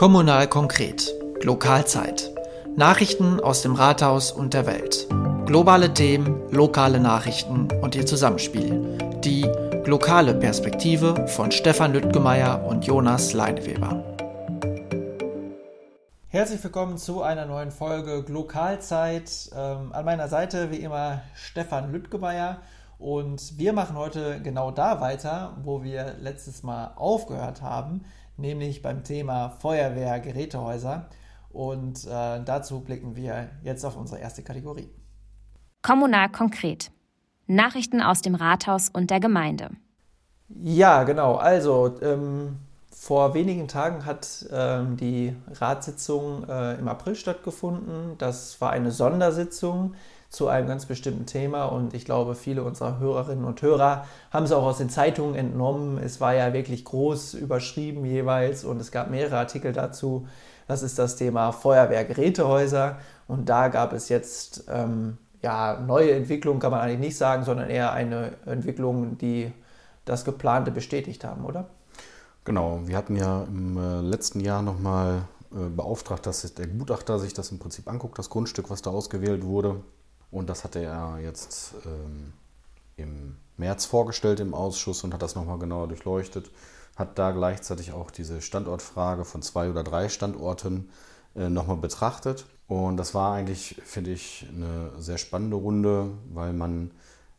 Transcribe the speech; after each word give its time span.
Kommunal 0.00 0.48
konkret. 0.48 1.14
Lokalzeit. 1.42 2.30
Nachrichten 2.74 3.38
aus 3.38 3.60
dem 3.60 3.74
Rathaus 3.74 4.32
und 4.32 4.54
der 4.54 4.64
Welt. 4.64 5.06
Globale 5.44 5.92
Themen, 5.92 6.40
lokale 6.50 6.98
Nachrichten 6.98 7.68
und 7.82 7.94
ihr 7.94 8.06
Zusammenspiel. 8.06 8.96
Die 9.22 9.42
lokale 9.84 10.32
Perspektive 10.32 11.26
von 11.28 11.52
Stefan 11.52 11.92
Lüttgemeier 11.92 12.64
und 12.64 12.86
Jonas 12.86 13.34
Leineweber. 13.34 14.02
Herzlich 16.28 16.64
willkommen 16.64 16.96
zu 16.96 17.20
einer 17.20 17.44
neuen 17.44 17.70
Folge 17.70 18.24
Lokalzeit. 18.26 19.50
Ähm, 19.54 19.92
an 19.92 20.06
meiner 20.06 20.28
Seite 20.28 20.70
wie 20.70 20.78
immer 20.78 21.20
Stefan 21.34 21.92
Lüttgemeier 21.92 22.62
und 22.98 23.58
wir 23.58 23.74
machen 23.74 23.96
heute 23.96 24.40
genau 24.42 24.70
da 24.70 25.02
weiter, 25.02 25.56
wo 25.62 25.82
wir 25.82 26.16
letztes 26.20 26.62
Mal 26.62 26.92
aufgehört 26.96 27.60
haben, 27.62 28.06
nämlich 28.40 28.82
beim 28.82 29.04
Thema 29.04 29.50
Feuerwehr, 29.50 30.20
Gerätehäuser. 30.20 31.08
Und 31.50 32.04
äh, 32.06 32.42
dazu 32.44 32.80
blicken 32.80 33.16
wir 33.16 33.48
jetzt 33.62 33.84
auf 33.84 33.96
unsere 33.96 34.20
erste 34.20 34.42
Kategorie. 34.42 34.88
Kommunal 35.82 36.28
konkret. 36.30 36.90
Nachrichten 37.46 38.00
aus 38.00 38.22
dem 38.22 38.34
Rathaus 38.34 38.88
und 38.88 39.10
der 39.10 39.18
Gemeinde. 39.18 39.70
Ja, 40.48 41.02
genau. 41.04 41.34
Also 41.36 41.96
ähm, 42.00 42.58
vor 42.90 43.34
wenigen 43.34 43.66
Tagen 43.66 44.04
hat 44.04 44.46
ähm, 44.52 44.96
die 44.96 45.34
Ratssitzung 45.52 46.48
äh, 46.48 46.74
im 46.74 46.86
April 46.86 47.14
stattgefunden. 47.14 48.16
Das 48.18 48.60
war 48.60 48.70
eine 48.70 48.90
Sondersitzung 48.90 49.94
zu 50.30 50.46
einem 50.46 50.68
ganz 50.68 50.86
bestimmten 50.86 51.26
Thema 51.26 51.64
und 51.64 51.92
ich 51.92 52.04
glaube, 52.04 52.36
viele 52.36 52.62
unserer 52.62 53.00
Hörerinnen 53.00 53.44
und 53.44 53.60
Hörer 53.62 54.06
haben 54.30 54.44
es 54.44 54.52
auch 54.52 54.62
aus 54.62 54.78
den 54.78 54.88
Zeitungen 54.88 55.34
entnommen. 55.34 55.98
Es 55.98 56.20
war 56.20 56.34
ja 56.34 56.52
wirklich 56.52 56.84
groß 56.84 57.34
überschrieben 57.34 58.04
jeweils 58.04 58.64
und 58.64 58.80
es 58.80 58.92
gab 58.92 59.10
mehrere 59.10 59.38
Artikel 59.38 59.72
dazu. 59.72 60.28
Das 60.68 60.84
ist 60.84 61.00
das 61.00 61.16
Thema 61.16 61.50
Feuerwehrgerätehäuser 61.50 62.98
und 63.26 63.48
da 63.48 63.66
gab 63.66 63.92
es 63.92 64.08
jetzt 64.08 64.64
ähm, 64.68 65.18
ja, 65.42 65.80
neue 65.84 66.12
Entwicklungen, 66.12 66.60
kann 66.60 66.70
man 66.70 66.80
eigentlich 66.80 67.00
nicht 67.00 67.16
sagen, 67.16 67.44
sondern 67.44 67.68
eher 67.68 67.92
eine 67.92 68.34
Entwicklung, 68.46 69.18
die 69.18 69.52
das 70.04 70.24
Geplante 70.24 70.70
bestätigt 70.70 71.24
haben, 71.24 71.44
oder? 71.44 71.66
Genau, 72.44 72.80
wir 72.84 72.96
hatten 72.96 73.16
ja 73.16 73.42
im 73.48 73.76
äh, 73.76 74.00
letzten 74.00 74.38
Jahr 74.38 74.62
nochmal 74.62 75.22
äh, 75.52 75.68
beauftragt, 75.68 76.24
dass 76.24 76.54
der 76.54 76.68
Gutachter 76.68 77.18
sich 77.18 77.34
das 77.34 77.50
im 77.50 77.58
Prinzip 77.58 77.88
anguckt, 77.88 78.16
das 78.18 78.30
Grundstück, 78.30 78.70
was 78.70 78.80
da 78.80 78.90
ausgewählt 78.90 79.44
wurde. 79.44 79.80
Und 80.30 80.48
das 80.48 80.64
hatte 80.64 80.80
er 80.80 81.18
jetzt 81.18 81.74
ähm, 81.84 82.32
im 82.96 83.36
März 83.56 83.84
vorgestellt 83.84 84.40
im 84.40 84.54
Ausschuss 84.54 85.04
und 85.04 85.12
hat 85.12 85.22
das 85.22 85.34
nochmal 85.34 85.58
genauer 85.58 85.88
durchleuchtet. 85.88 86.50
Hat 86.96 87.18
da 87.18 87.30
gleichzeitig 87.30 87.92
auch 87.92 88.10
diese 88.10 88.40
Standortfrage 88.40 89.24
von 89.24 89.42
zwei 89.42 89.70
oder 89.70 89.82
drei 89.82 90.08
Standorten 90.08 90.90
äh, 91.34 91.48
nochmal 91.48 91.76
betrachtet. 91.76 92.46
Und 92.68 92.96
das 92.96 93.14
war 93.14 93.34
eigentlich, 93.34 93.80
finde 93.84 94.12
ich, 94.12 94.46
eine 94.54 94.92
sehr 94.98 95.18
spannende 95.18 95.56
Runde, 95.56 96.12
weil 96.32 96.52
man 96.52 96.92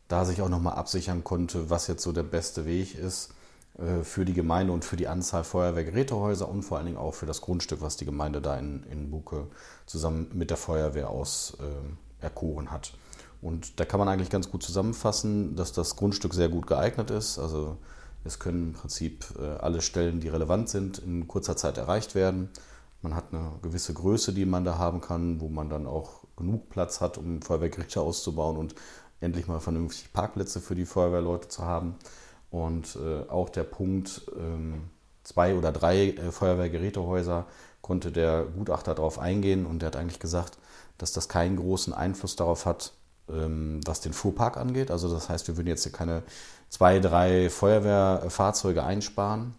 da 0.08 0.26
sich 0.26 0.42
auch 0.42 0.48
nochmal 0.48 0.74
absichern 0.74 1.24
konnte, 1.24 1.70
was 1.70 1.86
jetzt 1.86 2.02
so 2.02 2.12
der 2.12 2.22
beste 2.22 2.66
Weg 2.66 2.94
ist 2.98 3.32
äh, 3.78 4.02
für 4.02 4.26
die 4.26 4.34
Gemeinde 4.34 4.72
und 4.72 4.84
für 4.84 4.96
die 4.96 5.08
Anzahl 5.08 5.44
Feuerwehrgerätehäuser 5.44 6.48
und 6.48 6.62
vor 6.62 6.76
allen 6.76 6.86
Dingen 6.86 6.98
auch 6.98 7.14
für 7.14 7.24
das 7.24 7.40
Grundstück, 7.40 7.80
was 7.80 7.96
die 7.96 8.04
Gemeinde 8.04 8.42
da 8.42 8.58
in, 8.58 8.82
in 8.90 9.10
Buke 9.10 9.46
zusammen 9.86 10.30
mit 10.34 10.50
der 10.50 10.58
Feuerwehr 10.58 11.08
aus 11.08 11.56
äh, 11.60 11.64
erkoren 12.22 12.70
hat. 12.70 12.92
Und 13.40 13.80
da 13.80 13.84
kann 13.84 13.98
man 13.98 14.08
eigentlich 14.08 14.30
ganz 14.30 14.50
gut 14.50 14.62
zusammenfassen, 14.62 15.56
dass 15.56 15.72
das 15.72 15.96
Grundstück 15.96 16.32
sehr 16.32 16.48
gut 16.48 16.66
geeignet 16.66 17.10
ist. 17.10 17.38
Also 17.38 17.76
es 18.24 18.38
können 18.38 18.68
im 18.68 18.72
Prinzip 18.72 19.24
äh, 19.38 19.58
alle 19.58 19.80
Stellen, 19.80 20.20
die 20.20 20.28
relevant 20.28 20.68
sind, 20.68 20.98
in 20.98 21.26
kurzer 21.26 21.56
Zeit 21.56 21.76
erreicht 21.76 22.14
werden. 22.14 22.50
Man 23.02 23.16
hat 23.16 23.32
eine 23.32 23.50
gewisse 23.62 23.94
Größe, 23.94 24.32
die 24.32 24.46
man 24.46 24.64
da 24.64 24.78
haben 24.78 25.00
kann, 25.00 25.40
wo 25.40 25.48
man 25.48 25.68
dann 25.68 25.88
auch 25.88 26.22
genug 26.36 26.70
Platz 26.70 27.00
hat, 27.00 27.18
um 27.18 27.42
Feuerwehrgerichte 27.42 28.00
auszubauen 28.00 28.56
und 28.56 28.76
endlich 29.20 29.48
mal 29.48 29.58
vernünftig 29.58 30.12
Parkplätze 30.12 30.60
für 30.60 30.76
die 30.76 30.86
Feuerwehrleute 30.86 31.48
zu 31.48 31.64
haben. 31.64 31.96
Und 32.50 32.96
äh, 32.96 33.28
auch 33.28 33.48
der 33.48 33.64
Punkt, 33.64 34.22
ähm, 34.38 34.90
zwei 35.24 35.56
oder 35.56 35.72
drei 35.72 36.10
äh, 36.10 36.30
Feuerwehrgerätehäuser 36.30 37.46
konnte 37.80 38.12
der 38.12 38.44
Gutachter 38.44 38.94
darauf 38.94 39.18
eingehen 39.18 39.66
und 39.66 39.80
der 39.80 39.88
hat 39.88 39.96
eigentlich 39.96 40.20
gesagt, 40.20 40.58
dass 41.02 41.10
das 41.10 41.28
keinen 41.28 41.56
großen 41.56 41.92
Einfluss 41.92 42.36
darauf 42.36 42.64
hat, 42.64 42.92
ähm, 43.28 43.80
was 43.84 44.00
den 44.00 44.12
Fuhrpark 44.12 44.56
angeht. 44.56 44.92
Also 44.92 45.12
das 45.12 45.28
heißt, 45.28 45.48
wir 45.48 45.56
würden 45.56 45.66
jetzt 45.66 45.82
hier 45.82 45.90
keine 45.90 46.22
zwei, 46.68 47.00
drei 47.00 47.50
Feuerwehrfahrzeuge 47.50 48.84
einsparen. 48.84 49.56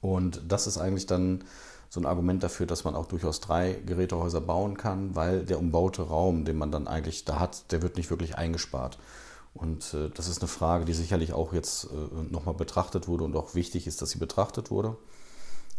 Und 0.00 0.42
das 0.46 0.68
ist 0.68 0.78
eigentlich 0.78 1.06
dann 1.06 1.42
so 1.90 1.98
ein 1.98 2.06
Argument 2.06 2.44
dafür, 2.44 2.66
dass 2.66 2.84
man 2.84 2.94
auch 2.94 3.06
durchaus 3.06 3.40
drei 3.40 3.72
Gerätehäuser 3.84 4.40
bauen 4.40 4.76
kann, 4.76 5.16
weil 5.16 5.44
der 5.44 5.58
umbaute 5.58 6.02
Raum, 6.02 6.44
den 6.44 6.56
man 6.56 6.70
dann 6.70 6.86
eigentlich 6.86 7.24
da 7.24 7.40
hat, 7.40 7.72
der 7.72 7.82
wird 7.82 7.96
nicht 7.96 8.10
wirklich 8.10 8.38
eingespart. 8.38 9.00
Und 9.54 9.92
äh, 9.92 10.08
das 10.14 10.28
ist 10.28 10.40
eine 10.40 10.48
Frage, 10.48 10.84
die 10.84 10.92
sicherlich 10.92 11.32
auch 11.32 11.52
jetzt 11.52 11.86
äh, 11.86 12.32
nochmal 12.32 12.54
betrachtet 12.54 13.08
wurde 13.08 13.24
und 13.24 13.34
auch 13.34 13.56
wichtig 13.56 13.88
ist, 13.88 14.02
dass 14.02 14.10
sie 14.10 14.18
betrachtet 14.18 14.70
wurde 14.70 14.96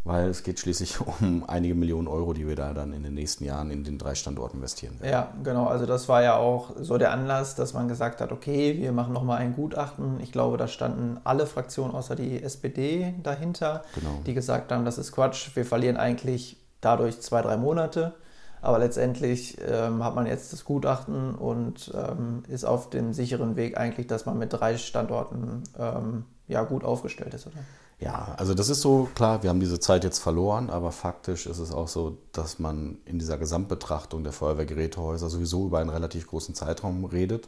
weil 0.06 0.30
es 0.30 0.44
geht 0.44 0.60
schließlich 0.60 1.00
um 1.22 1.44
einige 1.48 1.76
Millionen 1.76 2.08
Euro, 2.08 2.34
die 2.34 2.48
wir 2.48 2.56
da 2.56 2.74
dann 2.74 2.94
in 2.94 3.04
den 3.04 3.16
nächsten 3.16 3.44
Jahren 3.44 3.72
in 3.72 3.84
den 3.84 3.98
drei 3.98 4.16
Standorten 4.16 4.58
investieren 4.58 5.00
werden. 5.02 5.12
Ja, 5.12 5.34
genau. 5.44 5.66
Also 5.66 5.86
das 5.86 6.08
war 6.08 6.22
ja 6.22 6.38
auch 6.38 6.76
so 6.80 6.98
der 6.98 7.12
Anlass, 7.12 7.56
dass 7.56 7.74
man 7.74 7.90
gesagt 7.90 8.22
hat, 8.22 8.32
okay, 8.32 8.78
wir 8.80 8.94
machen 8.94 9.14
nochmal 9.14 9.40
ein 9.40 9.54
Gutachten. 9.54 10.20
Ich 10.22 10.32
glaube, 10.32 10.58
da 10.58 10.68
standen 10.68 11.20
alle 11.24 11.48
Fraktionen 11.48 11.94
außer 11.94 12.16
die 12.16 12.42
SPD 12.42 13.16
dahinter, 13.24 13.84
genau. 13.96 14.20
die 14.26 14.34
gesagt 14.34 14.72
haben, 14.72 14.86
das 14.86 14.98
ist 14.98 15.12
Quatsch, 15.12 15.56
wir 15.56 15.66
verlieren 15.66 15.98
eigentlich 15.98 16.58
dadurch 16.82 17.20
zwei, 17.20 17.42
drei 17.42 17.58
Monate. 17.58 18.14
Aber 18.62 18.80
letztendlich 18.80 19.58
ähm, 19.68 20.04
hat 20.04 20.16
man 20.16 20.26
jetzt 20.26 20.52
das 20.52 20.66
Gutachten 20.66 21.36
und 21.36 21.92
ähm, 21.94 22.44
ist 22.48 22.64
auf 22.64 22.90
dem 22.90 23.14
sicheren 23.14 23.56
Weg 23.56 23.78
eigentlich, 23.78 24.08
dass 24.08 24.26
man 24.26 24.40
mit 24.40 24.54
drei 24.54 24.78
Standorten 24.78 25.64
ähm, 25.78 26.26
ja, 26.48 26.64
gut 26.64 26.84
aufgestellt 26.84 27.34
ist, 27.36 27.46
oder? 27.46 27.58
Ja, 28.00 28.36
also 28.38 28.54
das 28.54 28.68
ist 28.70 28.82
so, 28.82 29.10
klar, 29.16 29.42
wir 29.42 29.50
haben 29.50 29.62
diese 29.62 29.80
Zeit 29.80 30.04
jetzt 30.04 30.20
verloren, 30.20 30.70
aber 30.70 30.92
faktisch 30.92 31.46
ist 31.46 31.60
es 31.60 31.72
auch 31.72 31.88
so, 31.88 32.18
dass 32.34 32.60
man 32.60 32.98
in 33.06 33.20
dieser 33.20 33.38
Gesamtbetrachtung 33.38 34.24
der 34.24 34.34
Feuerwehrgerätehäuser 34.34 35.30
sowieso 35.30 35.68
über 35.68 35.80
einen 35.80 35.90
relativ 35.90 36.28
großen 36.28 36.56
Zeitraum 36.56 37.06
redet 37.06 37.48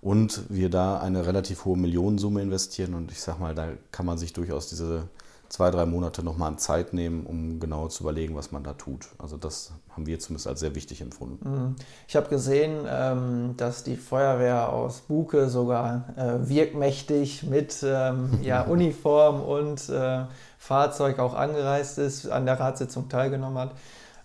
und 0.00 0.42
wir 0.48 0.70
da 0.70 0.98
eine 0.98 1.26
relativ 1.26 1.64
hohe 1.64 1.78
Millionensumme 1.78 2.42
investieren 2.42 2.94
und 2.94 3.12
ich 3.12 3.20
sag 3.20 3.38
mal, 3.38 3.54
da 3.54 3.68
kann 3.92 4.06
man 4.06 4.18
sich 4.18 4.32
durchaus 4.32 4.68
diese 4.68 5.08
zwei, 5.48 5.70
drei 5.70 5.86
Monate 5.86 6.22
nochmal 6.22 6.52
an 6.52 6.58
Zeit 6.58 6.92
nehmen, 6.92 7.26
um 7.26 7.60
genau 7.60 7.88
zu 7.88 8.02
überlegen, 8.02 8.34
was 8.34 8.52
man 8.52 8.64
da 8.64 8.72
tut. 8.72 9.08
Also 9.18 9.36
das 9.36 9.72
haben 9.90 10.06
wir 10.06 10.18
zumindest 10.18 10.46
als 10.46 10.60
sehr 10.60 10.74
wichtig 10.74 11.00
empfunden. 11.00 11.48
Mhm. 11.48 11.76
Ich 12.08 12.16
habe 12.16 12.28
gesehen, 12.28 12.84
ähm, 12.88 13.54
dass 13.56 13.84
die 13.84 13.96
Feuerwehr 13.96 14.72
aus 14.72 15.00
Buke 15.00 15.48
sogar 15.48 16.04
äh, 16.16 16.48
wirkmächtig 16.48 17.44
mit 17.44 17.84
ähm, 17.84 18.38
ja, 18.42 18.62
Uniform 18.68 19.40
und 19.40 19.88
äh, 19.88 20.24
Fahrzeug 20.58 21.18
auch 21.18 21.34
angereist 21.34 21.98
ist, 21.98 22.28
an 22.28 22.46
der 22.46 22.58
Ratssitzung 22.58 23.08
teilgenommen 23.08 23.58
hat. 23.58 23.70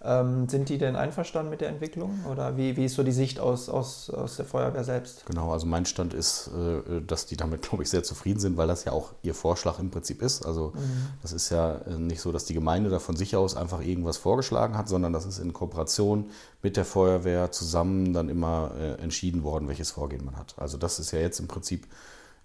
Ähm, 0.03 0.49
sind 0.49 0.69
die 0.69 0.79
denn 0.79 0.95
einverstanden 0.95 1.51
mit 1.51 1.61
der 1.61 1.69
Entwicklung 1.69 2.25
oder 2.29 2.57
wie, 2.57 2.75
wie 2.75 2.85
ist 2.85 2.95
so 2.95 3.03
die 3.03 3.11
Sicht 3.11 3.39
aus, 3.39 3.69
aus, 3.69 4.09
aus 4.09 4.35
der 4.35 4.45
Feuerwehr 4.45 4.83
selbst? 4.83 5.27
Genau, 5.27 5.51
also 5.51 5.67
mein 5.67 5.85
Stand 5.85 6.15
ist, 6.15 6.49
äh, 6.49 7.01
dass 7.01 7.27
die 7.27 7.37
damit, 7.37 7.61
glaube 7.69 7.83
ich, 7.83 7.89
sehr 7.89 8.01
zufrieden 8.01 8.39
sind, 8.39 8.57
weil 8.57 8.67
das 8.67 8.83
ja 8.83 8.93
auch 8.93 9.13
ihr 9.21 9.35
Vorschlag 9.35 9.77
im 9.77 9.91
Prinzip 9.91 10.23
ist. 10.23 10.43
Also 10.43 10.73
mhm. 10.73 11.07
das 11.21 11.33
ist 11.33 11.51
ja 11.51 11.75
äh, 11.75 11.97
nicht 11.99 12.19
so, 12.21 12.31
dass 12.31 12.45
die 12.45 12.55
Gemeinde 12.55 12.89
da 12.89 12.97
von 12.97 13.15
sich 13.15 13.35
aus 13.35 13.55
einfach 13.55 13.81
irgendwas 13.81 14.17
vorgeschlagen 14.17 14.75
hat, 14.75 14.89
sondern 14.89 15.13
das 15.13 15.27
ist 15.27 15.37
in 15.37 15.53
Kooperation 15.53 16.31
mit 16.63 16.77
der 16.77 16.85
Feuerwehr 16.85 17.51
zusammen 17.51 18.11
dann 18.11 18.29
immer 18.29 18.71
äh, 18.79 18.93
entschieden 19.01 19.43
worden, 19.43 19.67
welches 19.67 19.91
Vorgehen 19.91 20.25
man 20.25 20.35
hat. 20.35 20.55
Also 20.57 20.77
das 20.77 20.99
ist 20.99 21.11
ja 21.11 21.19
jetzt 21.19 21.39
im 21.39 21.47
Prinzip 21.47 21.85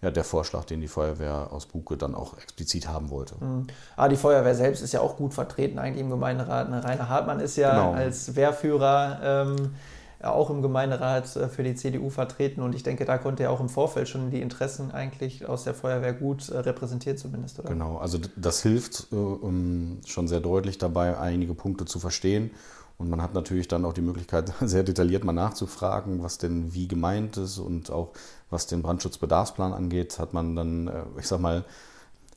ja, 0.03 0.11
der 0.11 0.25
Vorschlag, 0.25 0.65
den 0.65 0.81
die 0.81 0.89
Feuerwehr 0.89 1.49
aus 1.51 1.67
Buke 1.67 1.97
dann 1.97 2.15
auch 2.15 2.37
explizit 2.39 2.87
haben 2.87 3.11
wollte. 3.11 3.37
Mhm. 3.43 3.67
Aber 3.97 4.09
die 4.09 4.17
Feuerwehr 4.17 4.55
selbst 4.55 4.83
ist 4.83 4.93
ja 4.93 5.01
auch 5.01 5.17
gut 5.17 5.33
vertreten 5.33 5.79
eigentlich 5.79 6.03
im 6.03 6.11
Gemeinderat. 6.11 6.69
Ne, 6.71 6.85
Rainer 6.85 7.09
Hartmann 7.09 7.41
ist 7.41 7.57
ja 7.57 7.71
genau. 7.71 7.93
als 7.93 8.37
Wehrführer 8.37 9.21
ähm, 9.23 9.75
auch 10.23 10.51
im 10.51 10.63
Gemeinderat 10.63 11.35
äh, 11.37 11.49
für 11.49 11.63
die 11.63 11.75
CDU 11.75 12.11
vertreten 12.11 12.61
und 12.61 12.75
ich 12.75 12.83
denke, 12.83 13.05
da 13.05 13.19
konnte 13.19 13.45
er 13.45 13.51
auch 13.51 13.61
im 13.61 13.69
Vorfeld 13.69 14.09
schon 14.09 14.31
die 14.31 14.41
Interessen 14.41 14.91
eigentlich 14.91 15.47
aus 15.47 15.65
der 15.65 15.75
Feuerwehr 15.75 16.13
gut 16.13 16.49
äh, 16.49 16.59
repräsentiert 16.59 17.19
zumindest, 17.19 17.59
oder? 17.59 17.69
Genau, 17.69 17.99
also 17.99 18.19
das 18.37 18.63
hilft 18.63 19.09
äh, 19.13 19.17
um 19.17 20.01
schon 20.07 20.29
sehr 20.29 20.41
deutlich 20.41 20.79
dabei, 20.79 21.19
einige 21.19 21.55
Punkte 21.55 21.85
zu 21.85 21.99
verstehen 21.99 22.51
und 22.99 23.11
man 23.11 23.21
hat 23.21 23.35
natürlich 23.35 23.69
dann 23.69 23.85
auch 23.85 23.93
die 23.93 24.01
Möglichkeit, 24.01 24.53
sehr 24.61 24.83
detailliert 24.83 25.25
mal 25.25 25.33
nachzufragen, 25.33 26.23
was 26.23 26.39
denn 26.39 26.73
wie 26.73 26.89
gemeint 26.89 27.37
ist 27.37 27.59
und 27.59 27.91
auch 27.91 28.13
was 28.51 28.67
den 28.67 28.83
Brandschutzbedarfsplan 28.83 29.73
angeht, 29.73 30.19
hat 30.19 30.33
man 30.33 30.57
dann, 30.57 30.89
äh, 30.89 31.03
ich 31.19 31.27
sag 31.27 31.41
mal, 31.41 31.65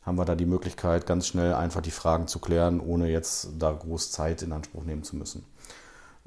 haben 0.04 0.18
wir 0.18 0.26
da 0.26 0.36
die 0.36 0.46
Möglichkeit, 0.46 1.06
ganz 1.06 1.28
schnell 1.28 1.54
einfach 1.54 1.82
die 1.82 1.92
Fragen 1.92 2.28
zu 2.28 2.40
klären, 2.40 2.80
ohne 2.80 3.10
jetzt 3.10 3.50
da 3.60 3.72
groß 3.72 4.12
Zeit 4.12 4.42
in 4.42 4.54
Anspruch 4.54 4.84
nehmen 4.84 5.04
zu 5.04 5.16
müssen. 5.16 5.46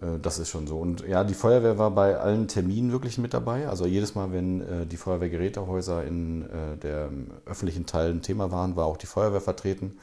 Äh, 0.01 0.19
das 0.21 0.39
ist 0.39 0.51
schon 0.51 0.67
so. 0.67 0.79
Und 0.79 1.07
ja, 1.07 1.25
die 1.25 1.35
Feuerwehr 1.35 1.79
war 1.79 1.91
bei 1.91 2.17
allen 2.17 2.49
Terminen 2.49 2.93
wirklich 2.93 3.19
mit 3.19 3.35
dabei. 3.35 3.69
Also 3.69 3.87
jedes 3.87 4.15
Mal, 4.15 4.33
wenn 4.33 4.61
äh, 4.61 4.87
die 4.87 4.97
Feuerwehrgerätehäuser 4.97 6.05
in 6.05 6.49
der 6.83 7.11
öffentlichen 7.47 7.87
Teil 7.87 8.11
ein 8.11 8.23
Thema 8.23 8.51
waren, 8.53 8.77
war 8.77 8.87
auch 8.87 8.97
die 8.97 9.07
Feuerwehr 9.07 9.41
vertreten. 9.41 9.99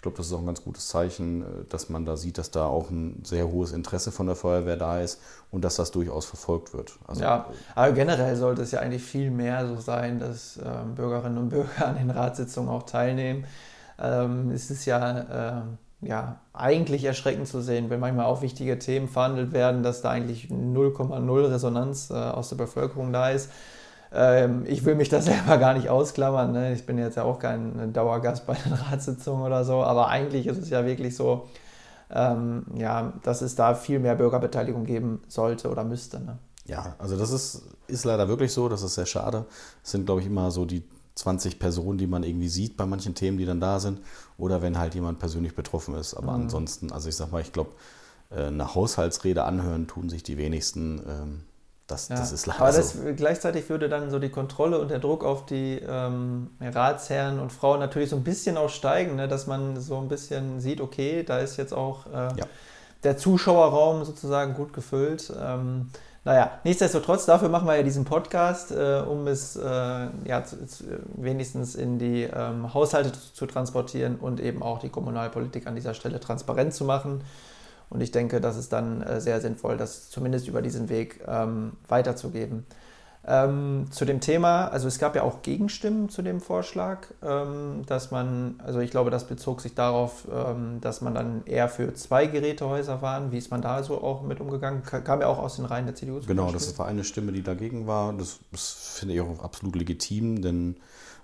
Ich 0.00 0.02
glaube, 0.02 0.16
das 0.16 0.28
ist 0.28 0.32
auch 0.32 0.38
ein 0.38 0.46
ganz 0.46 0.64
gutes 0.64 0.88
Zeichen, 0.88 1.42
äh, 1.42 1.44
dass 1.68 1.90
man 1.90 2.06
da 2.06 2.16
sieht, 2.16 2.38
dass 2.38 2.50
da 2.50 2.64
auch 2.64 2.88
ein 2.88 3.20
sehr 3.22 3.46
hohes 3.48 3.72
Interesse 3.72 4.10
von 4.10 4.26
der 4.26 4.34
Feuerwehr 4.34 4.78
da 4.78 4.98
ist 4.98 5.20
und 5.50 5.62
dass 5.62 5.76
das 5.76 5.90
durchaus 5.90 6.24
verfolgt 6.24 6.72
wird. 6.72 6.98
Also, 7.06 7.20
ja, 7.20 7.44
aber 7.74 7.92
generell 7.92 8.34
sollte 8.34 8.62
es 8.62 8.70
ja 8.70 8.80
eigentlich 8.80 9.02
viel 9.02 9.30
mehr 9.30 9.68
so 9.68 9.76
sein, 9.76 10.18
dass 10.18 10.56
äh, 10.56 10.62
Bürgerinnen 10.96 11.36
und 11.36 11.50
Bürger 11.50 11.86
an 11.86 11.98
den 11.98 12.08
Ratssitzungen 12.08 12.70
auch 12.70 12.84
teilnehmen. 12.84 13.44
Ähm, 13.98 14.50
es 14.52 14.70
ist 14.70 14.86
ja, 14.86 15.58
äh, 15.58 15.62
ja 16.00 16.40
eigentlich 16.54 17.04
erschreckend 17.04 17.46
zu 17.46 17.60
sehen, 17.60 17.90
wenn 17.90 18.00
manchmal 18.00 18.24
auch 18.24 18.40
wichtige 18.40 18.78
Themen 18.78 19.06
verhandelt 19.06 19.52
werden, 19.52 19.82
dass 19.82 20.00
da 20.00 20.08
eigentlich 20.08 20.46
0,0 20.46 21.50
Resonanz 21.50 22.08
äh, 22.08 22.14
aus 22.14 22.48
der 22.48 22.56
Bevölkerung 22.56 23.12
da 23.12 23.28
ist. 23.28 23.50
Ähm, 24.12 24.64
ich 24.66 24.84
will 24.84 24.94
mich 24.94 25.08
da 25.08 25.20
selber 25.22 25.58
gar 25.58 25.74
nicht 25.74 25.88
ausklammern. 25.88 26.52
Ne? 26.52 26.72
Ich 26.72 26.86
bin 26.86 26.98
jetzt 26.98 27.16
ja 27.16 27.24
auch 27.24 27.38
kein 27.38 27.92
Dauergast 27.92 28.46
bei 28.46 28.54
den 28.54 28.72
Ratssitzungen 28.72 29.44
oder 29.44 29.64
so, 29.64 29.82
aber 29.82 30.08
eigentlich 30.08 30.46
ist 30.46 30.58
es 30.58 30.70
ja 30.70 30.84
wirklich 30.84 31.16
so, 31.16 31.48
ähm, 32.10 32.64
ja, 32.74 33.12
dass 33.22 33.42
es 33.42 33.54
da 33.54 33.74
viel 33.74 33.98
mehr 33.98 34.16
Bürgerbeteiligung 34.16 34.84
geben 34.84 35.22
sollte 35.28 35.70
oder 35.70 35.84
müsste. 35.84 36.20
Ne? 36.20 36.38
Ja, 36.66 36.94
also 36.98 37.16
das 37.16 37.30
ist, 37.30 37.62
ist 37.86 38.04
leider 38.04 38.28
wirklich 38.28 38.52
so, 38.52 38.68
das 38.68 38.82
ist 38.82 38.94
sehr 38.94 39.06
schade. 39.06 39.46
Es 39.84 39.92
sind, 39.92 40.06
glaube 40.06 40.20
ich, 40.20 40.26
immer 40.26 40.50
so 40.50 40.64
die 40.64 40.82
20 41.14 41.58
Personen, 41.58 41.98
die 41.98 42.06
man 42.06 42.22
irgendwie 42.22 42.48
sieht 42.48 42.76
bei 42.76 42.86
manchen 42.86 43.14
Themen, 43.14 43.38
die 43.38 43.44
dann 43.44 43.60
da 43.60 43.78
sind, 43.78 44.00
oder 44.38 44.62
wenn 44.62 44.78
halt 44.78 44.94
jemand 44.94 45.18
persönlich 45.18 45.54
betroffen 45.54 45.94
ist. 45.94 46.14
Aber 46.14 46.32
mhm. 46.32 46.44
ansonsten, 46.44 46.92
also 46.92 47.08
ich 47.08 47.16
sag 47.16 47.30
mal, 47.30 47.42
ich 47.42 47.52
glaube, 47.52 47.70
äh, 48.30 48.46
eine 48.46 48.74
Haushaltsrede 48.74 49.44
anhören 49.44 49.86
tun 49.86 50.08
sich 50.08 50.22
die 50.22 50.36
wenigsten. 50.36 51.00
Ähm, 51.06 51.40
das, 51.90 52.08
ja. 52.08 52.16
das 52.16 52.32
ist 52.32 52.46
leider 52.46 52.60
Aber 52.60 52.72
das, 52.72 52.92
so. 52.92 53.00
gleichzeitig 53.14 53.68
würde 53.68 53.88
dann 53.88 54.10
so 54.10 54.18
die 54.18 54.28
Kontrolle 54.28 54.78
und 54.78 54.90
der 54.90 54.98
Druck 54.98 55.24
auf 55.24 55.46
die 55.46 55.80
ähm, 55.86 56.50
Ratsherren 56.60 57.38
und 57.40 57.52
Frauen 57.52 57.80
natürlich 57.80 58.10
so 58.10 58.16
ein 58.16 58.24
bisschen 58.24 58.56
auch 58.56 58.70
steigen, 58.70 59.16
ne? 59.16 59.28
dass 59.28 59.46
man 59.46 59.80
so 59.80 59.98
ein 59.98 60.08
bisschen 60.08 60.60
sieht, 60.60 60.80
okay, 60.80 61.22
da 61.22 61.38
ist 61.38 61.56
jetzt 61.56 61.72
auch 61.72 62.06
äh, 62.06 62.38
ja. 62.38 62.46
der 63.02 63.16
Zuschauerraum 63.16 64.04
sozusagen 64.04 64.54
gut 64.54 64.72
gefüllt. 64.72 65.32
Ähm, 65.40 65.90
naja, 66.22 66.50
nichtsdestotrotz, 66.64 67.24
dafür 67.24 67.48
machen 67.48 67.66
wir 67.66 67.76
ja 67.76 67.82
diesen 67.82 68.04
Podcast, 68.04 68.72
äh, 68.72 69.02
um 69.08 69.26
es 69.26 69.56
äh, 69.56 69.62
ja, 69.64 70.44
zu, 70.44 70.66
zu, 70.66 70.84
wenigstens 71.16 71.74
in 71.74 71.98
die 71.98 72.24
ähm, 72.24 72.74
Haushalte 72.74 73.12
zu, 73.12 73.32
zu 73.32 73.46
transportieren 73.46 74.16
und 74.16 74.38
eben 74.38 74.62
auch 74.62 74.80
die 74.80 74.90
Kommunalpolitik 74.90 75.66
an 75.66 75.76
dieser 75.76 75.94
Stelle 75.94 76.20
transparent 76.20 76.74
zu 76.74 76.84
machen. 76.84 77.22
Und 77.90 78.00
ich 78.00 78.12
denke, 78.12 78.40
das 78.40 78.56
ist 78.56 78.72
dann 78.72 79.02
äh, 79.02 79.20
sehr 79.20 79.40
sinnvoll, 79.40 79.76
das 79.76 80.08
zumindest 80.10 80.48
über 80.48 80.62
diesen 80.62 80.88
Weg 80.88 81.20
ähm, 81.26 81.72
weiterzugeben. 81.88 82.64
Ähm, 83.26 83.86
zu 83.90 84.06
dem 84.06 84.20
Thema, 84.20 84.68
also 84.68 84.88
es 84.88 84.98
gab 84.98 85.14
ja 85.14 85.22
auch 85.22 85.42
Gegenstimmen 85.42 86.08
zu 86.08 86.22
dem 86.22 86.40
Vorschlag, 86.40 87.08
ähm, 87.22 87.82
dass 87.84 88.10
man, 88.10 88.58
also 88.64 88.80
ich 88.80 88.90
glaube, 88.90 89.10
das 89.10 89.26
bezog 89.26 89.60
sich 89.60 89.74
darauf, 89.74 90.26
ähm, 90.32 90.80
dass 90.80 91.02
man 91.02 91.14
dann 91.14 91.42
eher 91.44 91.68
für 91.68 91.92
zwei 91.92 92.26
Gerätehäuser 92.26 93.02
waren. 93.02 93.30
Wie 93.30 93.36
ist 93.36 93.50
man 93.50 93.60
da 93.60 93.82
so 93.82 94.02
auch 94.02 94.22
mit 94.22 94.40
umgegangen? 94.40 94.82
Kam 94.82 95.20
ja 95.20 95.26
auch 95.26 95.38
aus 95.38 95.56
den 95.56 95.66
Reihen 95.66 95.84
der 95.84 95.94
CDU. 95.94 96.20
Genau, 96.26 96.44
Beispiel. 96.44 96.60
das 96.60 96.78
war 96.78 96.86
eine 96.86 97.04
Stimme, 97.04 97.32
die 97.32 97.42
dagegen 97.42 97.86
war. 97.86 98.14
Das, 98.14 98.38
das 98.52 98.94
finde 98.98 99.14
ich 99.16 99.20
auch 99.20 99.44
absolut 99.44 99.76
legitim, 99.76 100.40
denn 100.40 100.76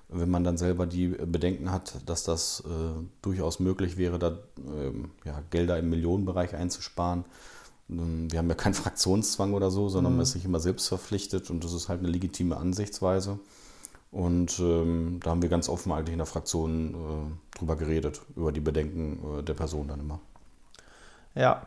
wenn 0.08 0.30
man 0.30 0.44
dann 0.44 0.56
selber 0.56 0.86
die 0.86 1.08
Bedenken 1.08 1.72
hat, 1.72 1.96
dass 2.06 2.22
das 2.22 2.62
äh, 2.66 3.02
durchaus 3.22 3.58
möglich 3.58 3.96
wäre, 3.96 4.18
da 4.18 4.38
ähm, 4.58 5.10
ja, 5.24 5.42
Gelder 5.50 5.78
im 5.78 5.90
Millionenbereich 5.90 6.54
einzusparen. 6.54 7.24
Ähm, 7.90 8.30
wir 8.30 8.38
haben 8.38 8.48
ja 8.48 8.54
keinen 8.54 8.74
Fraktionszwang 8.74 9.52
oder 9.52 9.70
so, 9.70 9.88
sondern 9.88 10.12
mhm. 10.12 10.18
man 10.18 10.22
ist 10.24 10.32
sich 10.32 10.44
immer 10.44 10.60
selbst 10.60 10.88
verpflichtet 10.88 11.50
und 11.50 11.64
das 11.64 11.72
ist 11.72 11.88
halt 11.88 12.00
eine 12.00 12.08
legitime 12.08 12.56
Ansichtsweise. 12.56 13.38
Und 14.12 14.58
ähm, 14.60 15.20
da 15.22 15.30
haben 15.30 15.42
wir 15.42 15.48
ganz 15.48 15.68
offen 15.68 15.92
eigentlich 15.92 16.12
in 16.12 16.18
der 16.18 16.26
Fraktion 16.26 16.94
äh, 16.94 17.58
drüber 17.58 17.76
geredet, 17.76 18.22
über 18.36 18.52
die 18.52 18.60
Bedenken 18.60 19.40
äh, 19.40 19.42
der 19.42 19.54
Person 19.54 19.88
dann 19.88 20.00
immer. 20.00 20.20
Ja, 21.34 21.66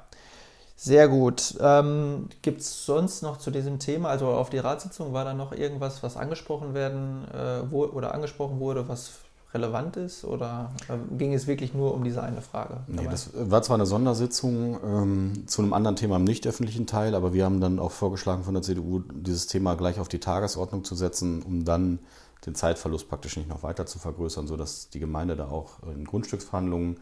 sehr 0.81 1.09
gut. 1.09 1.57
Ähm, 1.59 2.29
Gibt 2.41 2.61
es 2.61 2.85
sonst 2.85 3.21
noch 3.21 3.35
zu 3.35 3.51
diesem 3.51 3.79
Thema, 3.79 4.07
also 4.07 4.27
auf 4.27 4.49
die 4.49 4.59
Ratssitzung, 4.59 5.11
war 5.11 5.25
da 5.25 5.33
noch 5.33 5.51
irgendwas, 5.51 6.03
was 6.03 6.15
angesprochen 6.15 6.73
werden 6.73 7.27
äh, 7.33 7.69
wo, 7.69 7.83
oder 7.83 8.13
angesprochen 8.13 8.61
wurde, 8.61 8.87
was 8.87 9.11
relevant 9.53 9.97
ist? 9.97 10.23
Oder 10.23 10.71
äh, 10.87 10.93
ging 11.17 11.33
es 11.33 11.47
wirklich 11.47 11.73
nur 11.73 11.93
um 11.93 12.05
diese 12.05 12.23
eine 12.23 12.41
Frage? 12.41 12.77
Nee, 12.87 13.09
das 13.11 13.31
war 13.33 13.61
zwar 13.61 13.75
eine 13.75 13.85
Sondersitzung 13.85 14.79
ähm, 14.81 15.43
zu 15.47 15.61
einem 15.61 15.73
anderen 15.73 15.97
Thema 15.97 16.15
im 16.15 16.23
nicht 16.23 16.47
öffentlichen 16.47 16.87
Teil, 16.87 17.13
aber 17.13 17.33
wir 17.33 17.43
haben 17.43 17.59
dann 17.59 17.77
auch 17.77 17.91
vorgeschlagen 17.91 18.45
von 18.45 18.53
der 18.53 18.63
CDU, 18.63 18.99
dieses 18.99 19.47
Thema 19.47 19.75
gleich 19.75 19.99
auf 19.99 20.07
die 20.07 20.19
Tagesordnung 20.19 20.85
zu 20.85 20.95
setzen, 20.95 21.41
um 21.43 21.65
dann 21.65 21.99
den 22.45 22.55
Zeitverlust 22.55 23.09
praktisch 23.09 23.35
nicht 23.35 23.49
noch 23.49 23.63
weiter 23.63 23.85
zu 23.85 23.99
vergrößern, 23.99 24.47
sodass 24.47 24.89
die 24.89 24.99
Gemeinde 24.99 25.35
da 25.35 25.49
auch 25.49 25.83
in 25.93 26.05
Grundstücksverhandlungen 26.05 27.01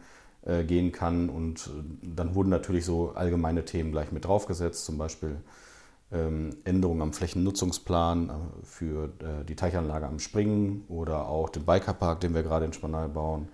gehen 0.66 0.92
kann. 0.92 1.28
Und 1.28 1.66
äh, 1.66 2.08
dann 2.14 2.34
wurden 2.34 2.48
natürlich 2.48 2.84
so 2.84 3.12
allgemeine 3.14 3.64
Themen 3.64 3.92
gleich 3.92 4.12
mit 4.12 4.24
draufgesetzt, 4.24 4.84
zum 4.84 4.98
Beispiel 4.98 5.36
ähm, 6.10 6.56
Änderungen 6.64 7.02
am 7.02 7.12
Flächennutzungsplan 7.12 8.30
äh, 8.30 8.32
für 8.64 9.10
die 9.46 9.56
Teichanlage 9.56 10.06
am 10.06 10.18
Springen 10.18 10.84
oder 10.88 11.28
auch 11.28 11.50
den 11.50 11.64
Bikerpark, 11.64 12.20
den 12.20 12.34
wir 12.34 12.42
gerade 12.42 12.64
in 12.64 12.72
Spanei 12.72 13.08
bauen. 13.08 13.48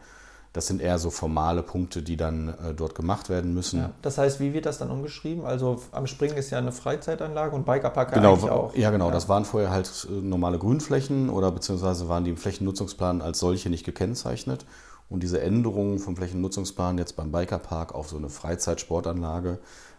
Das 0.54 0.69
sind 0.69 0.81
eher 0.81 1.00
so 1.00 1.10
formale 1.10 1.64
Punkte, 1.64 2.00
die 2.00 2.16
dann 2.16 2.50
äh, 2.50 2.75
dort 2.76 2.94
gemacht 2.94 3.28
werden 3.28 3.54
müssen. 3.54 3.80
Ja, 3.80 3.90
das 4.02 4.19
heißt, 4.19 4.38
wie 4.38 4.54
wird 4.54 4.66
das 4.66 4.78
dann 4.78 4.88
umgeschrieben? 4.88 5.44
Also 5.44 5.82
am 5.90 6.06
Springen 6.06 6.37
ist 6.37 6.50
ja 6.50 6.58
eine 6.58 6.70
Freizeitanlage 6.70 7.56
und 7.56 7.66
Bikerpark 7.66 8.12
genau, 8.12 8.34
eigentlich 8.34 8.50
auch. 8.50 8.76
Ja, 8.76 8.92
genau. 8.92 9.08
Ja. 9.08 9.12
Das 9.12 9.28
waren 9.28 9.44
vorher 9.44 9.70
halt 9.70 10.06
normale 10.08 10.60
Grünflächen 10.60 11.28
oder 11.28 11.50
beziehungsweise 11.50 12.08
waren 12.08 12.22
die 12.22 12.30
im 12.30 12.37
Flächennutzungsplan 12.37 13.20
als 13.20 13.40
solche 13.40 13.69
nicht 13.69 13.84
gekennzeichnet. 13.84 14.64
Und 15.08 15.22
diese 15.22 15.40
Änderungen 15.40 15.98
vom 15.98 16.16
Flächennutzungsplan 16.16 16.98
jetzt 16.98 17.16
beim 17.16 17.30
Bikerpark 17.30 17.94
auf 17.94 18.08
so 18.08 18.16
eine 18.16 18.30
Freizeitsportanlage, 18.30 19.58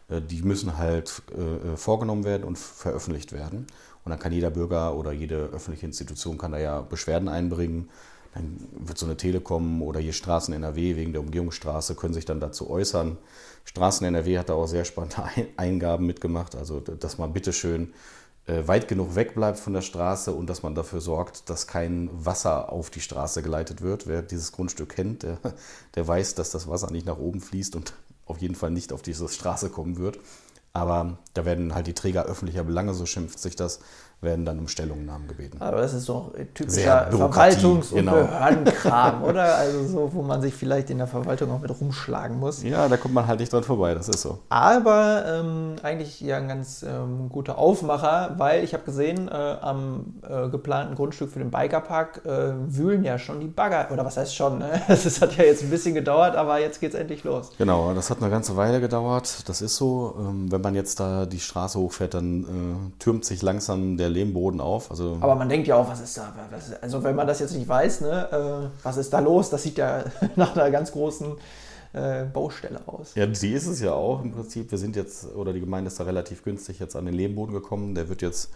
äh, 0.09 0.21
die 0.21 0.41
müssen 0.41 0.77
halt 0.77 1.21
äh, 1.37 1.73
äh, 1.73 1.77
vorgenommen 1.77 2.23
werden 2.23 2.43
und 2.43 2.57
veröffentlicht 2.57 3.31
werden. 3.31 3.67
Und 4.03 4.09
dann 4.09 4.19
kann 4.19 4.31
jeder 4.31 4.51
Bürger 4.51 4.95
oder 4.95 5.11
jede 5.11 5.45
öffentliche 5.45 5.85
Institution 5.87 6.37
kann 6.37 6.51
da 6.51 6.59
ja 6.59 6.81
Beschwerden 6.81 7.27
einbringen. 7.27 7.89
Dann 8.35 8.67
wird 8.77 8.97
so 8.97 9.05
eine 9.05 9.17
Telekom 9.17 9.81
oder 9.81 9.99
hier 9.99 10.13
Straßen 10.13 10.53
NRW 10.53 10.95
wegen 10.95 11.13
der 11.13 11.21
Umgehungsstraße 11.21 11.95
können 11.95 12.13
sich 12.13 12.25
dann 12.25 12.39
dazu 12.39 12.69
äußern. 12.69 13.17
Straßen 13.63 14.05
NRW 14.05 14.37
hat 14.37 14.49
da 14.49 14.53
auch 14.53 14.67
sehr 14.67 14.85
spannende 14.85 15.23
Eingaben 15.57 16.05
mitgemacht. 16.05 16.55
Also, 16.55 16.81
dass 16.81 17.17
man 17.17 17.33
bitteschön 17.33 17.93
weit 18.47 18.87
genug 18.87 19.15
weg 19.15 19.33
bleibt 19.33 19.59
von 19.59 19.73
der 19.73 19.81
Straße 19.81 20.31
und 20.31 20.49
dass 20.49 20.61
man 20.61 20.75
dafür 20.75 21.01
sorgt, 21.01 21.49
dass 21.49 21.65
kein 21.65 22.09
Wasser 22.13 22.71
auf 22.71 22.91
die 22.91 23.01
Straße 23.01 23.41
geleitet 23.41 23.81
wird. 23.81 24.05
Wer 24.05 24.21
dieses 24.21 24.51
Grundstück 24.51 24.89
kennt, 24.89 25.23
der, 25.23 25.39
der 25.95 26.07
weiß, 26.07 26.35
dass 26.35 26.51
das 26.51 26.67
Wasser 26.67 26.91
nicht 26.91 27.07
nach 27.07 27.17
oben 27.17 27.41
fließt 27.41 27.75
und 27.75 27.93
auf 28.25 28.37
jeden 28.39 28.55
Fall 28.55 28.71
nicht 28.71 28.93
auf 28.93 29.01
diese 29.01 29.27
Straße 29.27 29.69
kommen 29.69 29.97
wird. 29.97 30.19
Aber 30.73 31.19
da 31.33 31.45
werden 31.45 31.73
halt 31.73 31.87
die 31.87 31.93
Träger 31.93 32.25
öffentlicher 32.25 32.65
Belange, 32.65 32.93
so 32.93 33.05
schimpft 33.05 33.39
sich 33.39 33.55
das, 33.55 33.79
werden 34.21 34.45
dann 34.45 34.59
um 34.59 34.67
Stellungnahmen 34.67 35.27
gebeten. 35.27 35.57
Aber 35.61 35.77
das 35.77 35.93
ist 35.93 36.09
doch 36.09 36.33
typischer 36.53 37.09
Verwaltungs- 37.11 37.91
und 37.91 37.99
genau. 37.99 38.13
Behördenkram, 38.13 39.23
oder? 39.29 39.55
Also 39.55 39.85
so, 39.85 40.13
wo 40.13 40.21
man 40.21 40.41
sich 40.41 40.53
vielleicht 40.53 40.89
in 40.89 40.97
der 40.97 41.07
Verwaltung 41.07 41.51
auch 41.51 41.61
mit 41.61 41.69
rumschlagen 41.79 42.39
muss. 42.39 42.63
Ja, 42.63 42.87
da 42.89 42.97
kommt 42.97 43.13
man 43.13 43.27
halt 43.27 43.39
nicht 43.39 43.53
dran 43.53 43.63
vorbei, 43.63 43.93
das 43.93 44.09
ist 44.09 44.21
so. 44.21 44.39
Aber 44.49 45.23
ähm, 45.27 45.75
eigentlich 45.83 46.19
ja 46.21 46.37
ein 46.37 46.47
ganz 46.47 46.83
ähm, 46.83 47.29
guter 47.29 47.57
Aufmacher, 47.57 48.33
weil 48.37 48.63
ich 48.63 48.73
habe 48.73 48.83
gesehen, 48.83 49.27
äh, 49.27 49.31
am 49.31 50.15
äh, 50.27 50.49
geplanten 50.49 50.95
Grundstück 50.95 51.29
für 51.29 51.39
den 51.39 51.51
Bikerpark 51.51 52.21
äh, 52.25 52.53
wühlen 52.67 53.03
ja 53.03 53.17
schon 53.19 53.39
die 53.39 53.47
Bagger, 53.47 53.91
oder 53.91 54.05
was 54.05 54.17
heißt 54.17 54.35
schon, 54.35 54.59
ne? 54.59 54.81
Das 55.05 55.21
hat 55.21 55.37
ja 55.37 55.43
jetzt 55.43 55.61
ein 55.63 55.69
bisschen 55.69 55.93
gedauert, 55.93 56.35
aber 56.35 56.59
jetzt 56.59 56.79
geht 56.79 56.93
es 56.93 56.99
endlich 56.99 57.23
los. 57.23 57.51
Genau, 57.57 57.93
das 57.93 58.09
hat 58.09 58.21
eine 58.21 58.31
ganze 58.31 58.55
Weile 58.57 58.81
gedauert, 58.81 59.47
das 59.47 59.61
ist 59.61 59.75
so. 59.75 60.15
Ähm, 60.17 60.51
wenn 60.51 60.61
man 60.61 60.73
jetzt 60.73 60.99
da 60.99 61.25
die 61.25 61.39
Straße 61.39 61.79
hochfährt, 61.79 62.15
dann 62.15 62.43
äh, 62.43 62.99
türmt 62.99 63.23
sich 63.25 63.41
langsam 63.41 63.97
der 63.97 64.04
Lehmboden 64.09 64.61
auf. 64.61 64.91
Also 64.91 65.17
Aber 65.21 65.35
man 65.35 65.49
denkt 65.49 65.67
ja 65.67 65.75
auch, 65.75 65.87
was 65.87 66.01
ist 66.01 66.17
da? 66.17 66.33
Was, 66.51 66.73
also 66.81 67.03
wenn 67.03 67.15
man 67.15 67.27
das 67.27 67.39
jetzt 67.39 67.55
nicht 67.55 67.67
weiß, 67.67 68.01
ne, 68.01 68.71
äh, 68.71 68.83
was 68.83 68.97
ist 68.97 69.11
da 69.13 69.19
los? 69.19 69.49
Das 69.49 69.63
sieht 69.63 69.77
ja 69.77 70.03
nach 70.35 70.55
einer 70.55 70.71
ganz 70.71 70.91
großen 70.91 71.35
äh, 71.93 72.25
Baustelle 72.25 72.81
aus. 72.85 73.15
Ja, 73.15 73.25
die 73.25 73.53
ist 73.53 73.67
es 73.67 73.79
ja 73.79 73.93
auch 73.93 74.21
im 74.21 74.31
Prinzip. 74.31 74.69
Wir 74.71 74.77
sind 74.77 74.95
jetzt, 74.95 75.33
oder 75.35 75.53
die 75.53 75.61
Gemeinde 75.61 75.87
ist 75.87 75.99
da 75.99 76.03
relativ 76.03 76.43
günstig 76.43 76.79
jetzt 76.79 76.95
an 76.95 77.05
den 77.05 77.13
Lehmboden 77.13 77.53
gekommen. 77.53 77.95
Der 77.95 78.09
wird 78.09 78.21
jetzt 78.21 78.49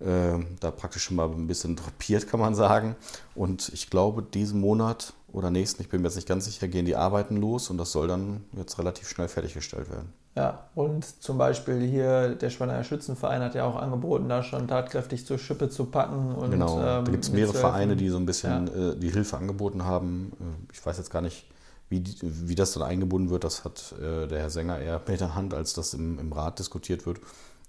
äh, 0.00 0.38
da 0.60 0.70
praktisch 0.70 1.02
schon 1.02 1.16
mal 1.16 1.28
ein 1.28 1.46
bisschen 1.46 1.76
drapiert, 1.76 2.28
kann 2.28 2.40
man 2.40 2.54
sagen. 2.54 2.96
Und 3.34 3.70
ich 3.72 3.90
glaube, 3.90 4.22
diesen 4.22 4.60
Monat 4.60 5.12
oder 5.32 5.50
nächsten, 5.50 5.82
ich 5.82 5.88
bin 5.88 6.02
mir 6.02 6.08
jetzt 6.08 6.16
nicht 6.16 6.28
ganz 6.28 6.44
sicher, 6.44 6.68
gehen 6.68 6.86
die 6.86 6.96
Arbeiten 6.96 7.36
los 7.36 7.70
und 7.70 7.78
das 7.78 7.92
soll 7.92 8.08
dann 8.08 8.44
jetzt 8.56 8.78
relativ 8.78 9.08
schnell 9.08 9.28
fertiggestellt 9.28 9.90
werden. 9.90 10.12
Ja, 10.38 10.68
und 10.76 11.04
zum 11.04 11.36
Beispiel 11.36 11.80
hier 11.80 12.36
der 12.36 12.50
Schwaner 12.50 12.84
Schützenverein 12.84 13.42
hat 13.42 13.56
ja 13.56 13.64
auch 13.64 13.74
angeboten, 13.74 14.28
da 14.28 14.44
schon 14.44 14.68
tatkräftig 14.68 15.26
zur 15.26 15.36
Schippe 15.36 15.68
zu 15.68 15.86
packen. 15.86 16.32
Und, 16.32 16.52
genau, 16.52 16.78
ähm, 16.78 17.04
da 17.04 17.10
gibt 17.10 17.24
es 17.24 17.32
mehrere 17.32 17.54
Vereine, 17.54 17.96
die 17.96 18.08
so 18.08 18.18
ein 18.18 18.24
bisschen 18.24 18.68
ja. 18.68 18.90
äh, 18.90 18.96
die 18.96 19.10
Hilfe 19.10 19.36
angeboten 19.36 19.84
haben. 19.84 20.30
Äh, 20.38 20.72
ich 20.72 20.86
weiß 20.86 20.96
jetzt 20.96 21.10
gar 21.10 21.22
nicht, 21.22 21.44
wie, 21.88 22.04
wie 22.22 22.54
das 22.54 22.72
dann 22.72 22.84
eingebunden 22.84 23.30
wird. 23.30 23.42
Das 23.42 23.64
hat 23.64 23.92
äh, 24.00 24.28
der 24.28 24.38
Herr 24.38 24.50
Sänger 24.50 24.78
eher 24.78 25.02
mit 25.08 25.20
der 25.20 25.34
Hand, 25.34 25.54
als 25.54 25.74
das 25.74 25.92
im, 25.94 26.20
im 26.20 26.32
Rat 26.32 26.60
diskutiert 26.60 27.04
wird. 27.04 27.18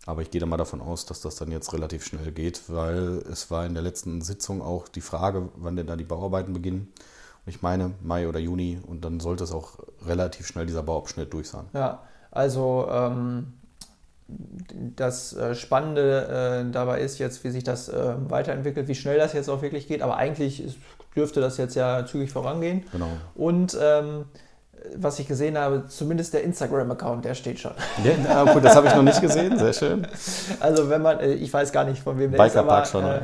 Aber 0.06 0.22
ich 0.22 0.30
gehe 0.30 0.40
da 0.40 0.46
mal 0.46 0.58
davon 0.58 0.80
aus, 0.80 1.08
dass 1.08 1.22
das 1.22 1.38
dann 1.38 1.50
jetzt 1.50 1.74
relativ 1.74 2.06
schnell 2.06 2.32
geht, 2.32 2.62
weil 2.68 3.24
es 3.32 3.50
war 3.50 3.66
in 3.66 3.74
der 3.74 3.82
letzten 3.82 4.22
Sitzung 4.22 4.62
auch 4.62 4.88
die 4.88 5.02
Frage, 5.02 5.50
wann 5.56 5.76
denn 5.76 5.88
da 5.88 5.96
die 5.96 6.04
Bauarbeiten 6.04 6.54
beginnen 6.54 6.94
ich 7.50 7.62
meine 7.62 7.94
Mai 8.02 8.28
oder 8.28 8.40
Juni 8.40 8.80
und 8.86 9.04
dann 9.04 9.20
sollte 9.20 9.44
es 9.44 9.52
auch 9.52 9.80
relativ 10.06 10.48
schnell 10.48 10.66
dieser 10.66 10.84
Bauabschnitt 10.84 11.34
durch 11.34 11.50
sein. 11.50 11.66
Ja, 11.74 12.04
also 12.32 12.88
ähm, 12.92 13.54
das 14.96 15.36
äh, 15.36 15.56
Spannende 15.56 16.64
äh, 16.68 16.72
dabei 16.72 17.02
ist 17.02 17.18
jetzt, 17.20 17.44
wie 17.44 17.50
sich 17.50 17.64
das 17.64 17.90
äh, 17.90 18.14
weiterentwickelt, 18.28 18.88
wie 18.88 18.96
schnell 18.96 19.18
das 19.18 19.34
jetzt 19.34 19.50
auch 19.50 19.62
wirklich 19.62 19.88
geht, 19.88 20.02
aber 20.02 20.18
eigentlich 20.18 20.64
ist, 20.64 20.78
dürfte 21.16 21.42
das 21.42 21.58
jetzt 21.58 21.76
ja 21.76 22.06
zügig 22.06 22.32
vorangehen. 22.32 22.86
Genau. 22.92 23.10
Und 23.36 23.78
ähm, 23.82 24.26
was 24.96 25.20
ich 25.20 25.28
gesehen 25.28 25.58
habe, 25.58 25.86
zumindest 25.88 26.34
der 26.34 26.44
Instagram-Account, 26.44 27.26
der 27.26 27.34
steht 27.34 27.60
schon. 27.60 27.72
Ja, 28.04 28.44
gut, 28.46 28.64
das 28.64 28.76
habe 28.76 28.88
ich 28.88 28.96
noch 28.96 29.04
nicht 29.04 29.22
gesehen, 29.22 29.58
sehr 29.58 29.74
schön. 29.74 30.08
Also 30.60 30.90
wenn 30.90 31.02
man, 31.02 31.20
äh, 31.20 31.34
ich 31.34 31.52
weiß 31.52 31.72
gar 31.72 31.84
nicht, 31.84 32.02
von 32.02 32.18
wem 32.20 32.32
der 32.32 32.38
Biker 32.38 32.48
ist, 32.48 32.58
aber 32.58 32.86
schon, 32.86 33.06
äh, 33.06 33.22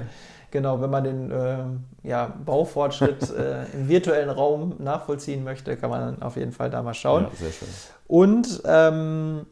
genau, 0.56 0.80
wenn 0.80 0.90
man 0.90 1.04
den 1.04 1.32
äh, 1.32 1.58
ja, 2.04 2.34
Baufortschritt 2.46 3.30
äh, 3.38 3.66
im 3.74 3.90
virtuellen 3.90 4.30
Raum 4.30 4.76
nachvollziehen 4.80 5.44
möchte, 5.44 5.76
kann 5.76 5.90
man 5.90 6.22
auf 6.22 6.38
jeden 6.38 6.54
Fall 6.54 6.70
da 6.70 6.82
mal 6.82 6.94
schauen. 6.94 7.24
Ja, 7.26 7.30
sehr 7.36 7.52
schön. 7.52 7.68
Und 8.08 8.62
ähm, 8.66 9.46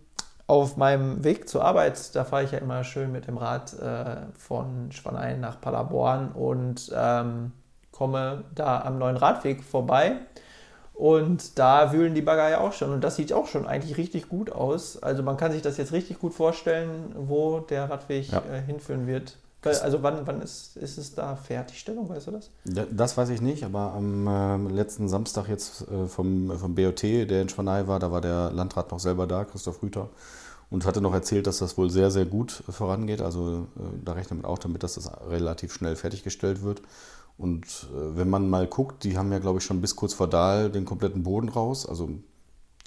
auf 0.47 0.77
meinem 0.77 1.21
Weg 1.25 1.49
zur 1.49 1.65
Arbeit, 1.65 2.15
da 2.15 2.23
fahre 2.23 2.45
ich 2.45 2.51
ja 2.51 2.59
immer 2.59 2.85
schön 2.85 3.11
mit 3.11 3.27
dem 3.27 3.37
Rad 3.37 3.73
äh, 3.73 4.15
von 4.37 4.93
Schwanein 4.93 5.41
nach 5.41 5.59
Paderborn 5.59 6.31
und 6.31 6.89
ähm, 6.95 7.51
komme 7.91 8.45
da 8.55 8.81
am 8.81 8.97
neuen 8.97 9.17
Radweg 9.17 9.61
vorbei. 9.61 10.13
Und 10.93 11.59
da 11.59 11.91
wühlen 11.91 12.13
die 12.15 12.21
Bagger 12.21 12.49
ja 12.49 12.59
auch 12.61 12.71
schon. 12.71 12.91
Und 12.91 13.03
das 13.03 13.17
sieht 13.17 13.33
auch 13.33 13.47
schon 13.47 13.67
eigentlich 13.67 13.97
richtig 13.97 14.29
gut 14.29 14.51
aus. 14.51 15.01
Also 15.03 15.21
man 15.21 15.35
kann 15.35 15.51
sich 15.51 15.61
das 15.61 15.75
jetzt 15.75 15.91
richtig 15.91 16.19
gut 16.19 16.33
vorstellen, 16.33 17.13
wo 17.17 17.59
der 17.59 17.89
Radweg 17.89 18.31
ja. 18.31 18.41
äh, 18.49 18.61
hinführen 18.61 19.05
wird. 19.05 19.35
Also 19.65 20.03
wann, 20.03 20.25
wann 20.25 20.41
ist, 20.41 20.75
ist 20.77 20.97
es 20.97 21.15
da 21.15 21.35
Fertigstellung, 21.35 22.09
weißt 22.09 22.27
du 22.27 22.31
das? 22.31 22.49
Das 22.91 23.17
weiß 23.17 23.29
ich 23.29 23.41
nicht, 23.41 23.63
aber 23.63 23.93
am 23.93 24.27
äh, 24.27 24.73
letzten 24.73 25.07
Samstag 25.07 25.47
jetzt 25.47 25.87
äh, 25.89 26.07
vom, 26.07 26.57
vom 26.57 26.75
BOT, 26.75 27.03
der 27.03 27.41
in 27.41 27.49
Schwanei 27.49 27.87
war, 27.87 27.99
da 27.99 28.11
war 28.11 28.21
der 28.21 28.51
Landrat 28.51 28.91
noch 28.91 28.99
selber 28.99 29.27
da, 29.27 29.45
Christoph 29.45 29.81
Rüther, 29.81 30.09
und 30.69 30.85
hatte 30.85 31.01
noch 31.01 31.13
erzählt, 31.13 31.47
dass 31.47 31.59
das 31.59 31.77
wohl 31.77 31.89
sehr, 31.89 32.11
sehr 32.11 32.25
gut 32.25 32.63
vorangeht. 32.67 33.21
Also 33.21 33.67
äh, 33.77 33.81
da 34.03 34.13
rechnet 34.13 34.41
man 34.41 34.51
auch 34.51 34.59
damit, 34.59 34.83
dass 34.83 34.95
das 34.95 35.09
relativ 35.29 35.73
schnell 35.73 35.95
fertiggestellt 35.95 36.63
wird. 36.63 36.81
Und 37.37 37.65
äh, 37.65 38.17
wenn 38.17 38.29
man 38.29 38.49
mal 38.49 38.67
guckt, 38.67 39.03
die 39.03 39.17
haben 39.17 39.31
ja, 39.31 39.39
glaube 39.39 39.59
ich, 39.59 39.65
schon 39.65 39.81
bis 39.81 39.95
kurz 39.95 40.13
vor 40.13 40.27
Dahl 40.27 40.69
den 40.69 40.85
kompletten 40.85 41.23
Boden 41.23 41.49
raus. 41.49 41.87
Also 41.87 42.09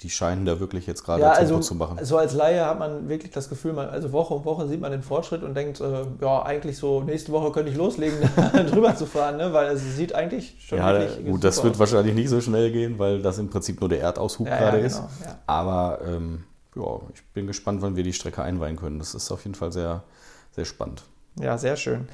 die 0.01 0.11
scheinen 0.11 0.45
da 0.45 0.59
wirklich 0.59 0.85
jetzt 0.85 1.03
gerade 1.03 1.23
ja, 1.23 1.33
Tempo 1.33 1.55
also, 1.55 1.59
zu 1.67 1.75
machen. 1.75 1.97
So 2.03 2.17
als 2.17 2.33
Laie 2.33 2.63
hat 2.63 2.77
man 2.77 3.09
wirklich 3.09 3.31
das 3.31 3.49
Gefühl, 3.49 3.73
man, 3.73 3.89
also 3.89 4.11
Woche 4.11 4.35
um 4.35 4.45
Woche 4.45 4.67
sieht 4.67 4.79
man 4.79 4.91
den 4.91 5.01
Fortschritt 5.01 5.41
und 5.41 5.55
denkt, 5.55 5.81
äh, 5.81 6.05
ja, 6.21 6.43
eigentlich 6.43 6.77
so, 6.77 7.01
nächste 7.01 7.31
Woche 7.31 7.51
könnte 7.51 7.71
ich 7.71 7.77
loslegen, 7.77 8.17
drüber 8.69 8.95
zu 8.95 9.07
fahren, 9.07 9.37
ne? 9.37 9.53
weil 9.53 9.73
es 9.73 9.95
sieht 9.95 10.13
eigentlich 10.13 10.55
schon 10.59 10.77
ja, 10.77 10.93
wirklich 10.93 11.25
gut, 11.25 11.43
das 11.43 11.63
wird 11.63 11.73
aus. 11.73 11.79
wahrscheinlich 11.79 12.13
nicht 12.13 12.29
so 12.29 12.41
schnell 12.41 12.71
gehen, 12.71 12.99
weil 12.99 13.23
das 13.23 13.39
im 13.39 13.49
Prinzip 13.49 13.79
nur 13.79 13.89
der 13.89 14.01
Erdaushub 14.01 14.45
ja, 14.45 14.57
gerade 14.57 14.81
ja, 14.81 14.87
genau, 14.87 15.05
ist. 15.05 15.37
Aber 15.47 15.99
ähm, 16.05 16.43
ja, 16.75 16.99
ich 17.15 17.23
bin 17.33 17.47
gespannt, 17.47 17.81
wann 17.81 17.95
wir 17.95 18.03
die 18.03 18.13
Strecke 18.13 18.43
einweihen 18.43 18.75
können. 18.75 18.99
Das 18.99 19.15
ist 19.15 19.31
auf 19.31 19.43
jeden 19.45 19.55
Fall 19.55 19.71
sehr, 19.71 20.03
sehr 20.51 20.65
spannend. 20.65 21.03
Ja, 21.39 21.57
sehr 21.57 21.75
schön. 21.75 22.07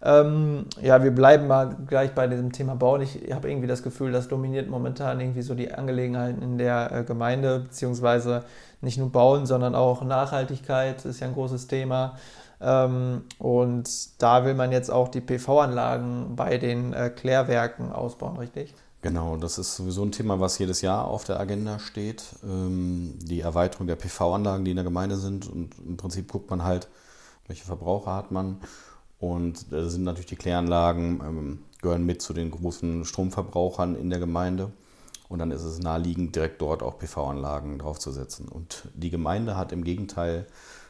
Ähm, 0.00 0.66
ja, 0.80 1.02
wir 1.02 1.10
bleiben 1.10 1.48
mal 1.48 1.76
gleich 1.86 2.14
bei 2.14 2.26
diesem 2.28 2.52
Thema 2.52 2.76
Bauen. 2.76 3.00
Ich 3.00 3.32
habe 3.32 3.50
irgendwie 3.50 3.66
das 3.66 3.82
Gefühl, 3.82 4.12
das 4.12 4.28
dominiert 4.28 4.68
momentan 4.68 5.18
irgendwie 5.18 5.42
so 5.42 5.54
die 5.54 5.72
Angelegenheiten 5.72 6.40
in 6.40 6.58
der 6.58 6.92
äh, 6.92 7.04
Gemeinde, 7.04 7.60
beziehungsweise 7.60 8.44
nicht 8.80 8.98
nur 8.98 9.10
Bauen, 9.10 9.46
sondern 9.46 9.74
auch 9.74 10.02
Nachhaltigkeit 10.02 11.04
ist 11.04 11.20
ja 11.20 11.26
ein 11.26 11.34
großes 11.34 11.66
Thema. 11.66 12.16
Ähm, 12.60 13.22
und 13.38 14.22
da 14.22 14.44
will 14.44 14.54
man 14.54 14.70
jetzt 14.70 14.90
auch 14.90 15.08
die 15.08 15.20
PV-Anlagen 15.20 16.36
bei 16.36 16.58
den 16.58 16.92
äh, 16.92 17.10
Klärwerken 17.10 17.92
ausbauen, 17.92 18.36
richtig? 18.36 18.74
Genau, 19.00 19.36
das 19.36 19.58
ist 19.58 19.76
sowieso 19.76 20.02
ein 20.04 20.12
Thema, 20.12 20.40
was 20.40 20.58
jedes 20.58 20.80
Jahr 20.80 21.06
auf 21.06 21.24
der 21.24 21.38
Agenda 21.38 21.78
steht. 21.78 22.24
Ähm, 22.44 23.14
die 23.20 23.40
Erweiterung 23.40 23.86
der 23.86 23.96
PV-Anlagen, 23.96 24.64
die 24.64 24.72
in 24.72 24.76
der 24.76 24.84
Gemeinde 24.84 25.16
sind. 25.16 25.48
Und 25.48 25.70
im 25.84 25.96
Prinzip 25.96 26.30
guckt 26.30 26.50
man 26.50 26.64
halt, 26.64 26.88
welche 27.46 27.64
Verbraucher 27.64 28.14
hat 28.14 28.30
man 28.30 28.60
und 29.18 29.72
da 29.72 29.88
sind 29.88 30.04
natürlich 30.04 30.26
die 30.26 30.36
Kläranlagen, 30.36 31.20
ähm, 31.24 31.58
gehören 31.80 32.04
mit 32.04 32.22
zu 32.22 32.32
den 32.32 32.50
großen 32.50 33.04
Stromverbrauchern 33.04 33.96
in 33.96 34.10
der 34.10 34.18
Gemeinde. 34.18 34.72
Und 35.28 35.40
dann 35.40 35.50
ist 35.50 35.62
es 35.62 35.78
naheliegend, 35.78 36.34
direkt 36.34 36.62
dort 36.62 36.82
auch 36.82 36.98
PV-Anlagen 36.98 37.78
draufzusetzen. 37.78 38.48
Und 38.48 38.88
die 38.94 39.10
Gemeinde 39.10 39.56
hat 39.56 39.72
im 39.72 39.84
Gegenteil 39.84 40.46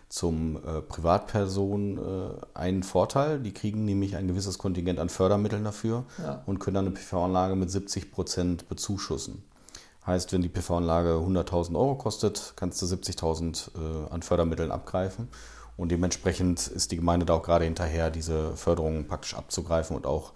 zum 0.08 0.56
äh, 0.56 0.80
Privatpersonen 0.80 1.98
äh, 1.98 2.30
einen 2.54 2.82
Vorteil. 2.82 3.40
Die 3.40 3.52
kriegen 3.52 3.84
nämlich 3.84 4.16
ein 4.16 4.28
gewisses 4.28 4.58
Kontingent 4.58 5.00
an 5.00 5.08
Fördermitteln 5.08 5.64
dafür 5.64 6.04
ja. 6.18 6.42
und 6.46 6.60
können 6.60 6.76
dann 6.76 6.86
eine 6.86 6.94
PV-Anlage 6.94 7.56
mit 7.56 7.70
70 7.70 8.12
Prozent 8.12 8.68
bezuschussen. 8.68 9.42
Heißt, 10.06 10.32
wenn 10.32 10.40
die 10.40 10.48
PV-Anlage 10.48 11.10
100.000 11.10 11.76
Euro 11.76 11.96
kostet, 11.96 12.54
kannst 12.56 12.80
du 12.80 12.86
70.000 12.86 13.70
äh, 13.74 14.10
an 14.10 14.22
Fördermitteln 14.22 14.70
abgreifen. 14.70 15.28
Und 15.78 15.92
dementsprechend 15.92 16.66
ist 16.66 16.90
die 16.90 16.96
Gemeinde 16.96 17.24
da 17.24 17.34
auch 17.34 17.42
gerade 17.42 17.64
hinterher, 17.64 18.10
diese 18.10 18.56
Förderungen 18.56 19.06
praktisch 19.06 19.34
abzugreifen 19.34 19.96
und 19.96 20.06
auch 20.06 20.32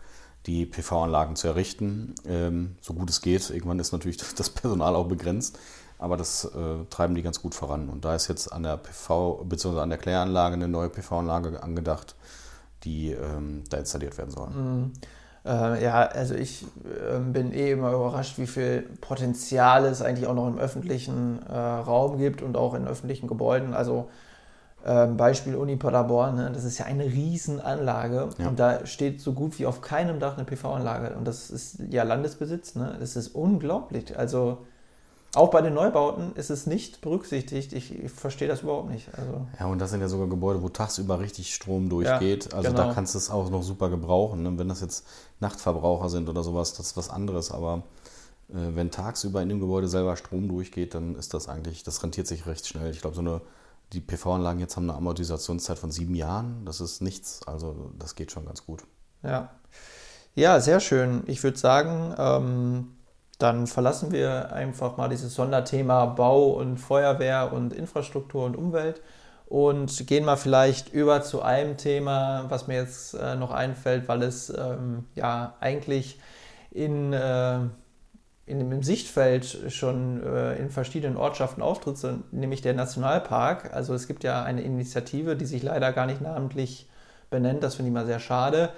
die 0.46 0.66
PV-Anlagen 0.66 1.36
zu 1.36 1.48
errichten, 1.48 2.14
ähm, 2.26 2.76
so 2.80 2.94
gut 2.94 3.10
es 3.10 3.20
geht. 3.20 3.50
Irgendwann 3.50 3.80
ist 3.80 3.92
natürlich 3.92 4.16
das 4.36 4.50
Personal 4.50 4.94
auch 4.94 5.08
begrenzt, 5.08 5.58
aber 5.98 6.16
das 6.16 6.44
äh, 6.44 6.84
treiben 6.90 7.16
die 7.16 7.22
ganz 7.22 7.42
gut 7.42 7.56
voran. 7.56 7.88
Und 7.88 8.04
da 8.04 8.14
ist 8.14 8.28
jetzt 8.28 8.52
an 8.52 8.62
der 8.62 8.76
PV 8.76 9.44
bzw. 9.44 9.80
an 9.80 9.90
der 9.90 9.98
Kläranlage 9.98 10.54
eine 10.54 10.68
neue 10.68 10.88
PV-Anlage 10.88 11.60
angedacht, 11.60 12.14
die 12.84 13.10
ähm, 13.10 13.64
da 13.68 13.78
installiert 13.78 14.16
werden 14.18 14.30
soll. 14.30 14.50
Mhm. 14.50 14.92
Äh, 15.44 15.82
ja, 15.82 16.02
also 16.02 16.34
ich 16.34 16.64
äh, 16.84 17.18
bin 17.18 17.52
eh 17.52 17.72
immer 17.72 17.92
überrascht, 17.92 18.38
wie 18.38 18.46
viel 18.46 18.82
Potenzial 19.00 19.86
es 19.86 20.02
eigentlich 20.02 20.28
auch 20.28 20.34
noch 20.34 20.46
im 20.46 20.58
öffentlichen 20.58 21.44
äh, 21.48 21.52
Raum 21.52 22.18
gibt 22.18 22.42
und 22.42 22.56
auch 22.56 22.74
in 22.74 22.86
öffentlichen 22.86 23.26
Gebäuden. 23.26 23.74
Also 23.74 24.08
ähm, 24.84 25.16
Beispiel 25.16 25.54
Uni 25.54 25.76
Paderborn, 25.76 26.36
ne? 26.36 26.50
das 26.52 26.64
ist 26.64 26.78
ja 26.78 26.86
eine 26.86 27.04
Riesenanlage 27.04 28.28
ja. 28.38 28.48
und 28.48 28.58
da 28.58 28.84
steht 28.86 29.20
so 29.20 29.32
gut 29.32 29.58
wie 29.58 29.66
auf 29.66 29.80
keinem 29.80 30.18
Dach 30.18 30.36
eine 30.36 30.44
PV-Anlage 30.44 31.14
und 31.16 31.26
das 31.26 31.50
ist 31.50 31.78
ja 31.90 32.02
Landesbesitz, 32.02 32.74
ne? 32.74 32.96
das 32.98 33.16
ist 33.16 33.28
unglaublich. 33.28 34.18
Also 34.18 34.58
auch 35.34 35.48
bei 35.50 35.62
den 35.62 35.72
Neubauten 35.72 36.34
ist 36.34 36.50
es 36.50 36.66
nicht 36.66 37.00
berücksichtigt. 37.00 37.72
Ich, 37.72 37.98
ich 37.98 38.12
verstehe 38.12 38.48
das 38.48 38.62
überhaupt 38.62 38.90
nicht. 38.90 39.08
Also 39.16 39.46
ja, 39.58 39.66
und 39.66 39.78
das 39.78 39.90
sind 39.90 40.02
ja 40.02 40.08
sogar 40.08 40.28
Gebäude, 40.28 40.62
wo 40.62 40.68
tagsüber 40.68 41.20
richtig 41.20 41.54
Strom 41.54 41.88
durchgeht. 41.88 42.50
Ja, 42.50 42.58
also 42.58 42.70
genau. 42.70 42.88
da 42.88 42.92
kannst 42.92 43.14
du 43.14 43.18
es 43.18 43.30
auch 43.30 43.48
noch 43.48 43.62
super 43.62 43.88
gebrauchen. 43.88 44.42
Ne? 44.42 44.58
Wenn 44.58 44.68
das 44.68 44.82
jetzt 44.82 45.06
Nachtverbraucher 45.40 46.10
sind 46.10 46.28
oder 46.28 46.42
sowas, 46.42 46.74
das 46.74 46.88
ist 46.88 46.96
was 46.98 47.08
anderes. 47.08 47.50
Aber 47.50 47.82
äh, 48.50 48.74
wenn 48.74 48.90
tagsüber 48.90 49.40
in 49.40 49.48
dem 49.48 49.60
Gebäude 49.60 49.88
selber 49.88 50.16
Strom 50.16 50.48
durchgeht, 50.48 50.94
dann 50.94 51.14
ist 51.14 51.32
das 51.32 51.48
eigentlich, 51.48 51.82
das 51.82 52.02
rentiert 52.02 52.26
sich 52.26 52.46
recht 52.46 52.66
schnell. 52.66 52.90
Ich 52.90 53.00
glaube, 53.00 53.16
so 53.16 53.22
eine 53.22 53.40
die 53.92 54.00
PV-Anlagen 54.00 54.60
jetzt 54.60 54.76
haben 54.76 54.88
eine 54.88 54.96
Amortisationszeit 54.96 55.78
von 55.78 55.90
sieben 55.90 56.14
Jahren. 56.14 56.64
Das 56.64 56.80
ist 56.80 57.02
nichts. 57.02 57.46
Also 57.46 57.92
das 57.98 58.14
geht 58.14 58.32
schon 58.32 58.46
ganz 58.46 58.64
gut. 58.64 58.82
Ja, 59.22 59.50
ja 60.34 60.60
sehr 60.60 60.80
schön. 60.80 61.22
Ich 61.26 61.42
würde 61.44 61.58
sagen, 61.58 62.14
ähm, 62.18 62.96
dann 63.38 63.66
verlassen 63.66 64.12
wir 64.12 64.52
einfach 64.52 64.96
mal 64.96 65.08
dieses 65.08 65.34
Sonderthema 65.34 66.06
Bau 66.06 66.50
und 66.50 66.78
Feuerwehr 66.78 67.52
und 67.52 67.72
Infrastruktur 67.72 68.44
und 68.44 68.56
Umwelt 68.56 69.02
und 69.46 70.06
gehen 70.06 70.24
mal 70.24 70.36
vielleicht 70.36 70.92
über 70.92 71.22
zu 71.22 71.42
einem 71.42 71.76
Thema, 71.76 72.46
was 72.48 72.68
mir 72.68 72.76
jetzt 72.76 73.14
äh, 73.14 73.34
noch 73.34 73.50
einfällt, 73.50 74.08
weil 74.08 74.22
es 74.22 74.48
ähm, 74.48 75.04
ja 75.14 75.54
eigentlich 75.60 76.18
in 76.70 77.12
äh, 77.12 77.58
in 78.44 78.58
dem 78.58 78.82
Sichtfeld 78.82 79.72
schon 79.72 80.22
äh, 80.22 80.56
in 80.56 80.70
verschiedenen 80.70 81.16
Ortschaften 81.16 81.62
auftritt, 81.62 81.98
nämlich 82.32 82.60
der 82.60 82.74
Nationalpark. 82.74 83.72
Also 83.72 83.94
es 83.94 84.08
gibt 84.08 84.24
ja 84.24 84.42
eine 84.42 84.62
Initiative, 84.62 85.36
die 85.36 85.46
sich 85.46 85.62
leider 85.62 85.92
gar 85.92 86.06
nicht 86.06 86.20
namentlich 86.20 86.88
benennt, 87.30 87.62
das 87.62 87.76
finde 87.76 87.90
ich 87.90 87.94
mal 87.94 88.06
sehr 88.06 88.20
schade, 88.20 88.70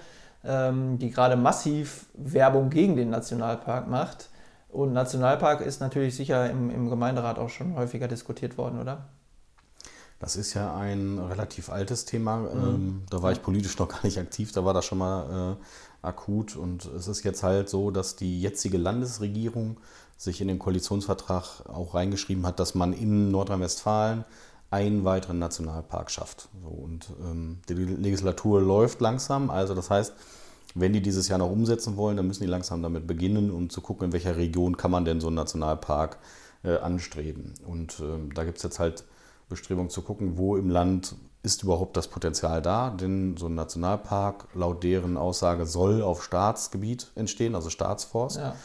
ähm, 0.45 0.99
die 0.99 1.11
gerade 1.11 1.37
massiv 1.37 2.07
Werbung 2.15 2.71
gegen 2.71 2.97
den 2.97 3.11
Nationalpark 3.11 3.89
macht. 3.89 4.29
Und 4.69 4.93
Nationalpark 4.93 5.61
ist 5.61 5.81
natürlich 5.81 6.15
sicher 6.17 6.51
im, 6.51 6.71
im 6.71 6.91
Gemeinderat 6.91 7.39
auch 7.39 7.49
schon 7.49 7.75
häufiger 7.77 8.09
diskutiert 8.09 8.59
worden, 8.59 8.81
oder? 8.81 9.07
Das 10.19 10.37
ist 10.37 10.55
ja 10.55 10.75
ein 10.77 11.19
relativ 11.19 11.71
altes 11.71 12.05
Thema. 12.05 12.39
Mhm. 12.39 12.49
Ähm, 12.49 13.03
da 13.11 13.23
war 13.23 13.33
ich 13.33 13.43
politisch 13.43 13.79
noch 13.79 13.89
gar 13.89 14.05
nicht 14.05 14.19
aktiv, 14.19 14.53
da 14.53 14.65
war 14.65 14.75
das 14.75 14.85
schon 14.85 14.99
mal 14.99 15.57
äh, 15.59 15.65
akut. 16.05 16.57
Und 16.57 16.87
es 16.87 17.09
ist 17.09 17.25
jetzt 17.25 17.43
halt 17.43 17.69
so, 17.69 17.91
dass 17.91 18.17
die 18.17 18.41
jetzige 18.41 18.79
Landesregierung 18.79 19.79
sich 20.17 20.41
in 20.41 20.49
den 20.49 20.59
Koalitionsvertrag 20.59 21.67
auch 21.69 21.95
reingeschrieben 21.95 22.47
hat, 22.47 22.61
dass 22.61 22.75
man 22.75 22.93
in 22.93 23.31
Nordrhein-Westfalen 23.31 24.25
einen 24.71 25.05
weiteren 25.05 25.39
Nationalpark 25.39 26.11
schafft. 26.11 26.49
So, 26.63 26.69
und 26.69 27.09
ähm, 27.23 27.59
die 27.69 27.75
Legislatur 27.75 28.61
läuft 28.61 29.01
langsam. 29.01 29.51
Also 29.51 29.75
das 29.75 29.91
heißt, 29.91 30.13
wenn 30.75 30.93
die 30.93 31.01
dieses 31.01 31.29
Jahr 31.29 31.39
noch 31.39 31.51
umsetzen 31.51 31.97
wollen, 31.97 32.17
dann 32.17 32.27
müssen 32.27 32.43
die 32.43 32.51
langsam 32.51 32.83
damit 32.83 33.07
beginnen, 33.07 33.51
um 33.51 33.71
zu 33.71 33.81
gucken, 33.81 34.07
in 34.07 34.13
welcher 34.13 34.37
Region 34.37 34.77
kann 34.77 34.91
man 34.91 35.05
denn 35.05 35.21
so 35.21 35.29
einen 35.29 35.37
Nationalpark 35.37 36.19
äh, 36.65 36.79
anstreben. 36.79 37.55
Und 37.65 38.01
ähm, 38.01 38.35
da 38.35 38.45
gibt 38.45 38.57
es 38.57 38.65
jetzt 38.65 38.81
halt 38.81 39.05
Bestrebungen 39.49 39.91
zu 39.91 40.03
gucken, 40.03 40.37
wo 40.37 40.57
im 40.57 40.71
Land 40.71 41.15
ist 41.45 41.63
überhaupt 41.63 41.97
das 41.97 42.09
Potenzial 42.09 42.63
da? 42.63 42.91
Denn 42.91 43.37
so 43.37 43.47
ein 43.47 43.55
Nationalpark 43.55 44.49
laut 44.55 44.83
deren 44.83 45.17
Aussage 45.17 45.67
soll 45.67 46.03
auf 46.03 46.25
Staatsgebiet 46.25 47.13
entstehen, 47.15 47.55
also 47.55 47.71
Staatsforst. 47.71 48.39
Ja. 48.39 48.57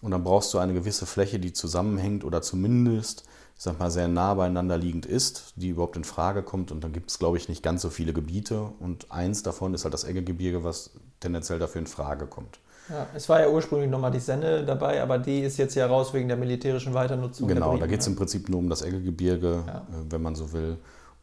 Und 0.00 0.12
dann 0.12 0.24
brauchst 0.24 0.54
du 0.54 0.58
eine 0.58 0.72
gewisse 0.72 1.04
Fläche, 1.06 1.40
die 1.40 1.52
zusammenhängt 1.52 2.24
oder 2.24 2.40
zumindest, 2.40 3.24
ich 3.56 3.64
sag 3.64 3.78
mal, 3.78 3.90
sehr 3.90 4.08
nah 4.08 4.32
beieinander 4.34 4.78
liegend 4.78 5.06
ist, 5.06 5.52
die 5.56 5.70
überhaupt 5.70 5.96
in 5.96 6.04
Frage 6.04 6.42
kommt. 6.42 6.70
Und 6.70 6.84
dann 6.84 6.92
gibt 6.92 7.10
es, 7.10 7.18
glaube 7.18 7.36
ich, 7.36 7.48
nicht 7.48 7.64
ganz 7.64 7.82
so 7.82 7.90
viele 7.90 8.12
Gebiete. 8.12 8.70
Und 8.78 9.10
eins 9.10 9.42
davon 9.42 9.74
ist 9.74 9.84
halt 9.84 9.92
das 9.92 10.04
Eggegebirge, 10.04 10.62
was 10.62 10.90
tendenziell 11.18 11.58
dafür 11.58 11.80
in 11.80 11.88
Frage 11.88 12.26
kommt. 12.26 12.60
Ja, 12.88 13.06
es 13.14 13.28
war 13.28 13.40
ja 13.40 13.48
ursprünglich 13.48 13.90
nochmal 13.90 14.10
die 14.12 14.20
Senne 14.20 14.64
dabei, 14.64 15.02
aber 15.02 15.18
die 15.18 15.40
ist 15.40 15.58
jetzt 15.58 15.74
ja 15.74 15.86
raus 15.86 16.14
wegen 16.14 16.28
der 16.28 16.36
militärischen 16.36 16.94
Weiternutzung. 16.94 17.48
Genau, 17.48 17.76
da 17.76 17.86
geht 17.86 18.00
es 18.00 18.06
im 18.06 18.16
Prinzip 18.16 18.48
nur 18.48 18.58
um 18.60 18.68
das 18.68 18.82
Eggegebirge, 18.82 19.64
ja. 19.66 19.78
Äh, 19.78 20.10
wenn 20.10 20.22
man 20.22 20.34
so 20.34 20.52
will. 20.52 20.78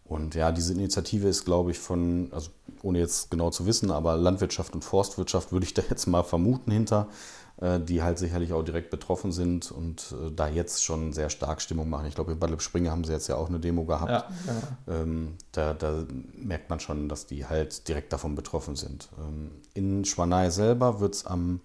Und 0.07 0.35
ja, 0.35 0.51
diese 0.51 0.73
Initiative 0.73 1.27
ist, 1.27 1.43
glaube 1.43 1.71
ich, 1.71 1.79
von, 1.79 2.29
also 2.31 2.49
ohne 2.81 2.99
jetzt 2.99 3.29
genau 3.29 3.49
zu 3.49 3.65
wissen, 3.65 3.91
aber 3.91 4.15
Landwirtschaft 4.15 4.73
und 4.73 4.83
Forstwirtschaft 4.83 5.51
würde 5.51 5.65
ich 5.65 5.73
da 5.73 5.81
jetzt 5.89 6.07
mal 6.07 6.23
vermuten 6.23 6.71
hinter, 6.71 7.09
äh, 7.57 7.79
die 7.79 8.01
halt 8.01 8.17
sicherlich 8.17 8.53
auch 8.53 8.63
direkt 8.63 8.89
betroffen 8.89 9.33
sind 9.33 9.69
und 9.69 10.13
äh, 10.13 10.31
da 10.31 10.47
jetzt 10.47 10.83
schon 10.83 11.11
sehr 11.11 11.29
stark 11.29 11.61
Stimmung 11.61 11.89
machen. 11.89 12.05
Ich 12.07 12.15
glaube, 12.15 12.31
in 12.31 12.39
Bad 12.39 12.61
Springe 12.61 12.89
haben 12.89 13.03
sie 13.03 13.11
jetzt 13.11 13.27
ja 13.27 13.35
auch 13.35 13.49
eine 13.49 13.59
Demo 13.59 13.83
gehabt. 13.83 14.09
Ja, 14.09 14.27
genau. 14.45 15.01
ähm, 15.01 15.33
da, 15.51 15.73
da, 15.73 16.05
merkt 16.33 16.69
man 16.69 16.79
schon, 16.79 17.09
dass 17.09 17.25
die 17.25 17.45
halt 17.45 17.87
direkt 17.89 18.13
davon 18.13 18.35
betroffen 18.35 18.77
sind. 18.77 19.09
Ähm, 19.19 19.51
in 19.73 20.05
Schwanei 20.05 20.49
selber 20.51 21.01
wird 21.01 21.15
es 21.15 21.25
am 21.25 21.59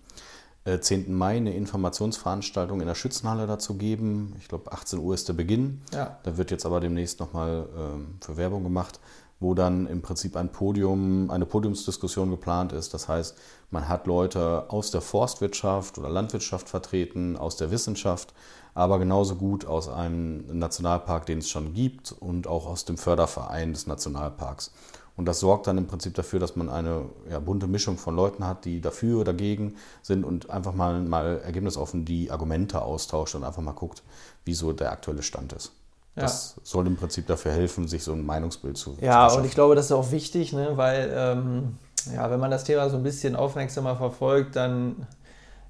10. 0.65 1.07
Äh, 1.07 1.11
Mai 1.11 1.37
eine 1.37 1.55
Informationsveranstaltung 1.55 2.81
in 2.81 2.87
der 2.87 2.95
Schützenhalle 2.95 3.47
dazu 3.47 3.75
geben. 3.75 4.35
Ich 4.39 4.49
glaube, 4.49 4.73
18 4.73 4.99
Uhr 4.99 5.15
ist 5.15 5.29
der 5.29 5.35
Beginn. 5.35 5.83
Ja. 5.93 6.19
Da 6.23 6.37
wird 6.37 6.51
jetzt 6.51 6.67
aber 6.67 6.81
demnächst 6.81 7.21
nochmal 7.21 7.69
ähm, 7.77 8.15
für 8.21 8.37
Werbung 8.37 8.63
gemacht, 8.63 9.01
wo 9.41 9.55
dann 9.55 9.87
im 9.89 10.03
Prinzip 10.03 10.37
ein 10.37 10.53
Podium, 10.53 11.31
eine 11.31 11.47
Podiumsdiskussion 11.47 12.31
geplant 12.31 12.73
ist. 12.73 12.95
Das 12.95 13.09
heißt, 13.09 13.37
man 13.71 13.89
hat 13.89 14.07
Leute 14.07 14.67
aus 14.69 14.93
der 14.93 15.01
Forstwirtschaft 15.01 15.99
oder 15.99 16.09
Landwirtschaft 16.09 16.69
vertreten, 16.69 17.37
aus 17.37 17.57
der 17.57 17.73
Wissenschaft, 17.73 18.33
aber 18.75 18.99
genauso 19.01 19.35
gut 19.35 19.67
aus 19.67 19.89
einem 19.89 20.59
Nationalpark, 20.59 21.27
den 21.27 21.39
es 21.39 21.49
schon 21.49 21.75
gibt 21.75 22.13
und 22.13 22.47
auch 22.47 22.67
aus 22.67 22.85
dem 22.85 22.97
Förderverein 22.97 23.73
des 23.73 23.87
Nationalparks. 23.89 24.73
Und 25.23 25.27
das 25.27 25.39
sorgt 25.39 25.69
dann 25.69 25.79
im 25.79 25.87
Prinzip 25.87 26.15
dafür, 26.15 26.41
dass 26.41 26.57
man 26.57 26.69
eine 26.69 27.05
ja, 27.31 27.39
bunte 27.39 27.69
Mischung 27.69 27.97
von 27.97 28.17
Leuten 28.17 28.45
hat, 28.45 28.65
die 28.65 28.81
dafür 28.81 29.21
oder 29.21 29.33
dagegen 29.33 29.77
sind 30.03 30.25
und 30.25 30.51
einfach 30.51 30.75
mal, 30.75 31.01
mal 31.01 31.41
ergebnisoffen 31.45 32.05
die 32.05 32.33
Argumente 32.33 32.83
austauscht 32.83 33.37
und 33.37 33.45
einfach 33.45 33.63
mal 33.63 33.71
guckt, 33.71 34.03
wie 34.45 34.53
so 34.53 34.73
der 34.73 34.91
aktuelle 34.91 35.23
Stand 35.23 35.53
ist. 35.53 35.71
Ja. 36.17 36.23
Das 36.23 36.57
soll 36.65 36.89
im 36.89 36.97
Prinzip 36.97 37.29
dafür 37.29 37.53
helfen, 37.53 37.87
sich 37.87 38.03
so 38.03 38.15
ein 38.15 38.27
Meinungsbild 38.27 38.77
zu 38.77 38.97
Ja, 39.01 39.29
zu 39.29 39.39
und 39.39 39.45
ich 39.45 39.53
glaube, 39.53 39.77
das 39.77 39.85
ist 39.85 39.93
auch 39.93 40.11
wichtig, 40.11 40.53
ne? 40.53 40.73
weil 40.75 41.13
ähm, 41.15 41.79
ja, 42.13 42.29
wenn 42.29 42.41
man 42.41 42.51
das 42.51 42.65
Thema 42.65 42.91
so 42.91 42.97
ein 42.97 43.05
bisschen 43.05 43.37
aufmerksamer 43.37 43.95
verfolgt, 43.95 44.57
dann 44.57 45.07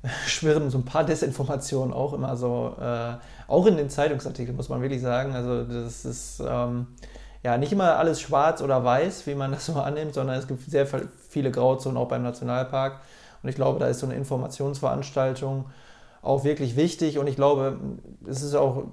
schwirren 0.27 0.71
so 0.71 0.79
ein 0.79 0.87
paar 0.87 1.05
Desinformationen 1.05 1.93
auch 1.93 2.15
immer 2.15 2.39
so, 2.39 2.75
äh, 2.81 3.17
auch 3.49 3.67
in 3.67 3.77
den 3.77 3.91
Zeitungsartikeln, 3.91 4.57
muss 4.57 4.71
man 4.71 4.81
wirklich 4.81 5.03
sagen. 5.03 5.35
Also 5.35 5.65
das 5.65 6.07
ist... 6.07 6.43
Ähm, 6.43 6.87
ja, 7.43 7.59
nicht 7.59 7.73
immer 7.73 7.97
alles 7.97 8.21
schwarz 8.21 8.63
oder 8.63 8.85
weiß, 8.85 9.27
wie 9.27 9.35
man 9.35 9.53
das 9.53 9.67
so 9.67 9.75
annimmt, 9.75 10.15
sondern 10.15 10.37
es 10.37 10.47
gibt 10.47 10.63
sehr 10.71 10.87
viele 11.29 11.51
Grauzonen 11.51 11.97
auch 11.97 12.09
beim 12.09 12.23
Nationalpark. 12.23 13.01
Und 13.43 13.49
ich 13.49 13.57
glaube, 13.57 13.81
da 13.81 13.89
ist 13.89 14.01
so 14.01 14.07
eine 14.07 14.15
Informationsveranstaltung 14.15 15.67
auch 16.23 16.45
wirklich 16.45 16.77
wichtig. 16.77 17.19
Und 17.19 17.27
ich 17.27 17.35
glaube, 17.35 17.79
es 18.27 18.43
ist 18.43 18.55
auch 18.55 18.85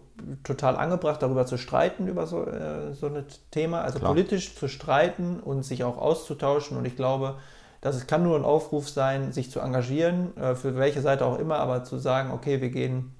total 0.43 0.75
angebracht, 0.75 1.21
darüber 1.21 1.45
zu 1.45 1.57
streiten, 1.57 2.07
über 2.07 2.25
so, 2.25 2.45
äh, 2.45 2.93
so 2.93 3.05
ein 3.07 3.23
Thema, 3.51 3.81
also 3.81 3.99
Klar. 3.99 4.11
politisch 4.11 4.55
zu 4.55 4.67
streiten 4.67 5.39
und 5.39 5.63
sich 5.63 5.83
auch 5.83 5.97
auszutauschen. 5.97 6.75
Und 6.75 6.85
ich 6.85 6.95
glaube, 6.95 7.35
das 7.81 8.07
kann 8.07 8.23
nur 8.23 8.35
ein 8.35 8.43
Aufruf 8.43 8.89
sein, 8.89 9.31
sich 9.31 9.51
zu 9.51 9.59
engagieren, 9.59 10.35
äh, 10.37 10.55
für 10.55 10.75
welche 10.75 11.01
Seite 11.01 11.25
auch 11.25 11.37
immer, 11.37 11.59
aber 11.59 11.83
zu 11.83 11.99
sagen, 11.99 12.31
okay, 12.31 12.61
wir 12.61 12.69
gehen 12.71 13.13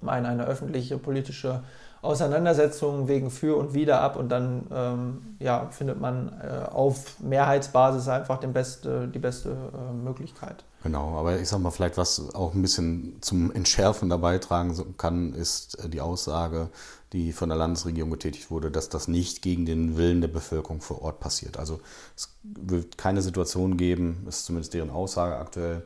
mal 0.00 0.18
in 0.18 0.26
eine 0.26 0.46
öffentliche 0.46 0.98
politische 0.98 1.62
Auseinandersetzungen 2.04 3.08
wegen 3.08 3.30
für 3.30 3.56
und 3.56 3.74
wider 3.74 4.00
ab 4.00 4.16
und 4.16 4.28
dann 4.28 4.66
ähm, 4.72 5.36
ja, 5.38 5.68
findet 5.70 6.00
man 6.00 6.28
äh, 6.40 6.70
auf 6.70 7.18
Mehrheitsbasis 7.20 8.08
einfach 8.08 8.38
den 8.38 8.52
beste, 8.52 9.08
die 9.08 9.18
beste 9.18 9.50
äh, 9.50 9.92
Möglichkeit. 9.92 10.64
Genau, 10.82 11.18
aber 11.18 11.40
ich 11.40 11.48
sag 11.48 11.60
mal, 11.60 11.70
vielleicht 11.70 11.96
was 11.96 12.34
auch 12.34 12.54
ein 12.54 12.60
bisschen 12.60 13.16
zum 13.22 13.50
Entschärfen 13.52 14.10
dabei 14.10 14.36
tragen 14.38 14.96
kann, 14.98 15.32
ist 15.32 15.82
äh, 15.82 15.88
die 15.88 16.02
Aussage, 16.02 16.68
die 17.14 17.32
von 17.32 17.48
der 17.48 17.56
Landesregierung 17.56 18.10
getätigt 18.10 18.50
wurde, 18.50 18.70
dass 18.70 18.90
das 18.90 19.08
nicht 19.08 19.40
gegen 19.40 19.64
den 19.64 19.96
Willen 19.96 20.20
der 20.20 20.28
Bevölkerung 20.28 20.82
vor 20.82 21.00
Ort 21.00 21.20
passiert. 21.20 21.58
Also 21.58 21.80
es 22.16 22.28
wird 22.42 22.98
keine 22.98 23.22
Situation 23.22 23.76
geben, 23.76 24.26
ist 24.28 24.44
zumindest 24.44 24.74
deren 24.74 24.90
Aussage 24.90 25.36
aktuell, 25.36 25.84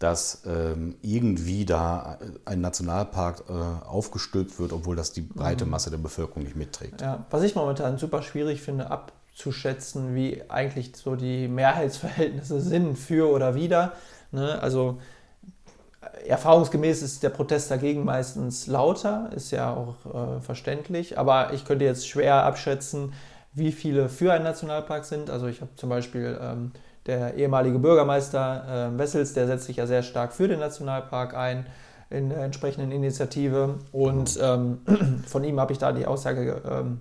dass 0.00 0.42
ähm, 0.46 0.96
irgendwie 1.02 1.66
da 1.66 2.18
ein 2.46 2.62
Nationalpark 2.62 3.44
äh, 3.48 3.86
aufgestülpt 3.86 4.58
wird, 4.58 4.72
obwohl 4.72 4.96
das 4.96 5.12
die 5.12 5.20
breite 5.20 5.66
mhm. 5.66 5.72
Masse 5.72 5.90
der 5.90 5.98
Bevölkerung 5.98 6.42
nicht 6.42 6.56
mitträgt. 6.56 7.02
Ja, 7.02 7.26
was 7.30 7.42
ich 7.42 7.54
momentan 7.54 7.98
super 7.98 8.22
schwierig 8.22 8.62
finde, 8.62 8.90
abzuschätzen, 8.90 10.14
wie 10.14 10.42
eigentlich 10.48 10.96
so 10.96 11.16
die 11.16 11.48
Mehrheitsverhältnisse 11.48 12.62
sind 12.62 12.96
für 12.96 13.30
oder 13.30 13.54
wider. 13.54 13.92
Ne? 14.32 14.58
Also 14.62 14.98
erfahrungsgemäß 16.26 17.02
ist 17.02 17.22
der 17.22 17.28
Protest 17.28 17.70
dagegen 17.70 18.02
meistens 18.02 18.66
lauter, 18.66 19.30
ist 19.34 19.50
ja 19.50 19.74
auch 19.74 20.38
äh, 20.38 20.40
verständlich, 20.40 21.18
aber 21.18 21.52
ich 21.52 21.66
könnte 21.66 21.84
jetzt 21.84 22.08
schwer 22.08 22.44
abschätzen, 22.44 23.12
wie 23.52 23.70
viele 23.70 24.08
für 24.08 24.32
einen 24.32 24.44
Nationalpark 24.44 25.04
sind. 25.04 25.28
Also 25.28 25.46
ich 25.46 25.60
habe 25.60 25.74
zum 25.76 25.90
Beispiel 25.90 26.38
ähm, 26.40 26.72
der 27.06 27.34
ehemalige 27.34 27.78
Bürgermeister 27.78 28.92
äh, 28.94 28.98
Wessels, 28.98 29.32
der 29.32 29.46
setzt 29.46 29.66
sich 29.66 29.76
ja 29.76 29.86
sehr 29.86 30.02
stark 30.02 30.32
für 30.32 30.48
den 30.48 30.60
Nationalpark 30.60 31.34
ein 31.34 31.66
in 32.10 32.28
der 32.28 32.40
entsprechenden 32.44 32.92
Initiative. 32.92 33.78
Und 33.92 34.38
ähm, 34.42 34.78
von 35.26 35.44
ihm 35.44 35.60
habe 35.60 35.72
ich 35.72 35.78
da 35.78 35.92
die 35.92 36.06
Aussage 36.06 36.60
ähm, 36.68 37.00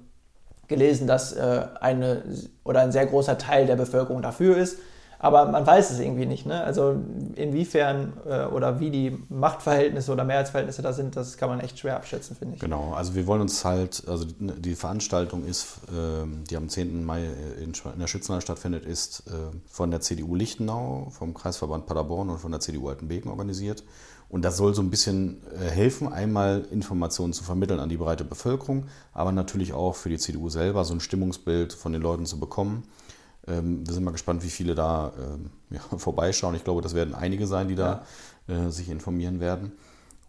gelesen, 0.68 1.08
dass 1.08 1.34
äh, 1.34 1.66
eine 1.82 2.24
oder 2.64 2.82
ein 2.82 2.92
sehr 2.92 3.08
großer 3.08 3.38
Teil 3.38 3.66
der 3.66 3.76
Bevölkerung 3.76 4.22
dafür 4.22 4.56
ist. 4.58 4.78
Aber 5.22 5.52
man 5.52 5.68
weiß 5.68 5.92
es 5.92 6.00
irgendwie 6.00 6.26
nicht. 6.26 6.46
Ne? 6.46 6.64
Also 6.64 6.96
inwiefern 7.36 8.14
äh, 8.26 8.46
oder 8.46 8.80
wie 8.80 8.90
die 8.90 9.18
Machtverhältnisse 9.28 10.14
oder 10.14 10.24
Mehrheitsverhältnisse 10.24 10.82
da 10.82 10.94
sind, 10.94 11.18
das 11.18 11.36
kann 11.36 11.50
man 11.50 11.60
echt 11.60 11.78
schwer 11.78 11.98
abschätzen, 11.98 12.38
finde 12.38 12.56
ich. 12.56 12.62
Genau, 12.62 12.94
also 12.94 13.16
wir 13.16 13.28
wollen 13.28 13.42
uns 13.42 13.66
halt, 13.66 14.04
also 14.08 14.26
die 14.40 14.76
Veranstaltung 14.76 15.46
ist, 15.46 15.80
äh, 15.90 16.26
die 16.50 16.56
am 16.56 16.70
10. 16.70 17.04
Mai 17.04 17.26
in, 17.62 17.74
in 17.74 18.00
der 18.00 18.08
Schützenhalle 18.08 18.42
stattfindet, 18.42 18.86
ist 18.86 19.26
äh, 19.28 19.32
von 19.70 19.92
der 19.92 20.00
CDU 20.00 20.36
Lichtenau, 20.36 21.10
vom 21.12 21.34
Kreisverband 21.34 21.86
Paderborn 21.86 22.30
und 22.30 22.40
von 22.40 22.52
der 22.52 22.62
CDU 22.62 22.88
Altenbeken 22.88 23.30
organisiert. 23.30 23.84
Und 24.30 24.46
das 24.46 24.56
soll 24.56 24.74
so 24.74 24.82
ein 24.82 24.90
bisschen 24.90 25.42
äh, 25.60 25.70
helfen, 25.70 26.08
einmal 26.14 26.66
Informationen 26.72 27.34
zu 27.34 27.44
vermitteln 27.44 27.82
an 27.82 27.90
die 27.90 27.98
breite 27.98 28.24
Bevölkerung, 28.24 28.86
aber 29.12 29.34
natürlich 29.34 29.74
auch 29.74 29.96
für 29.96 30.08
die 30.08 30.18
CDU 30.18 30.48
selber 30.48 30.86
so 30.86 30.94
ein 30.94 31.02
Stimmungsbild 31.02 31.74
von 31.74 31.92
den 31.92 32.02
Leuten 32.02 32.26
zu 32.26 32.40
bekommen. 32.40 32.84
Ähm, 33.50 33.86
wir 33.86 33.94
sind 33.94 34.04
mal 34.04 34.12
gespannt, 34.12 34.44
wie 34.44 34.50
viele 34.50 34.76
da 34.76 35.12
ähm, 35.18 35.50
ja, 35.70 35.80
vorbeischauen. 35.98 36.56
Ich 36.56 36.64
glaube, 36.64 36.82
das 36.82 36.94
werden 36.94 37.16
einige 37.16 37.48
sein, 37.48 37.68
die 37.68 37.76
da 37.76 38.04
äh, 38.48 38.70
sich 38.70 38.90
informieren 38.90 39.40
werden. 39.40 39.74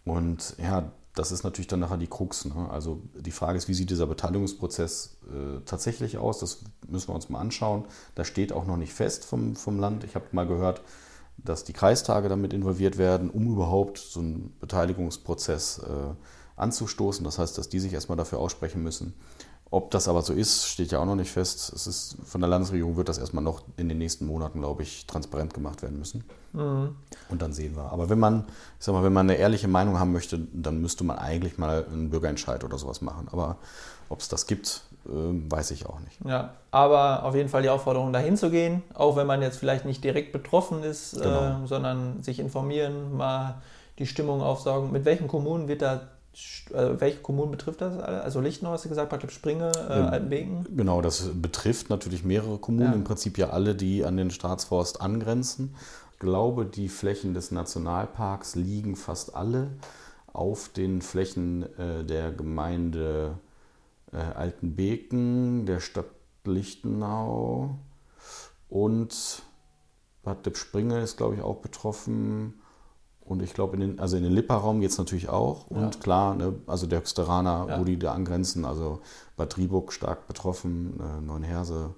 Und 0.05 0.55
ja, 0.59 0.93
das 1.15 1.33
ist 1.33 1.43
natürlich 1.43 1.67
dann 1.67 1.81
nachher 1.81 1.97
die 1.97 2.07
Krux. 2.07 2.45
Ne? 2.45 2.69
Also 2.71 3.03
die 3.15 3.33
Frage 3.33 3.59
ist, 3.59 3.69
wie 3.69 3.75
sieht 3.75 3.91
dieser 3.91 4.07
Beteiligungsprozess 4.07 5.19
äh, 5.29 5.61
tatsächlich 5.65 6.19
aus? 6.19 6.39
Das 6.39 6.63
müssen 6.89 7.09
wir 7.09 7.15
uns 7.15 7.29
mal 7.29 7.41
anschauen. 7.41 7.85
Da 8.15 8.25
steht 8.25 8.53
auch 8.53 8.67
noch 8.67 8.77
nicht 8.77 8.93
fest 8.93 9.25
vom, 9.25 9.57
vom 9.57 9.79
Land. 9.79 10.05
Ich 10.05 10.15
habe 10.15 10.27
mal 10.33 10.47
gehört, 10.47 10.83
dass 11.37 11.65
die 11.65 11.73
Kreistage 11.73 12.29
damit 12.29 12.53
involviert 12.53 12.99
werden, 12.99 13.31
um 13.31 13.53
überhaupt 13.53 13.99
so 13.99 14.21
einen 14.21 14.55
Beteiligungsprozess 14.61 15.79
äh, 15.81 16.15
anzustoßen. 16.57 17.25
Das 17.25 17.39
heißt, 17.39 17.59
dass 17.59 17.69
die 17.69 17.81
sich 17.81 17.93
erstmal 17.93 18.19
dafür 18.19 18.39
aussprechen 18.39 18.83
müssen. 18.83 19.15
Ob 19.73 19.93
das 19.93 20.09
aber 20.09 20.23
so 20.23 20.33
ist, 20.33 20.67
steht 20.67 20.91
ja 20.91 20.99
auch 20.99 21.05
noch 21.05 21.15
nicht 21.15 21.31
fest. 21.31 21.73
Es 21.73 21.87
ist, 21.87 22.17
von 22.25 22.41
der 22.41 22.51
Landesregierung 22.51 22.97
wird 22.97 23.09
das 23.09 23.19
erstmal 23.19 23.45
noch 23.45 23.63
in 23.77 23.89
den 23.89 23.99
nächsten 23.99 24.27
Monaten, 24.27 24.61
glaube 24.61 24.83
ich, 24.83 25.07
transparent 25.07 25.55
gemacht 25.55 25.83
werden 25.83 25.97
müssen. 25.97 26.25
Mhm. 26.53 26.97
Und 27.29 27.41
dann 27.41 27.53
sehen 27.53 27.77
wir. 27.77 27.93
Aber 27.93 28.11
wenn 28.11 28.19
man, 28.19 28.47
ich 28.79 28.85
sag 28.85 28.95
mal, 28.95 29.05
wenn 29.05 29.13
man 29.13 29.31
eine 29.31 29.39
ehrliche 29.39 29.69
Meinung 29.69 30.01
haben 30.01 30.11
möchte, 30.11 30.41
dann 30.53 30.81
müsste 30.81 31.05
man 31.05 31.19
eigentlich 31.19 31.57
mal 31.57 31.87
einen 31.87 32.11
Bürgerentscheid 32.11 32.65
oder 32.65 32.79
sowas 32.79 33.01
machen. 33.01 33.29
Aber 33.31 33.59
ob 34.09 34.19
es 34.19 34.29
das 34.29 34.49
gibt, 34.49 34.83
äh, 35.07 35.11
weiß 35.11 35.71
ich 35.71 35.87
auch 35.87 36.01
nicht. 36.01 36.19
Ja, 36.25 36.55
aber 36.73 37.23
auf 37.23 37.37
jeden 37.37 37.49
Fall 37.49 37.63
die 37.63 37.71
Aufforderung, 37.71 38.13
dahin 38.13 38.37
zu 38.37 38.51
gehen, 38.51 38.83
auch 38.95 39.15
wenn 39.15 39.29
man 39.29 39.41
jetzt 39.41 39.59
vielleicht 39.59 39.85
nicht 39.85 40.03
direkt 40.03 40.33
betroffen 40.33 40.83
ist, 40.83 41.13
genau. 41.13 41.63
äh, 41.63 41.67
sondern 41.67 42.25
sich 42.25 42.41
informieren, 42.41 43.17
mal 43.17 43.63
die 44.01 44.07
Stimmung 44.07 44.43
aufsaugen. 44.43 44.91
Mit 44.91 45.05
welchen 45.05 45.29
Kommunen 45.29 45.69
wird 45.69 45.83
da 45.83 46.09
welche 46.73 47.19
Kommunen 47.19 47.51
betrifft 47.51 47.81
das 47.81 47.99
alle? 47.99 48.23
Also 48.23 48.41
Lichtenau 48.41 48.71
hast 48.71 48.85
du 48.85 48.89
gesagt, 48.89 49.11
Bad 49.11 49.31
Springe, 49.33 49.73
äh, 49.75 49.99
ähm, 49.99 50.07
Altenbeken? 50.07 50.77
Genau, 50.77 51.03
das 51.03 51.31
betrifft 51.35 51.91
natürlich 51.91 52.25
mehrere 52.25 52.59
Kommunen, 52.59 52.91
ja. 52.91 52.97
im 52.97 53.05
Prinzip 53.05 53.39
ja 53.39 53.51
alle, 53.51 53.75
die 53.75 54.05
an 54.05 54.17
den 54.17 54.31
Staatsforst 54.31 55.01
angrenzen. 55.01 55.75
Ich 56.13 56.19
glaube, 56.19 56.67
die 56.67 56.89
Flächen 56.89 57.35
des 57.35 57.51
Nationalparks 57.51 58.55
liegen 58.55 58.97
fast 58.97 59.35
alle 59.35 59.71
auf 60.33 60.69
den 60.69 61.03
Flächen 61.03 61.63
äh, 61.79 62.05
der 62.05 62.31
Gemeinde 62.31 63.39
äh, 64.13 64.17
Altenbeken, 64.17 65.67
der 65.67 65.81
Stadt 65.81 66.07
Lichtenau 66.45 67.79
und 68.69 69.43
Bad 70.23 70.57
Springe 70.57 71.01
ist, 71.01 71.17
glaube 71.17 71.35
ich, 71.37 71.43
auch 71.43 71.57
betroffen 71.57 72.61
Und 73.31 73.43
ich 73.43 73.55
glaube, 73.55 73.77
in 73.77 73.81
den, 73.81 74.01
also 74.01 74.17
in 74.17 74.25
den 74.25 74.33
Lippa-Raum 74.33 74.81
geht 74.81 74.91
es 74.91 74.99
natürlich 74.99 75.29
auch. 75.29 75.71
Und 75.71 75.95
ja. 75.95 76.01
klar, 76.01 76.35
ne, 76.35 76.53
also 76.67 76.89
der 76.89 76.99
Höchsteraner, 76.99 77.67
ja. 77.69 77.79
wo 77.79 77.85
die 77.85 77.97
da 77.97 78.13
angrenzen, 78.13 78.65
also 78.65 79.03
Bad 79.37 79.57
Rieburg 79.57 79.93
stark 79.93 80.27
betroffen, 80.27 80.99
äh, 80.99 81.21
Neuenherse. 81.25 81.95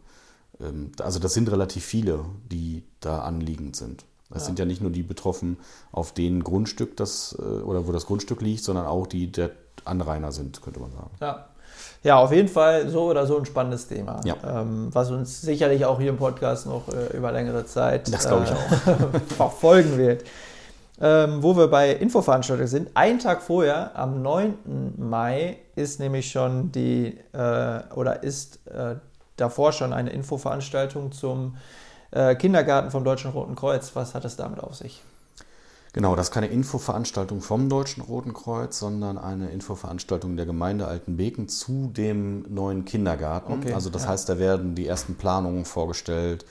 Ähm, 0.61 0.93
also 1.01 1.19
das 1.19 1.33
sind 1.33 1.51
relativ 1.51 1.87
viele, 1.87 2.27
die 2.51 2.85
da 3.01 3.23
anliegend 3.23 3.77
sind. 3.77 4.05
Es 4.29 4.43
ja. 4.43 4.47
sind 4.47 4.59
ja 4.59 4.67
nicht 4.67 4.83
nur 4.83 4.91
die 4.91 5.03
betroffen 5.03 5.57
auf 5.91 6.13
dem 6.13 6.45
Grundstück, 6.45 6.99
das, 6.99 7.35
äh, 7.39 7.43
oder 7.43 7.87
wo 7.87 7.93
das 7.93 8.05
Grundstück 8.05 8.43
liegt, 8.43 8.63
sondern 8.63 8.85
auch 8.85 9.07
die 9.07 9.33
der 9.33 9.53
Anrainer 9.87 10.33
sind, 10.33 10.61
könnte 10.61 10.81
man 10.81 10.93
sagen. 10.93 11.11
Ja. 11.23 11.47
Ja, 12.03 12.19
auf 12.19 12.33
jeden 12.33 12.49
Fall 12.49 12.91
so 12.91 13.05
oder 13.05 13.27
so 13.27 13.39
ein 13.39 13.47
spannendes 13.47 13.89
Thema, 13.89 14.21
ja. 14.25 14.37
ähm, 14.45 14.89
was 14.93 15.11
uns 15.11 15.41
sicherlich 15.41 15.87
auch 15.87 15.99
hier 15.99 16.11
im 16.11 16.19
Podcast 16.19 16.67
noch 16.67 16.89
äh, 16.89 17.17
über 17.17 17.33
längere 17.33 17.65
Zeit 17.65 18.13
das 18.13 18.27
ich 18.27 18.31
äh, 18.31 19.21
verfolgen 19.37 19.97
wird 19.97 20.25
ähm, 21.03 21.43
wo 21.43 21.57
wir 21.57 21.67
bei 21.67 21.91
Infoveranstaltungen 21.91 22.69
sind. 22.69 22.91
Ein 22.95 23.19
Tag 23.19 23.43
vorher, 23.43 23.99
am 23.99 24.23
9. 24.23 24.95
Mai, 24.97 25.59
ist 25.75 25.99
nämlich 25.99 26.31
schon 26.31 26.71
die, 26.71 27.19
äh, 27.33 27.81
oder 27.95 28.23
ist 28.23 28.65
äh, 28.69 28.95
davor 29.37 29.73
schon 29.73 29.93
eine 29.93 30.11
Infoveranstaltung 30.11 31.11
zum 31.11 31.57
äh, 32.13 32.37
Kindergarten 32.37 32.93
vom 32.93 33.03
Deutschen 33.03 33.33
Roten 33.33 33.57
Kreuz. 33.57 33.91
Was 33.95 34.15
hat 34.15 34.25
es 34.25 34.37
damit 34.37 34.61
auf 34.61 34.77
sich? 34.77 35.03
Genau, 35.93 36.15
das 36.15 36.29
ist 36.29 36.35
keine 36.35 36.47
Infoveranstaltung 36.47 37.43
vom 37.43 37.69
Deutschen 37.69 38.03
Roten 38.03 38.33
Kreuz, 38.33 38.79
sondern 38.79 39.19
eine 39.19 39.51
Infoveranstaltung 39.51 40.37
der 40.37 40.47
Gemeinde 40.47 40.87
Altenbeken 40.87 41.49
zu 41.49 41.91
dem 41.95 42.45
neuen 42.49 42.85
Kindergarten. 42.85 43.53
Okay, 43.53 43.75
also 43.75 43.91
das 43.91 44.05
ja. 44.05 44.11
heißt, 44.11 44.29
da 44.29 44.39
werden 44.39 44.77
die 44.77 44.87
ersten 44.87 45.17
Planungen 45.17 45.65
vorgestellt. 45.65 46.47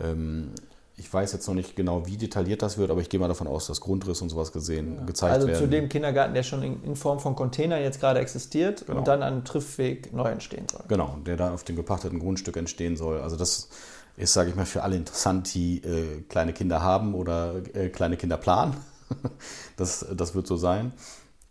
Ähm, 0.00 0.50
ich 0.96 1.12
weiß 1.12 1.32
jetzt 1.32 1.46
noch 1.46 1.54
nicht 1.54 1.74
genau, 1.74 2.06
wie 2.06 2.16
detailliert 2.16 2.62
das 2.62 2.76
wird, 2.76 2.90
aber 2.90 3.00
ich 3.00 3.08
gehe 3.08 3.18
mal 3.18 3.28
davon 3.28 3.46
aus, 3.46 3.66
dass 3.66 3.80
Grundriss 3.80 4.20
und 4.20 4.28
sowas 4.28 4.52
gesehen, 4.52 4.96
ja. 4.96 5.04
gezeigt 5.04 5.34
also 5.34 5.46
werden. 5.46 5.56
Also 5.56 5.66
zu 5.66 5.70
dem 5.70 5.88
Kindergarten, 5.88 6.34
der 6.34 6.42
schon 6.42 6.62
in, 6.62 6.82
in 6.84 6.96
Form 6.96 7.18
von 7.18 7.34
Containern 7.34 7.82
jetzt 7.82 8.00
gerade 8.00 8.20
existiert 8.20 8.86
genau. 8.86 8.98
und 8.98 9.08
dann 9.08 9.22
an 9.22 9.44
Triffweg 9.44 10.12
neu 10.12 10.28
entstehen 10.28 10.66
soll. 10.70 10.82
Genau, 10.88 11.16
der 11.26 11.36
da 11.36 11.54
auf 11.54 11.64
dem 11.64 11.76
gepachteten 11.76 12.18
Grundstück 12.18 12.56
entstehen 12.56 12.96
soll. 12.96 13.20
Also 13.20 13.36
das 13.36 13.68
ist, 14.16 14.32
sage 14.32 14.50
ich 14.50 14.56
mal, 14.56 14.66
für 14.66 14.82
alle 14.82 14.96
interessant, 14.96 15.54
die 15.54 15.78
äh, 15.78 16.22
kleine 16.28 16.52
Kinder 16.52 16.82
haben 16.82 17.14
oder 17.14 17.62
äh, 17.74 17.88
kleine 17.88 18.16
Kinder 18.16 18.36
planen. 18.36 18.76
das, 19.76 20.06
das 20.14 20.34
wird 20.34 20.46
so 20.46 20.56
sein. 20.56 20.92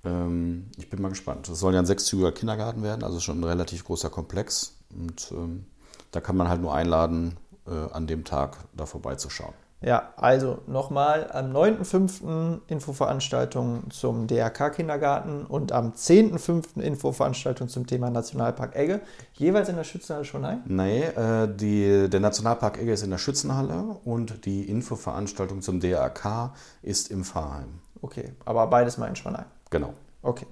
Ähm, 0.03 0.67
ich 0.77 0.89
bin 0.89 1.01
mal 1.01 1.09
gespannt. 1.09 1.49
Es 1.49 1.59
soll 1.59 1.73
ja 1.73 1.79
ein 1.79 1.85
sechszügiger 1.85 2.31
Kindergarten 2.31 2.83
werden, 2.83 3.03
also 3.03 3.19
schon 3.19 3.39
ein 3.39 3.43
relativ 3.43 3.85
großer 3.85 4.09
Komplex. 4.09 4.75
Und 4.95 5.31
ähm, 5.31 5.65
da 6.11 6.21
kann 6.21 6.37
man 6.37 6.49
halt 6.49 6.61
nur 6.61 6.73
einladen, 6.73 7.37
an 7.65 8.07
dem 8.07 8.23
Tag 8.23 8.57
da 8.73 8.85
vorbeizuschauen. 8.85 9.53
Ja, 9.83 10.13
also 10.15 10.59
nochmal 10.67 11.31
am 11.31 11.51
9.5. 11.51 12.59
Infoveranstaltung 12.67 13.89
zum 13.89 14.27
DRK-Kindergarten 14.27 15.45
und 15.47 15.71
am 15.71 15.93
10.5. 15.93 16.79
Infoveranstaltung 16.79 17.67
zum 17.67 17.87
Thema 17.87 18.11
Nationalpark 18.11 18.75
Egge. 18.75 19.01
Jeweils 19.33 19.69
in 19.69 19.77
der 19.77 19.83
Schützenhalle 19.83 20.25
Schonheim? 20.25 20.61
Nee, 20.65 21.01
äh, 21.01 21.47
die, 21.51 22.07
der 22.09 22.19
Nationalpark 22.19 22.77
Egge 22.77 22.93
ist 22.93 23.01
in 23.01 23.09
der 23.09 23.17
Schützenhalle 23.17 23.97
und 24.03 24.45
die 24.45 24.69
Infoveranstaltung 24.69 25.61
zum 25.63 25.79
DRK 25.79 26.53
ist 26.83 27.09
im 27.09 27.23
Pfarrheim. 27.23 27.79
Okay, 28.03 28.33
aber 28.45 28.67
beides 28.67 28.99
mal 28.99 29.07
in 29.07 29.15
Schonheim. 29.15 29.45
Genau. 29.71 29.93
Okay. 30.21 30.45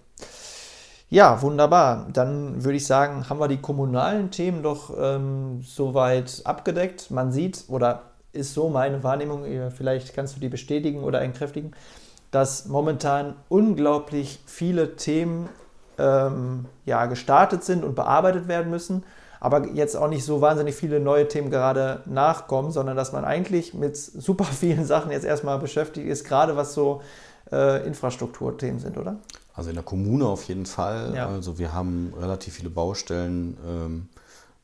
Ja, 1.11 1.41
wunderbar. 1.41 2.07
Dann 2.13 2.63
würde 2.63 2.77
ich 2.77 2.85
sagen, 2.85 3.29
haben 3.29 3.39
wir 3.39 3.47
die 3.47 3.57
kommunalen 3.57 4.29
Themen 4.29 4.61
doch 4.61 4.93
ähm, 4.95 5.61
soweit 5.63 6.41
abgedeckt. 6.43 7.09
Man 7.09 7.31
sieht, 7.31 7.65
oder 7.67 8.03
ist 8.31 8.53
so 8.53 8.69
meine 8.69 9.03
Wahrnehmung, 9.03 9.43
vielleicht 9.75 10.13
kannst 10.13 10.35
du 10.35 10.39
die 10.39 10.49
bestätigen 10.49 11.03
oder 11.03 11.21
entkräftigen, 11.21 11.73
dass 12.29 12.67
momentan 12.67 13.35
unglaublich 13.49 14.39
viele 14.45 14.95
Themen 14.97 15.49
ähm, 15.97 16.65
ja, 16.85 17.07
gestartet 17.07 17.63
sind 17.63 17.83
und 17.83 17.95
bearbeitet 17.95 18.47
werden 18.47 18.69
müssen, 18.69 19.03
aber 19.39 19.67
jetzt 19.69 19.95
auch 19.95 20.09
nicht 20.09 20.23
so 20.23 20.41
wahnsinnig 20.41 20.75
viele 20.75 20.99
neue 20.99 21.27
Themen 21.27 21.49
gerade 21.49 22.03
nachkommen, 22.05 22.71
sondern 22.71 22.95
dass 22.95 23.13
man 23.13 23.25
eigentlich 23.25 23.73
mit 23.73 23.97
super 23.97 24.45
vielen 24.59 24.85
Sachen 24.85 25.11
jetzt 25.11 25.25
erstmal 25.25 25.57
beschäftigt 25.57 26.07
ist, 26.07 26.23
gerade 26.23 26.55
was 26.55 26.75
so 26.75 27.01
äh, 27.51 27.85
Infrastrukturthemen 27.87 28.79
sind, 28.79 28.95
oder? 28.97 29.17
Also 29.59 29.69
in 29.71 29.75
der 29.75 29.83
Kommune 29.83 30.25
auf 30.25 30.43
jeden 30.45 30.65
Fall. 30.65 31.13
Ja. 31.13 31.27
Also 31.27 31.59
wir 31.59 31.73
haben 31.73 32.13
relativ 32.17 32.53
viele 32.55 32.69
Baustellen, 32.69 33.57
ähm, 33.67 34.09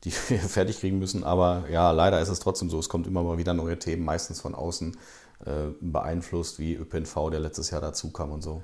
die 0.04 0.10
wir 0.28 0.38
fertig 0.38 0.80
kriegen 0.80 0.98
müssen. 0.98 1.22
Aber 1.22 1.64
ja, 1.70 1.90
leider 1.90 2.18
ist 2.20 2.30
es 2.30 2.40
trotzdem 2.40 2.70
so. 2.70 2.78
Es 2.78 2.88
kommt 2.88 3.06
immer 3.06 3.22
mal 3.22 3.36
wieder 3.36 3.52
neue 3.52 3.78
Themen, 3.78 4.04
meistens 4.04 4.40
von 4.40 4.54
außen 4.54 4.96
äh, 5.44 5.50
beeinflusst, 5.82 6.58
wie 6.58 6.74
ÖPNV, 6.74 7.30
der 7.30 7.40
letztes 7.40 7.70
Jahr 7.70 7.82
dazu 7.82 8.10
kam 8.10 8.32
und 8.32 8.42
so. 8.42 8.62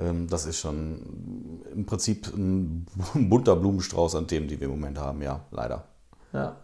Ähm, 0.00 0.26
das 0.26 0.46
ist 0.46 0.58
schon 0.58 1.60
im 1.74 1.84
Prinzip 1.84 2.28
ein 2.34 2.86
bunter 3.28 3.54
Blumenstrauß 3.54 4.14
an 4.14 4.26
Themen, 4.26 4.48
die 4.48 4.58
wir 4.58 4.68
im 4.68 4.80
Moment 4.80 4.98
haben. 4.98 5.20
Ja, 5.20 5.40
leider. 5.50 5.84
Ja. 6.32 6.56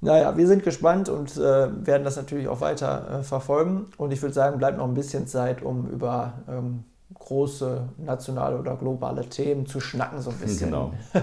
Naja, 0.00 0.34
wir 0.34 0.46
sind 0.46 0.62
gespannt 0.62 1.10
und 1.10 1.36
äh, 1.36 1.86
werden 1.86 2.04
das 2.04 2.16
natürlich 2.16 2.48
auch 2.48 2.62
weiter 2.62 3.20
äh, 3.20 3.22
verfolgen. 3.22 3.88
Und 3.98 4.14
ich 4.14 4.22
würde 4.22 4.34
sagen, 4.34 4.56
bleibt 4.56 4.78
noch 4.78 4.88
ein 4.88 4.94
bisschen 4.94 5.26
Zeit, 5.26 5.60
um 5.60 5.90
über 5.90 6.32
ähm, 6.48 6.84
große 7.14 7.88
nationale 7.98 8.58
oder 8.58 8.76
globale 8.76 9.28
Themen 9.28 9.66
zu 9.66 9.80
schnacken, 9.80 10.20
so 10.20 10.30
ein 10.30 10.38
bisschen. 10.38 10.70
Genau. 10.70 10.92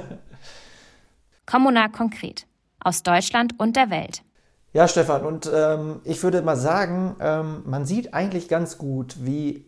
Kommunal 1.45 1.89
konkret. 1.89 2.45
Aus 2.79 3.03
Deutschland 3.03 3.59
und 3.59 3.75
der 3.75 3.89
Welt. 3.89 4.21
Ja, 4.73 4.87
Stefan, 4.87 5.25
und 5.25 5.49
ähm, 5.53 6.01
ich 6.03 6.21
würde 6.21 6.41
mal 6.41 6.57
sagen, 6.57 7.15
ähm, 7.19 7.63
man 7.65 7.85
sieht 7.85 8.13
eigentlich 8.13 8.47
ganz 8.47 8.77
gut, 8.77 9.15
wie 9.25 9.65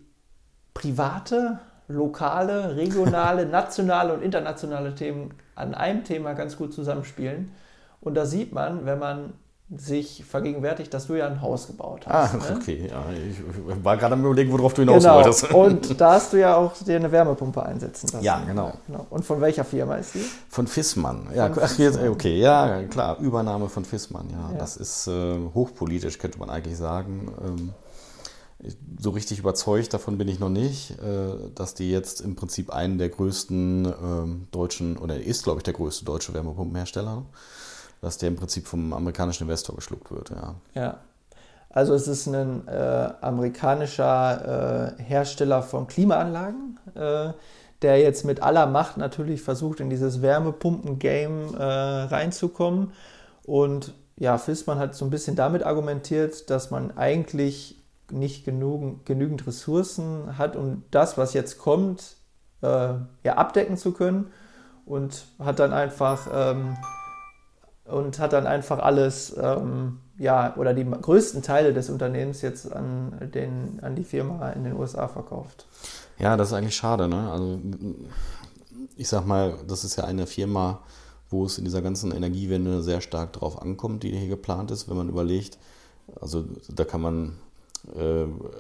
private, 0.73 1.59
lokale, 1.87 2.75
regionale, 2.75 3.45
nationale 3.47 4.13
und 4.13 4.21
internationale 4.21 4.93
Themen 4.95 5.33
an 5.55 5.73
einem 5.73 6.03
Thema 6.03 6.33
ganz 6.33 6.57
gut 6.57 6.73
zusammenspielen. 6.73 7.51
Und 8.01 8.15
da 8.15 8.25
sieht 8.25 8.53
man, 8.53 8.85
wenn 8.85 8.99
man 8.99 9.33
sich 9.75 10.23
vergegenwärtigt, 10.25 10.91
dass 10.93 11.07
du 11.07 11.13
ja 11.13 11.27
ein 11.27 11.41
Haus 11.41 11.67
gebaut 11.67 12.07
hast. 12.07 12.33
Ah, 12.33 12.37
ne? 12.37 12.57
okay. 12.59 12.87
Ja, 12.89 13.05
ich 13.11 13.37
war 13.83 13.97
gerade 13.97 14.13
am 14.13 14.25
überlegen, 14.25 14.51
worauf 14.51 14.73
du 14.73 14.81
hinaus 14.81 15.03
genau. 15.03 15.15
wolltest. 15.15 15.51
Und 15.53 16.01
da 16.01 16.13
hast 16.13 16.33
du 16.33 16.37
ja 16.37 16.55
auch 16.55 16.73
dir 16.73 16.95
eine 16.95 17.11
Wärmepumpe 17.11 17.61
einsetzen 17.61 18.09
lassen. 18.11 18.23
Ja, 18.23 18.41
genau. 18.47 18.73
genau. 18.87 19.05
Und 19.11 19.25
von 19.25 19.39
welcher 19.41 19.63
Firma 19.63 19.97
ist 19.97 20.15
die? 20.15 20.25
Von 20.49 20.65
Fissmann. 20.65 21.27
Ja, 21.35 21.53
von 21.53 21.63
ach, 21.63 21.77
jetzt, 21.77 21.99
okay, 21.99 22.39
ja, 22.39 22.81
klar. 22.83 23.19
Übernahme 23.19 23.69
von 23.69 23.85
Fissmann, 23.85 24.27
ja. 24.31 24.51
ja. 24.53 24.57
Das 24.57 24.75
ist 24.75 25.05
äh, 25.05 25.35
hochpolitisch, 25.53 26.17
könnte 26.17 26.39
man 26.39 26.49
eigentlich 26.49 26.77
sagen. 26.77 27.31
Ähm, 27.45 27.73
so 28.99 29.11
richtig 29.11 29.39
überzeugt 29.39 29.93
davon 29.93 30.17
bin 30.17 30.27
ich 30.27 30.39
noch 30.39 30.49
nicht, 30.49 30.99
äh, 30.99 31.51
dass 31.53 31.75
die 31.75 31.91
jetzt 31.91 32.21
im 32.21 32.35
Prinzip 32.35 32.71
einen 32.71 32.97
der 32.97 33.09
größten 33.09 33.85
ähm, 33.85 34.47
deutschen, 34.51 34.97
oder 34.97 35.21
ist, 35.21 35.43
glaube 35.43 35.59
ich, 35.59 35.63
der 35.63 35.73
größte 35.73 36.05
deutsche 36.05 36.33
Wärmepumpenhersteller 36.33 37.23
dass 38.01 38.17
der 38.17 38.29
im 38.29 38.35
Prinzip 38.35 38.67
vom 38.67 38.93
amerikanischen 38.93 39.43
Investor 39.43 39.75
geschluckt 39.75 40.11
wird. 40.11 40.29
Ja. 40.29 40.55
ja. 40.73 40.97
Also 41.69 41.93
es 41.93 42.07
ist 42.07 42.27
ein 42.27 42.67
äh, 42.67 43.09
amerikanischer 43.21 44.95
äh, 44.97 45.03
Hersteller 45.03 45.61
von 45.61 45.87
Klimaanlagen, 45.87 46.79
äh, 46.95 47.33
der 47.81 47.99
jetzt 47.99 48.25
mit 48.25 48.41
aller 48.41 48.65
Macht 48.65 48.97
natürlich 48.97 49.41
versucht, 49.41 49.79
in 49.79 49.89
dieses 49.89 50.21
Wärmepumpen-Game 50.21 51.55
äh, 51.55 51.63
reinzukommen. 51.63 52.91
Und 53.43 53.93
ja, 54.17 54.37
Fissmann 54.37 54.79
hat 54.79 54.95
so 54.95 55.05
ein 55.05 55.11
bisschen 55.11 55.35
damit 55.35 55.63
argumentiert, 55.63 56.49
dass 56.49 56.71
man 56.71 56.97
eigentlich 56.97 57.81
nicht 58.11 58.45
genug, 58.45 59.05
genügend 59.05 59.45
Ressourcen 59.45 60.37
hat, 60.37 60.55
um 60.55 60.83
das, 60.91 61.17
was 61.17 61.33
jetzt 61.33 61.59
kommt, 61.59 62.17
äh, 62.61 62.93
ja, 63.23 63.35
abdecken 63.35 63.77
zu 63.77 63.91
können. 63.91 64.31
Und 64.85 65.25
hat 65.37 65.59
dann 65.59 65.71
einfach 65.71 66.27
ähm, 66.33 66.75
und 67.91 68.19
hat 68.19 68.33
dann 68.33 68.47
einfach 68.47 68.79
alles, 68.79 69.35
ähm, 69.41 69.99
ja, 70.17 70.55
oder 70.57 70.73
die 70.73 70.85
größten 70.85 71.41
Teile 71.41 71.73
des 71.73 71.89
Unternehmens 71.89 72.41
jetzt 72.41 72.71
an, 72.71 73.31
den, 73.33 73.79
an 73.81 73.95
die 73.95 74.03
Firma 74.03 74.49
in 74.51 74.63
den 74.63 74.73
USA 74.73 75.07
verkauft. 75.07 75.65
Ja, 76.17 76.35
das 76.35 76.49
ist 76.49 76.53
eigentlich 76.53 76.75
schade, 76.75 77.07
ne? 77.07 77.31
Also 77.31 77.59
ich 78.97 79.07
sag 79.07 79.25
mal, 79.25 79.55
das 79.67 79.83
ist 79.83 79.95
ja 79.95 80.03
eine 80.03 80.27
Firma, 80.27 80.81
wo 81.29 81.45
es 81.45 81.57
in 81.57 81.63
dieser 81.63 81.81
ganzen 81.81 82.11
Energiewende 82.11 82.83
sehr 82.83 83.01
stark 83.01 83.33
drauf 83.33 83.61
ankommt, 83.61 84.03
die 84.03 84.11
hier 84.11 84.27
geplant 84.27 84.71
ist, 84.71 84.89
wenn 84.89 84.97
man 84.97 85.09
überlegt. 85.09 85.57
Also 86.19 86.45
da 86.67 86.83
kann 86.83 87.01
man 87.01 87.37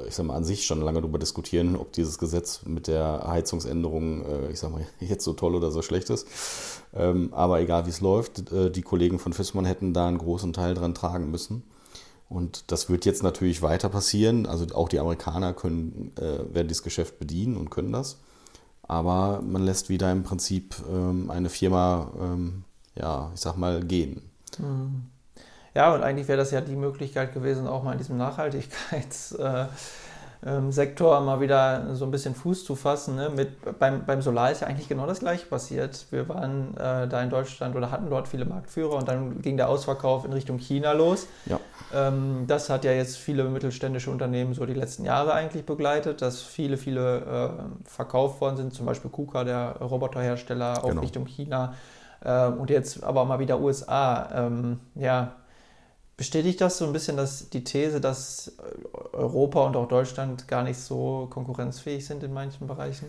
ich 0.07 0.15
sag 0.15 0.25
mal, 0.25 0.35
an 0.35 0.43
sich 0.43 0.65
schon 0.65 0.81
lange 0.81 1.01
darüber 1.01 1.19
diskutieren, 1.19 1.75
ob 1.75 1.91
dieses 1.93 2.17
Gesetz 2.17 2.61
mit 2.65 2.87
der 2.87 3.23
Heizungsänderung, 3.27 4.25
äh, 4.25 4.51
ich 4.51 4.59
sag 4.59 4.71
mal, 4.71 4.85
jetzt 4.99 5.23
so 5.23 5.33
toll 5.33 5.55
oder 5.55 5.71
so 5.71 5.81
schlecht 5.81 6.09
ist. 6.09 6.27
Ähm, 6.93 7.33
aber 7.33 7.59
egal 7.59 7.85
wie 7.85 7.91
es 7.91 8.01
läuft, 8.01 8.51
äh, 8.51 8.71
die 8.71 8.81
Kollegen 8.81 9.19
von 9.19 9.33
Fissmann 9.33 9.65
hätten 9.65 9.93
da 9.93 10.07
einen 10.07 10.17
großen 10.17 10.53
Teil 10.53 10.73
dran 10.73 10.93
tragen 10.93 11.31
müssen. 11.31 11.63
Und 12.29 12.71
das 12.71 12.89
wird 12.89 13.05
jetzt 13.05 13.23
natürlich 13.23 13.61
weiter 13.61 13.89
passieren. 13.89 14.45
Also 14.45 14.65
auch 14.75 14.87
die 14.87 14.99
Amerikaner 14.99 15.53
können, 15.53 16.11
werden 16.15 16.67
dieses 16.67 16.83
Geschäft 16.83 17.17
bedienen 17.17 17.57
und 17.57 17.71
können 17.71 17.91
das. 17.91 18.19
Aber 18.83 19.41
man 19.41 19.63
lässt 19.63 19.89
wieder 19.89 20.11
im 20.11 20.21
Prinzip 20.21 20.75
ähm, 20.91 21.31
eine 21.31 21.49
Firma, 21.49 22.11
ähm, 22.19 22.65
ja, 22.95 23.31
ich 23.33 23.39
sag 23.39 23.57
mal, 23.57 23.83
gehen. 23.83 24.29
Mhm. 24.59 25.05
Ja, 25.75 25.93
und 25.93 26.03
eigentlich 26.03 26.27
wäre 26.27 26.37
das 26.37 26.51
ja 26.51 26.61
die 26.61 26.75
Möglichkeit 26.75 27.33
gewesen, 27.33 27.67
auch 27.67 27.83
mal 27.83 27.93
in 27.93 27.97
diesem 27.97 28.19
Nachhaltigkeits- 28.19 29.37
äh, 29.65 29.67
ähm, 30.45 30.71
Sektor 30.71 31.19
mal 31.19 31.41
wieder 31.41 31.95
so 31.95 32.05
ein 32.05 32.11
bisschen 32.11 32.33
Fuß 32.33 32.63
zu 32.63 32.75
fassen. 32.75 33.15
Ne? 33.15 33.29
Mit, 33.29 33.77
beim, 33.77 34.05
beim 34.05 34.21
Solar 34.21 34.51
ist 34.51 34.61
ja 34.61 34.67
eigentlich 34.67 34.87
genau 34.87 35.05
das 35.05 35.19
gleiche 35.19 35.45
passiert. 35.45 36.05
Wir 36.11 36.29
waren 36.29 36.77
äh, 36.77 37.07
da 37.07 37.21
in 37.21 37.29
Deutschland 37.29 37.75
oder 37.75 37.91
hatten 37.91 38.09
dort 38.09 38.27
viele 38.27 38.45
Marktführer 38.45 38.95
und 38.95 39.07
dann 39.07 39.41
ging 39.41 39.57
der 39.57 39.67
Ausverkauf 39.67 40.23
in 40.23 40.31
Richtung 40.31 40.57
China 40.57 40.93
los. 40.93 41.27
Ja. 41.45 41.59
Ähm, 41.93 42.45
das 42.47 42.69
hat 42.69 42.85
ja 42.85 42.91
jetzt 42.91 43.17
viele 43.17 43.43
mittelständische 43.45 44.11
Unternehmen 44.11 44.53
so 44.53 44.65
die 44.65 44.73
letzten 44.73 45.03
Jahre 45.03 45.33
eigentlich 45.33 45.65
begleitet, 45.65 46.21
dass 46.21 46.41
viele, 46.41 46.77
viele 46.77 47.17
äh, 47.17 47.89
verkauft 47.89 48.39
worden 48.39 48.55
sind, 48.55 48.73
zum 48.73 48.85
Beispiel 48.85 49.11
KUKA, 49.11 49.43
der 49.43 49.75
Roboterhersteller, 49.81 50.83
auch 50.83 50.89
genau. 50.89 51.01
Richtung 51.01 51.25
China. 51.25 51.73
Äh, 52.21 52.47
und 52.47 52.69
jetzt 52.69 53.03
aber 53.03 53.25
mal 53.25 53.39
wieder 53.39 53.59
USA. 53.59 54.29
Ähm, 54.33 54.79
ja, 54.95 55.33
Bestätigt 56.19 56.59
das 56.59 56.77
so 56.77 56.85
ein 56.85 56.91
bisschen 56.91 57.15
dass 57.15 57.49
die 57.49 57.63
These, 57.63 58.01
dass 58.01 58.51
Europa 59.13 59.65
und 59.65 59.77
auch 59.77 59.87
Deutschland 59.87 60.49
gar 60.49 60.63
nicht 60.63 60.77
so 60.77 61.27
konkurrenzfähig 61.29 62.05
sind 62.05 62.23
in 62.23 62.33
manchen 62.33 62.67
Bereichen? 62.67 63.05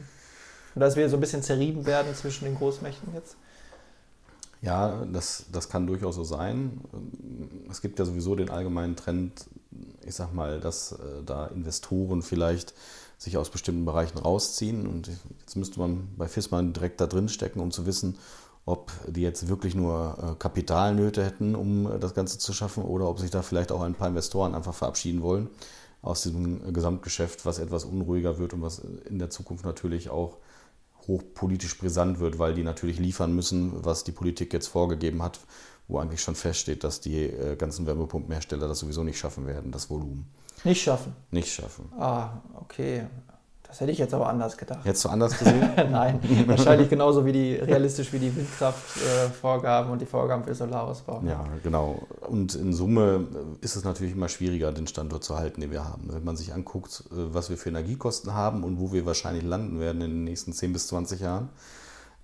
Und 0.77 0.81
dass 0.81 0.95
wir 0.95 1.09
so 1.09 1.17
ein 1.17 1.21
bisschen 1.21 1.43
zerrieben 1.43 1.87
werden 1.87 2.15
zwischen 2.15 2.45
den 2.45 2.55
Großmächten 2.55 3.13
jetzt? 3.13 3.35
Ja, 4.63 5.05
das, 5.13 5.47
das 5.51 5.69
kann 5.69 5.89
durchaus 5.89 6.15
so 6.15 6.23
sein. 6.23 6.81
Es 7.69 7.81
gibt 7.81 7.99
ja 7.99 8.05
sowieso 8.05 8.37
den 8.37 8.49
allgemeinen 8.49 8.95
Trend, 8.95 9.45
ich 10.07 10.15
sag 10.15 10.33
mal, 10.33 10.61
dass 10.61 10.93
äh, 10.93 11.25
da 11.27 11.49
Investoren 11.49 12.23
vielleicht 12.23 12.75
sich 13.19 13.37
aus 13.37 13.51
bestimmten 13.51 13.85
Bereichen 13.87 14.19
rausziehen. 14.19 14.87
Und 14.87 15.11
jetzt 15.41 15.57
müsste 15.57 15.81
man 15.81 16.07
bei 16.17 16.29
FISMAN 16.29 16.75
direkt 16.75 17.01
da 17.01 17.09
drin 17.09 17.29
stecken, 17.29 17.59
um 17.59 17.73
zu 17.73 17.87
wissen, 17.87 18.19
ob 18.67 18.93
die 19.07 19.23
jetzt 19.23 19.49
wirklich 19.49 19.75
nur 19.75 20.17
äh, 20.23 20.35
Kapitalnöte 20.39 21.25
hätten, 21.25 21.55
um 21.55 21.91
äh, 21.91 21.99
das 21.99 22.15
Ganze 22.15 22.39
zu 22.39 22.53
schaffen, 22.53 22.85
oder 22.85 23.09
ob 23.09 23.19
sich 23.19 23.31
da 23.31 23.43
vielleicht 23.43 23.73
auch 23.73 23.83
ein 23.83 23.95
paar 23.95 24.09
Investoren 24.09 24.55
einfach 24.55 24.75
verabschieden 24.75 25.23
wollen 25.23 25.49
aus 26.03 26.23
diesem 26.23 26.73
Gesamtgeschäft, 26.73 27.45
was 27.45 27.59
etwas 27.59 27.85
unruhiger 27.85 28.39
wird 28.39 28.55
und 28.55 28.63
was 28.63 28.79
in 28.79 29.19
der 29.19 29.31
Zukunft 29.31 29.65
natürlich 29.65 30.09
auch 30.09 30.39
hochpolitisch 31.07 31.77
brisant 31.79 32.21
wird, 32.21 32.39
weil 32.39 32.55
die 32.55 32.63
natürlich 32.63 32.99
liefern 32.99 33.35
müssen, 33.35 33.85
was 33.85 34.05
die 34.05 34.13
Politik 34.13 34.53
jetzt 34.53 34.69
vorgegeben 34.69 35.23
hat, 35.23 35.41
wo 35.89 35.99
eigentlich 35.99 36.23
schon 36.23 36.37
feststeht, 36.37 36.85
dass 36.85 37.01
die 37.01 37.25
äh, 37.25 37.57
ganzen 37.57 37.87
Wärmepumpenhersteller 37.87 38.69
das 38.69 38.79
sowieso 38.79 39.03
nicht 39.03 39.19
schaffen 39.19 39.47
werden, 39.47 39.73
das 39.73 39.91
Volumen. 39.91 40.27
Nicht 40.65 40.83
schaffen? 40.83 41.15
Nicht 41.31 41.53
schaffen. 41.53 41.91
Ah, 41.99 42.41
okay. 42.55 43.07
Das 43.71 43.81
hätte 43.81 43.93
ich 43.93 43.99
jetzt 43.99 44.13
aber 44.13 44.29
anders 44.29 44.57
gedacht. 44.57 44.85
Hättest 44.85 45.05
du 45.05 45.11
anders 45.11 45.39
gesehen? 45.39 45.71
Nein, 45.93 46.19
wahrscheinlich 46.47 46.89
genauso 46.89 47.25
wie 47.25 47.31
die, 47.31 47.55
realistisch 47.55 48.13
wie 48.13 48.19
die 48.19 48.35
Windkraftvorgaben 48.35 49.91
äh, 49.91 49.93
und 49.93 50.03
die 50.03 50.07
Vorgaben 50.07 50.43
für 50.43 50.57
Solarausbau. 50.57 51.23
Ja, 51.25 51.45
genau. 51.63 52.03
Und 52.29 52.57
in 52.57 52.73
Summe 52.73 53.29
ist 53.61 53.77
es 53.77 53.85
natürlich 53.85 54.15
immer 54.15 54.29
schwieriger, 54.29 54.73
den 54.73 54.89
Standort 54.89 55.23
zu 55.23 55.37
halten, 55.37 55.61
den 55.61 55.71
wir 55.71 55.85
haben. 55.85 56.13
Wenn 56.13 56.25
man 56.25 56.37
sich 56.37 56.53
anguckt, 56.53 57.05
äh, 57.13 57.33
was 57.33 57.49
wir 57.49 57.57
für 57.57 57.69
Energiekosten 57.69 58.35
haben 58.35 58.65
und 58.65 58.81
wo 58.81 58.93
wir 58.93 59.07
wahrscheinlich 59.07 59.45
landen 59.45 59.79
werden 59.79 60.03
in 60.03 60.11
den 60.11 60.25
nächsten 60.25 60.53
10 60.53 60.73
bis 60.73 60.89
20 60.89 61.21
Jahren, 61.21 61.49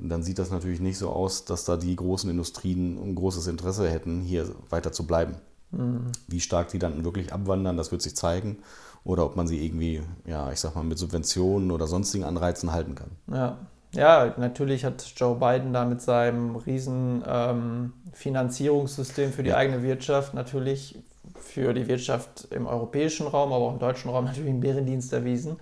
dann 0.01 0.25
sieht 0.25 0.41
das 0.41 0.51
natürlich 0.51 0.81
nicht 0.81 0.99
so 0.99 1.11
aus, 1.11 1.45
dass 1.45 1.65
da 1.65 1.77
die 1.77 1.95
großen 1.95 2.29
Industrien 2.29 2.99
ein 3.01 3.15
großes 3.15 3.47
Interesse 3.47 3.89
hätten, 3.89 4.21
hier 4.21 4.51
weiter 4.69 4.91
zu 4.91 5.07
bleiben. 5.07 5.37
Mhm. 5.71 6.11
Wie 6.27 6.41
stark 6.41 6.71
die 6.71 6.81
dann 6.81 7.05
wirklich 7.05 7.33
abwandern, 7.33 7.77
das 7.77 7.93
wird 7.93 8.03
sich 8.03 8.17
zeigen 8.17 8.59
oder 9.07 9.25
ob 9.25 9.37
man 9.37 9.47
sie 9.47 9.65
irgendwie, 9.65 10.03
ja, 10.27 10.51
ich 10.53 10.61
sag 10.61 10.75
mal, 10.75 10.85
mit 10.85 10.99
Subventionen 10.99 11.71
oder 11.71 11.87
sonstigen 11.87 12.25
Anreizen 12.25 12.73
halten 12.73 12.95
kann. 12.95 13.11
Ja. 13.33 13.59
Ja, 13.95 14.35
natürlich 14.37 14.85
hat 14.85 15.11
Joe 15.17 15.37
Biden 15.37 15.73
da 15.73 15.87
mit 15.87 16.03
seinem 16.03 16.57
riesen 16.57 17.23
ähm, 17.27 17.95
Finanzierungssystem 18.13 19.33
für 19.33 19.43
die 19.43 19.51
ja. 19.51 19.57
eigene 19.57 19.83
Wirtschaft 19.83 20.35
natürlich 20.35 20.99
für 21.41 21.73
die 21.73 21.87
Wirtschaft 21.87 22.49
im 22.51 22.67
europäischen 22.67 23.27
Raum, 23.27 23.53
aber 23.53 23.65
auch 23.65 23.73
im 23.73 23.79
deutschen 23.79 24.11
Raum 24.11 24.25
natürlich 24.27 24.51
einen 24.51 24.61
Bärendienst 24.61 25.13
erwiesen. 25.15 25.57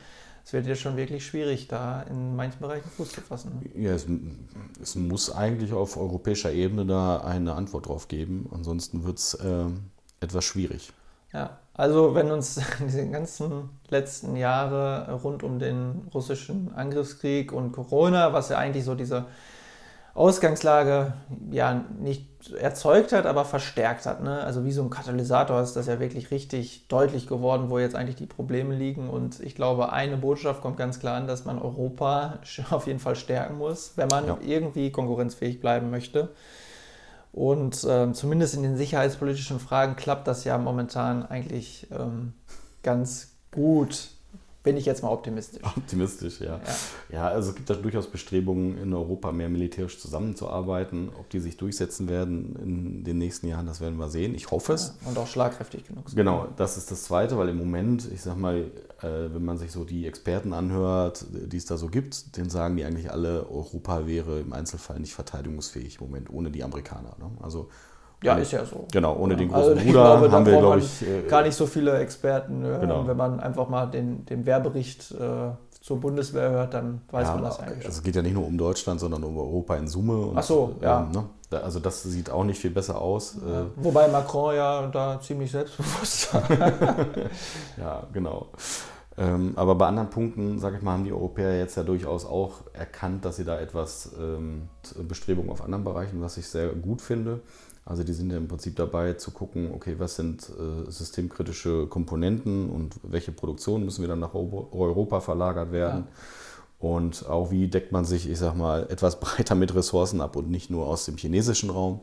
Es 0.44 0.52
wird 0.52 0.66
ja 0.66 0.74
schon 0.74 0.96
wirklich 0.96 1.24
schwierig, 1.24 1.68
da 1.68 2.02
in 2.02 2.35
manchen 2.35 2.61
Bereichen 2.61 2.88
Fuß 2.96 3.12
zu 3.12 3.20
fassen. 3.20 3.62
Ja, 3.76 3.92
es, 3.92 4.07
es 4.83 4.96
muss 4.96 5.30
eigentlich 5.30 5.72
auf 5.72 5.96
europäischer 5.96 6.52
Ebene 6.52 6.85
da 6.87 7.18
eine 7.18 7.54
Antwort 7.54 7.87
drauf 7.87 8.09
geben. 8.09 8.50
Ansonsten 8.52 9.04
wird 9.04 9.18
es 9.18 9.35
äh, 9.35 9.66
etwas 10.20 10.44
schwierig. 10.44 10.92
Ja, 11.34 11.58
also 11.74 12.14
wenn 12.14 12.30
uns 12.30 12.60
diese 12.80 13.08
ganzen 13.10 13.70
letzten 13.90 14.36
Jahre 14.36 15.12
rund 15.22 15.42
um 15.42 15.58
den 15.58 16.08
russischen 16.14 16.72
Angriffskrieg 16.74 17.52
und 17.52 17.72
Corona, 17.72 18.32
was 18.32 18.48
ja 18.48 18.58
eigentlich 18.58 18.84
so 18.84 18.94
diese 18.94 19.26
Ausgangslage 20.14 21.14
ja 21.50 21.84
nicht 21.98 22.52
erzeugt 22.52 23.12
hat, 23.12 23.26
aber 23.26 23.44
verstärkt 23.44 24.06
hat. 24.06 24.22
Ne? 24.22 24.44
Also 24.44 24.64
wie 24.64 24.70
so 24.70 24.82
ein 24.82 24.90
Katalysator 24.90 25.60
ist 25.60 25.74
das 25.74 25.88
ja 25.88 25.98
wirklich 25.98 26.30
richtig 26.30 26.86
deutlich 26.86 27.26
geworden, 27.26 27.68
wo 27.68 27.80
jetzt 27.80 27.96
eigentlich 27.96 28.14
die 28.14 28.26
Probleme 28.26 28.76
liegen. 28.76 29.10
Und 29.10 29.40
ich 29.40 29.56
glaube, 29.56 29.92
eine 29.92 30.16
Botschaft 30.16 30.62
kommt 30.62 30.76
ganz 30.76 31.00
klar 31.00 31.16
an, 31.16 31.26
dass 31.26 31.44
man 31.44 31.60
Europa 31.60 32.38
auf 32.70 32.86
jeden 32.86 33.00
Fall 33.00 33.16
stärken 33.16 33.58
muss, 33.58 33.94
wenn 33.96 34.06
man 34.06 34.28
ja. 34.28 34.38
irgendwie 34.46 34.92
konkurrenzfähig 34.92 35.60
bleiben 35.60 35.90
möchte. 35.90 36.28
Und 37.34 37.82
äh, 37.82 38.12
zumindest 38.12 38.54
in 38.54 38.62
den 38.62 38.76
sicherheitspolitischen 38.76 39.58
Fragen 39.58 39.96
klappt 39.96 40.28
das 40.28 40.44
ja 40.44 40.56
momentan 40.56 41.26
eigentlich 41.26 41.88
ähm, 41.90 42.32
ganz 42.84 43.32
gut. 43.50 44.10
Bin 44.62 44.76
ich 44.76 44.86
jetzt 44.86 45.02
mal 45.02 45.10
optimistisch. 45.10 45.60
Optimistisch, 45.76 46.40
ja. 46.40 46.60
ja. 46.64 46.74
Ja, 47.12 47.28
also 47.28 47.50
es 47.50 47.56
gibt 47.56 47.68
da 47.68 47.74
durchaus 47.74 48.06
Bestrebungen, 48.06 48.78
in 48.78 48.94
Europa 48.94 49.32
mehr 49.32 49.48
militärisch 49.48 49.98
zusammenzuarbeiten. 49.98 51.10
Ob 51.18 51.28
die 51.28 51.40
sich 51.40 51.56
durchsetzen 51.56 52.08
werden 52.08 52.56
in 52.62 53.04
den 53.04 53.18
nächsten 53.18 53.48
Jahren, 53.48 53.66
das 53.66 53.80
werden 53.80 53.98
wir 53.98 54.08
sehen. 54.08 54.36
Ich 54.36 54.52
hoffe 54.52 54.74
es. 54.74 54.94
Ja, 55.02 55.08
und 55.08 55.18
auch 55.18 55.26
schlagkräftig 55.26 55.88
genug. 55.88 56.04
Genau, 56.14 56.46
das 56.56 56.76
ist 56.76 56.92
das 56.92 57.02
Zweite, 57.02 57.36
weil 57.36 57.48
im 57.48 57.58
Moment, 57.58 58.10
ich 58.12 58.22
sag 58.22 58.38
mal, 58.38 58.70
wenn 59.04 59.44
man 59.44 59.58
sich 59.58 59.72
so 59.72 59.84
die 59.84 60.06
Experten 60.06 60.52
anhört, 60.52 61.26
die 61.30 61.56
es 61.56 61.66
da 61.66 61.76
so 61.76 61.88
gibt, 61.88 62.36
dann 62.38 62.50
sagen 62.50 62.76
die 62.76 62.84
eigentlich 62.84 63.10
alle, 63.10 63.48
Europa 63.50 64.06
wäre 64.06 64.40
im 64.40 64.52
Einzelfall 64.52 65.00
nicht 65.00 65.14
verteidigungsfähig 65.14 65.98
im 66.00 66.06
Moment 66.06 66.30
ohne 66.30 66.50
die 66.50 66.62
Amerikaner. 66.64 67.16
Ne? 67.18 67.30
Also 67.42 67.68
ja, 68.22 68.36
ist 68.36 68.52
ja 68.52 68.64
so. 68.64 68.86
Genau, 68.90 69.16
ohne 69.16 69.36
den 69.36 69.50
großen 69.50 69.72
also, 69.72 69.84
Bruder 69.84 70.18
glaube, 70.18 70.32
haben 70.32 70.46
wir, 70.46 70.58
glaube 70.58 70.78
ich. 70.78 71.02
Äh, 71.02 71.28
gar 71.28 71.42
nicht 71.42 71.54
so 71.54 71.66
viele 71.66 71.98
Experten. 71.98 72.62
Genau. 72.62 73.06
Wenn 73.06 73.16
man 73.16 73.38
einfach 73.38 73.68
mal 73.68 73.86
den, 73.86 74.24
den 74.24 74.46
Wehrbericht 74.46 75.10
äh, 75.12 75.50
zur 75.82 76.00
Bundeswehr 76.00 76.50
hört, 76.50 76.72
dann 76.72 77.02
weiß 77.10 77.28
ja, 77.28 77.34
man 77.34 77.44
das 77.44 77.60
eigentlich. 77.60 77.84
Also 77.84 77.98
es 77.98 78.02
geht 78.02 78.16
ja 78.16 78.22
nicht 78.22 78.32
nur 78.32 78.46
um 78.46 78.56
Deutschland, 78.56 78.98
sondern 78.98 79.22
um 79.24 79.36
Europa 79.36 79.76
in 79.76 79.86
Summe. 79.86 80.16
Und, 80.16 80.38
Ach 80.38 80.42
so, 80.42 80.76
ja. 80.80 81.02
Ähm, 81.02 81.10
ne? 81.12 81.24
Also 81.62 81.78
das 81.78 82.02
sieht 82.02 82.30
auch 82.30 82.44
nicht 82.44 82.58
viel 82.58 82.70
besser 82.70 83.00
aus. 83.00 83.36
Ja. 83.46 83.60
Äh. 83.60 83.64
Wobei 83.76 84.08
Macron 84.08 84.54
ja 84.54 84.86
da 84.86 85.20
ziemlich 85.20 85.50
selbstbewusst 85.50 86.32
war. 86.32 86.42
ja, 87.76 88.02
genau. 88.12 88.48
Ähm, 89.16 89.53
aber 89.57 89.77
bei 89.77 89.87
anderen 89.87 90.11
Punkten, 90.11 90.59
sage 90.59 90.77
ich 90.77 90.83
mal, 90.83 90.92
haben 90.92 91.05
die 91.05 91.12
Europäer 91.12 91.57
jetzt 91.57 91.77
ja 91.77 91.85
durchaus 91.85 92.24
auch 92.24 92.62
erkannt, 92.72 93.24
dass 93.24 93.37
sie 93.37 93.44
da 93.44 93.61
etwas 93.61 94.11
ähm, 94.20 94.68
Bestrebungen 95.07 95.50
auf 95.50 95.62
anderen 95.62 95.85
Bereichen, 95.85 96.20
was 96.20 96.37
ich 96.37 96.48
sehr 96.48 96.68
gut 96.70 97.00
finde. 97.00 97.40
Also 97.87 98.03
die 98.03 98.14
sind 98.14 98.31
ja 98.31 98.38
im 98.38 98.48
Prinzip 98.48 98.77
dabei 98.77 99.12
zu 99.12 99.31
gucken, 99.31 99.70
okay, 99.74 99.96
was 99.98 100.16
sind 100.16 100.48
äh, 100.48 100.90
systemkritische 100.90 101.87
Komponenten 101.87 102.70
und 102.70 102.94
welche 103.03 103.31
Produktionen 103.31 103.85
müssen 103.85 104.00
wir 104.00 104.09
dann 104.09 104.20
nach 104.20 104.35
Europa 104.35 105.20
verlagert 105.20 105.70
werden. 105.70 106.05
Ja. 106.81 106.88
Und 106.88 107.29
auch 107.29 107.50
wie 107.50 107.68
deckt 107.68 107.92
man 107.92 108.05
sich, 108.05 108.29
ich 108.29 108.38
sag 108.38 108.57
mal, 108.57 108.87
etwas 108.90 109.20
breiter 109.20 109.55
mit 109.55 109.74
Ressourcen 109.74 110.20
ab 110.20 110.35
und 110.35 110.50
nicht 110.50 110.70
nur 110.70 110.87
aus 110.87 111.05
dem 111.05 111.16
chinesischen 111.16 111.70
Raum. 111.70 112.00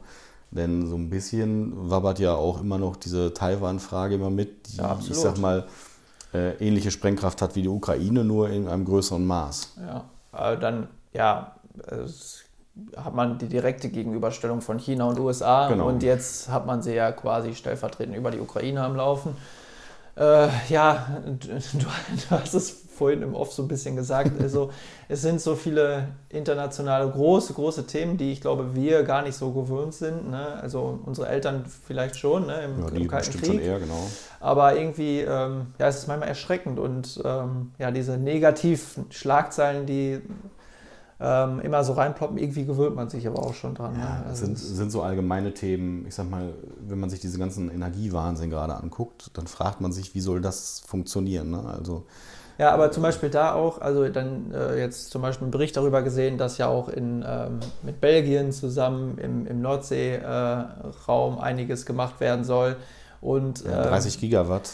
Denn 0.52 0.88
so 0.88 0.96
ein 0.96 1.10
bisschen 1.10 1.90
wabbert 1.90 2.20
ja 2.20 2.36
auch 2.36 2.62
immer 2.62 2.78
noch 2.78 2.98
diese 2.98 3.34
Taiwan-Frage 3.34 4.16
immer 4.16 4.30
mit, 4.30 4.68
die, 4.68 4.78
ja, 4.78 5.00
ich 5.00 5.16
sag 5.16 5.38
mal, 5.38 5.66
ähnliche 6.34 6.92
Sprengkraft 6.92 7.42
hat 7.42 7.56
wie 7.56 7.62
die 7.62 7.70
Ukraine, 7.70 8.24
nur 8.24 8.50
in 8.50 8.68
einem 8.68 8.86
größeren 8.86 9.26
Maß. 9.26 9.76
Ja, 10.34 10.56
dann, 10.56 10.88
ja, 11.14 11.56
es 11.88 12.44
hat 12.96 13.14
man 13.14 13.38
die 13.38 13.48
direkte 13.48 13.90
Gegenüberstellung 13.90 14.62
von 14.62 14.78
China 14.80 15.06
und 15.06 15.20
USA 15.20 15.68
genau. 15.68 15.88
und 15.88 16.04
jetzt 16.04 16.50
hat 16.50 16.66
man 16.66 16.82
sie 16.82 16.96
ja 16.96 17.12
quasi 17.12 17.54
stellvertretend 17.54 18.16
über 18.16 18.32
die 18.32 18.40
Ukraine 18.40 18.84
am 18.84 18.96
Laufen. 18.96 19.36
Äh, 20.16 20.48
ja, 20.70 21.08
du, 21.26 21.48
du, 21.48 21.86
hast 22.30 22.54
es 22.54 22.81
vorhin 23.02 23.24
im 23.24 23.34
Off 23.34 23.52
so 23.52 23.64
ein 23.64 23.68
bisschen 23.68 23.96
gesagt. 23.96 24.40
Also, 24.40 24.70
es 25.10 25.24
sind 25.24 25.42
so 25.42 25.56
viele 25.56 26.10
internationale, 26.30 27.10
große, 27.10 27.54
große 27.54 27.88
Themen, 27.88 28.16
die 28.18 28.32
ich 28.32 28.42
glaube, 28.42 28.76
wir 28.76 29.02
gar 29.02 29.24
nicht 29.24 29.36
so 29.36 29.50
gewöhnt 29.52 29.96
sind. 29.96 30.30
Ne? 30.30 30.60
Also 30.62 31.00
unsere 31.04 31.28
Eltern 31.28 31.66
vielleicht 31.66 32.16
schon 32.16 32.46
ne? 32.46 32.62
Im, 32.66 32.80
ja, 32.80 32.88
im 32.90 33.08
Kalten 33.08 33.32
Krieg. 33.32 33.46
Schon 33.46 33.60
eher, 33.60 33.80
genau. 33.80 34.08
Aber 34.40 34.76
irgendwie, 34.76 35.22
ähm, 35.22 35.68
ja, 35.80 35.88
es 35.88 35.98
ist 35.98 36.08
manchmal 36.08 36.30
erschreckend 36.30 36.78
und 36.78 37.20
ähm, 37.26 37.72
ja, 37.80 37.90
diese 37.90 38.18
negativen 38.20 39.08
Schlagzeilen, 39.10 39.88
die 39.88 40.22
ähm, 41.20 41.60
immer 41.60 41.84
so 41.84 41.94
reinploppen. 41.94 42.38
Irgendwie 42.38 42.66
gewöhnt 42.66 42.96
man 42.96 43.10
sich 43.10 43.28
aber 43.28 43.40
auch 43.40 43.54
schon 43.54 43.76
dran. 43.76 43.94
Ja, 43.96 44.20
ne? 44.20 44.26
also 44.28 44.46
sind, 44.46 44.58
sind 44.58 44.92
so 44.92 45.02
allgemeine 45.04 45.54
Themen. 45.54 46.06
Ich 46.08 46.16
sag 46.16 46.30
mal, 46.30 46.54
wenn 46.88 47.00
man 47.00 47.10
sich 47.10 47.20
diese 47.20 47.38
ganzen 47.38 47.70
Energiewahnsinn 47.72 48.50
gerade 48.50 48.76
anguckt, 48.76 49.30
dann 49.34 49.48
fragt 49.48 49.82
man 49.82 49.92
sich, 49.92 50.16
wie 50.16 50.22
soll 50.22 50.42
das 50.42 50.82
funktionieren? 50.86 51.52
Ne? 51.52 51.64
Also, 51.64 52.06
ja, 52.62 52.72
aber 52.72 52.92
zum 52.92 53.02
Beispiel 53.02 53.32
da 53.32 53.54
auch, 53.54 53.82
also 53.82 54.08
dann 54.08 54.54
äh, 54.54 54.80
jetzt 54.80 55.10
zum 55.10 55.24
Beispiel 55.24 55.46
einen 55.46 55.52
Bericht 55.52 55.76
darüber 55.76 56.04
gesehen, 56.04 56.38
dass 56.38 56.60
ja 56.60 56.68
auch 56.68 56.90
in, 56.90 57.26
ähm, 57.28 57.60
mit 57.82 58.00
Belgien 58.00 58.52
zusammen 58.52 59.18
im, 59.18 59.48
im 59.48 59.62
Nordseeraum 59.62 61.38
äh, 61.38 61.42
einiges 61.42 61.88
gemacht 61.88 62.20
werden 62.20 62.44
soll. 62.44 62.76
Und, 63.20 63.66
ja, 63.66 63.82
30 63.82 64.14
ähm, 64.14 64.22
Gigawatt 64.22 64.70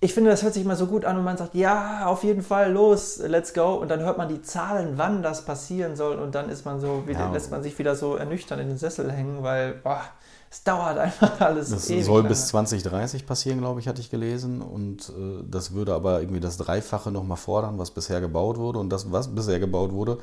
ich 0.00 0.12
finde, 0.12 0.30
das 0.30 0.42
hört 0.42 0.52
sich 0.52 0.62
immer 0.62 0.76
so 0.76 0.86
gut 0.86 1.06
an 1.06 1.16
und 1.16 1.24
man 1.24 1.38
sagt, 1.38 1.54
ja, 1.54 2.04
auf 2.04 2.22
jeden 2.22 2.42
Fall, 2.42 2.70
los, 2.70 3.18
let's 3.18 3.54
go. 3.54 3.74
Und 3.74 3.90
dann 3.90 4.00
hört 4.00 4.18
man 4.18 4.28
die 4.28 4.42
Zahlen, 4.42 4.92
wann 4.96 5.22
das 5.22 5.46
passieren 5.46 5.96
soll. 5.96 6.18
Und 6.18 6.34
dann 6.34 6.50
ist 6.50 6.66
man 6.66 6.80
so, 6.80 7.04
wieder, 7.06 7.20
ja. 7.20 7.32
lässt 7.32 7.50
man 7.50 7.62
sich 7.62 7.78
wieder 7.78 7.96
so 7.96 8.14
ernüchtert 8.16 8.60
in 8.60 8.68
den 8.68 8.76
Sessel 8.76 9.10
hängen, 9.10 9.42
weil, 9.42 9.72
boah, 9.72 10.02
es 10.56 10.62
dauert 10.62 10.96
einfach 10.98 11.40
alles. 11.40 11.70
Das 11.70 11.86
soll 11.86 12.16
lange. 12.18 12.28
bis 12.28 12.46
2030 12.48 13.26
passieren, 13.26 13.58
glaube 13.58 13.80
ich, 13.80 13.88
hatte 13.88 14.00
ich 14.00 14.10
gelesen. 14.10 14.62
Und 14.62 15.10
äh, 15.10 15.44
das 15.48 15.72
würde 15.72 15.94
aber 15.94 16.20
irgendwie 16.20 16.40
das 16.40 16.56
Dreifache 16.56 17.10
nochmal 17.10 17.36
fordern, 17.36 17.78
was 17.78 17.90
bisher 17.90 18.20
gebaut 18.20 18.56
wurde. 18.56 18.78
Und 18.78 18.88
das, 18.90 19.10
was 19.12 19.28
bisher 19.28 19.60
gebaut 19.60 19.92
wurde, 19.92 20.18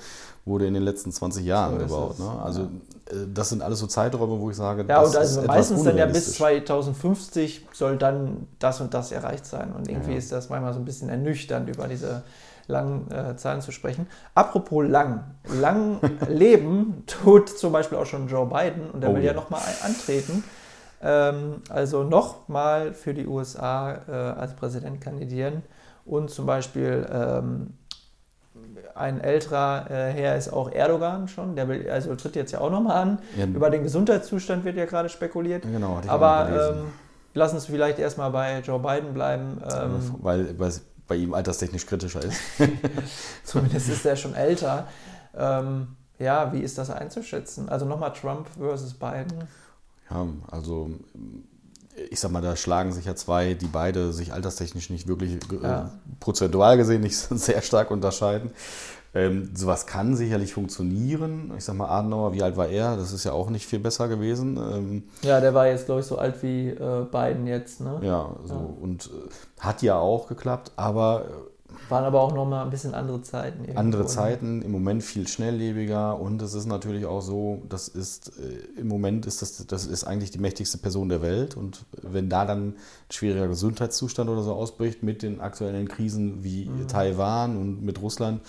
wurde 0.46 0.65
in 0.65 0.74
den 0.74 0.84
letzten 0.84 1.12
20 1.12 1.46
Jahren 1.46 1.74
so 1.74 1.86
gebaut. 1.86 2.19
Ne? 2.19 2.30
Also 2.43 2.62
äh, 2.62 3.28
das 3.32 3.50
sind 3.50 3.62
alles 3.62 3.80
so 3.80 3.88
Zeiträume, 3.88 4.39
wo 4.39 4.50
ich 4.50 4.58
sage, 4.58 4.86
ja, 4.88 5.02
das 5.02 5.10
und 5.12 5.17
also 5.17 5.41
ist 5.41 5.48
meistens 5.48 5.84
dann 5.84 5.98
ja 5.98 6.06
bis 6.08 6.34
2050 6.34 7.67
soll 7.72 7.98
dann 7.98 8.48
das 8.58 8.82
und 8.82 8.93
das 8.93 9.12
erreicht 9.12 9.46
sein. 9.46 9.72
Und 9.72 9.88
irgendwie 9.88 10.13
ja. 10.13 10.17
ist 10.17 10.32
das 10.32 10.50
manchmal 10.50 10.74
so 10.74 10.80
ein 10.80 10.86
bisschen 10.86 11.10
ernüchternd 11.10 11.69
über 11.69 11.88
diese 11.88 12.24
langen 12.67 13.12
äh, 13.12 13.36
Zahlen 13.36 13.62
zu 13.62 13.71
sprechen. 13.71 14.08
Apropos 14.36 14.88
lang. 14.88 15.23
Lang 15.60 15.99
leben 16.28 17.04
tut 17.08 17.49
zum 17.49 17.73
Beispiel 17.73 17.97
auch 17.97 18.06
schon 18.06 18.28
Joe 18.28 18.45
Biden 18.45 18.89
und 18.91 19.02
der 19.02 19.12
oh, 19.12 19.15
will 19.15 19.23
ja, 19.23 19.34
nochmal 19.34 19.62
antreten. 19.84 20.43
Ähm, 21.02 21.62
also 21.69 22.04
nochmal 22.04 22.93
für 22.93 23.13
die 23.13 23.28
USA 23.28 23.93
äh, 24.08 24.12
als 24.12 24.56
Präsident 24.56 25.02
kandidieren 25.02 25.63
und 26.06 26.30
zum 26.30 26.45
Beispiel 26.45 27.06
ähm, 27.12 27.73
ein 28.95 29.21
älterer 29.21 29.89
äh, 29.89 30.12
Herr 30.12 30.38
ist 30.38 30.52
auch 30.52 30.71
Erdogan 30.71 31.28
schon, 31.28 31.56
der 31.56 31.67
will, 31.67 31.89
also 31.89 32.15
tritt 32.15 32.36
jetzt 32.36 32.52
ja 32.52 32.62
auch 32.62 32.69
nochmal 32.69 33.02
an. 33.02 33.19
Ja. 33.38 33.45
Über 33.45 33.69
den 33.69 33.84
Gesundheitszustand 33.84 34.63
wird 34.63 34.78
ja 34.78 34.86
gerade 34.86 35.10
spekuliert. 35.10 35.63
Genau, 35.63 35.99
Aber 36.08 36.73
ähm, 36.76 36.86
lass 37.34 37.54
uns 37.54 37.65
vielleicht 37.65 37.99
erstmal 37.99 38.32
bei 38.32 38.60
Joe 38.60 38.80
Biden 38.80 39.13
bleiben. 39.13 39.62
Ähm, 39.63 40.15
weil, 40.21 40.60
weil 40.60 40.71
bei 41.08 41.16
ihm 41.16 41.34
alterstechnisch 41.34 41.86
kritischer 41.86 42.24
ist. 42.24 42.39
Zumindest 43.44 43.89
ist 43.89 44.06
er 44.06 44.16
schon 44.16 44.34
älter. 44.34 44.88
Ähm, 45.36 45.96
ja, 46.20 46.54
wie 46.54 46.60
ist 46.60 46.78
das 46.78 46.89
einzuschätzen? 46.89 47.70
Also 47.70 47.86
nochmal 47.86 48.13
Trump 48.13 48.48
versus 48.58 48.94
Biden. 48.94 49.48
Ja, 50.10 50.28
also 50.52 50.92
ich 52.10 52.20
sag 52.20 52.32
mal, 52.32 52.42
da 52.42 52.56
schlagen 52.56 52.92
sich 52.92 53.06
ja 53.06 53.16
zwei, 53.16 53.54
die 53.54 53.68
beide 53.68 54.13
sich 54.13 54.34
alterstechnisch 54.34 54.89
nicht 54.89 55.08
wirklich 55.08 55.34
äh, 55.52 55.63
ja. 55.63 55.92
prozentual 56.20 56.78
gesehen 56.78 57.02
nicht 57.02 57.16
sehr 57.30 57.62
stark 57.62 57.92
unterscheiden. 57.92 58.52
Ähm, 59.15 59.52
sowas 59.54 59.86
kann 59.86 60.15
sicherlich 60.15 60.54
funktionieren. 60.54 61.52
Ich 61.56 61.65
sag 61.65 61.76
mal, 61.76 61.88
Adenauer, 61.88 62.34
wie 62.34 62.41
alt 62.41 62.58
war 62.58 62.67
er? 62.67 62.97
Das 62.97 63.13
ist 63.13 63.23
ja 63.23 63.32
auch 63.32 63.52
nicht 63.52 63.67
viel 63.67 63.80
besser 63.80 64.08
gewesen. 64.08 64.58
Ähm, 64.58 65.04
ja, 65.21 65.39
der 65.39 65.54
war 65.54 65.67
jetzt, 65.67 65.86
glaube 65.86 66.02
ich, 66.02 66.08
so 66.08 66.17
alt 66.17 66.41
wie 66.41 66.69
äh, 66.69 67.06
Biden 67.12 67.45
jetzt. 67.45 67.80
Ne? 67.80 67.99
Ja, 68.02 68.36
so. 68.43 68.54
Ja. 68.54 68.60
und 68.82 69.06
äh, 69.06 69.62
hat 69.62 69.84
ja 69.84 69.97
auch 69.97 70.28
geklappt, 70.28 70.71
aber. 70.78 71.26
Äh, 71.28 71.54
Waren 71.89 72.06
aber 72.06 72.21
auch 72.21 72.34
nochmal 72.34 72.63
ein 72.63 72.69
bisschen 72.69 72.93
andere 72.93 73.21
Zeiten. 73.21 73.62
Irgendwo, 73.62 73.80
andere 73.80 74.02
ne? 74.04 74.08
Zeiten, 74.08 74.62
im 74.62 74.71
Moment 74.71 75.04
viel 75.04 75.28
schnelllebiger 75.28 76.19
und 76.19 76.41
es 76.41 76.54
ist 76.54 76.65
natürlich 76.65 77.06
auch 77.06 77.21
so, 77.21 77.62
das 77.67 77.88
ist, 77.88 78.32
äh, 78.39 78.80
im 78.80 78.88
Moment 78.88 79.26
ist 79.26 79.41
das, 79.41 79.65
das 79.65 79.86
ist 79.86 80.04
eigentlich 80.04 80.32
die 80.32 80.39
mächtigste 80.39 80.78
Person 80.78 81.10
der 81.10 81.21
Welt 81.21 81.58
und 81.58 81.86
wenn 82.02 82.30
da 82.30 82.45
dann 82.45 82.69
ein 82.69 82.76
schwieriger 83.10 83.47
Gesundheitszustand 83.47 84.30
oder 84.30 84.43
so 84.43 84.54
ausbricht 84.54 85.04
mit 85.04 85.23
den 85.23 85.41
aktuellen 85.41 85.88
Krisen 85.88 86.43
wie 86.43 86.65
mhm. 86.65 86.88
Taiwan 86.88 87.58
und 87.58 87.84
mit 87.84 88.02
Russland, 88.02 88.41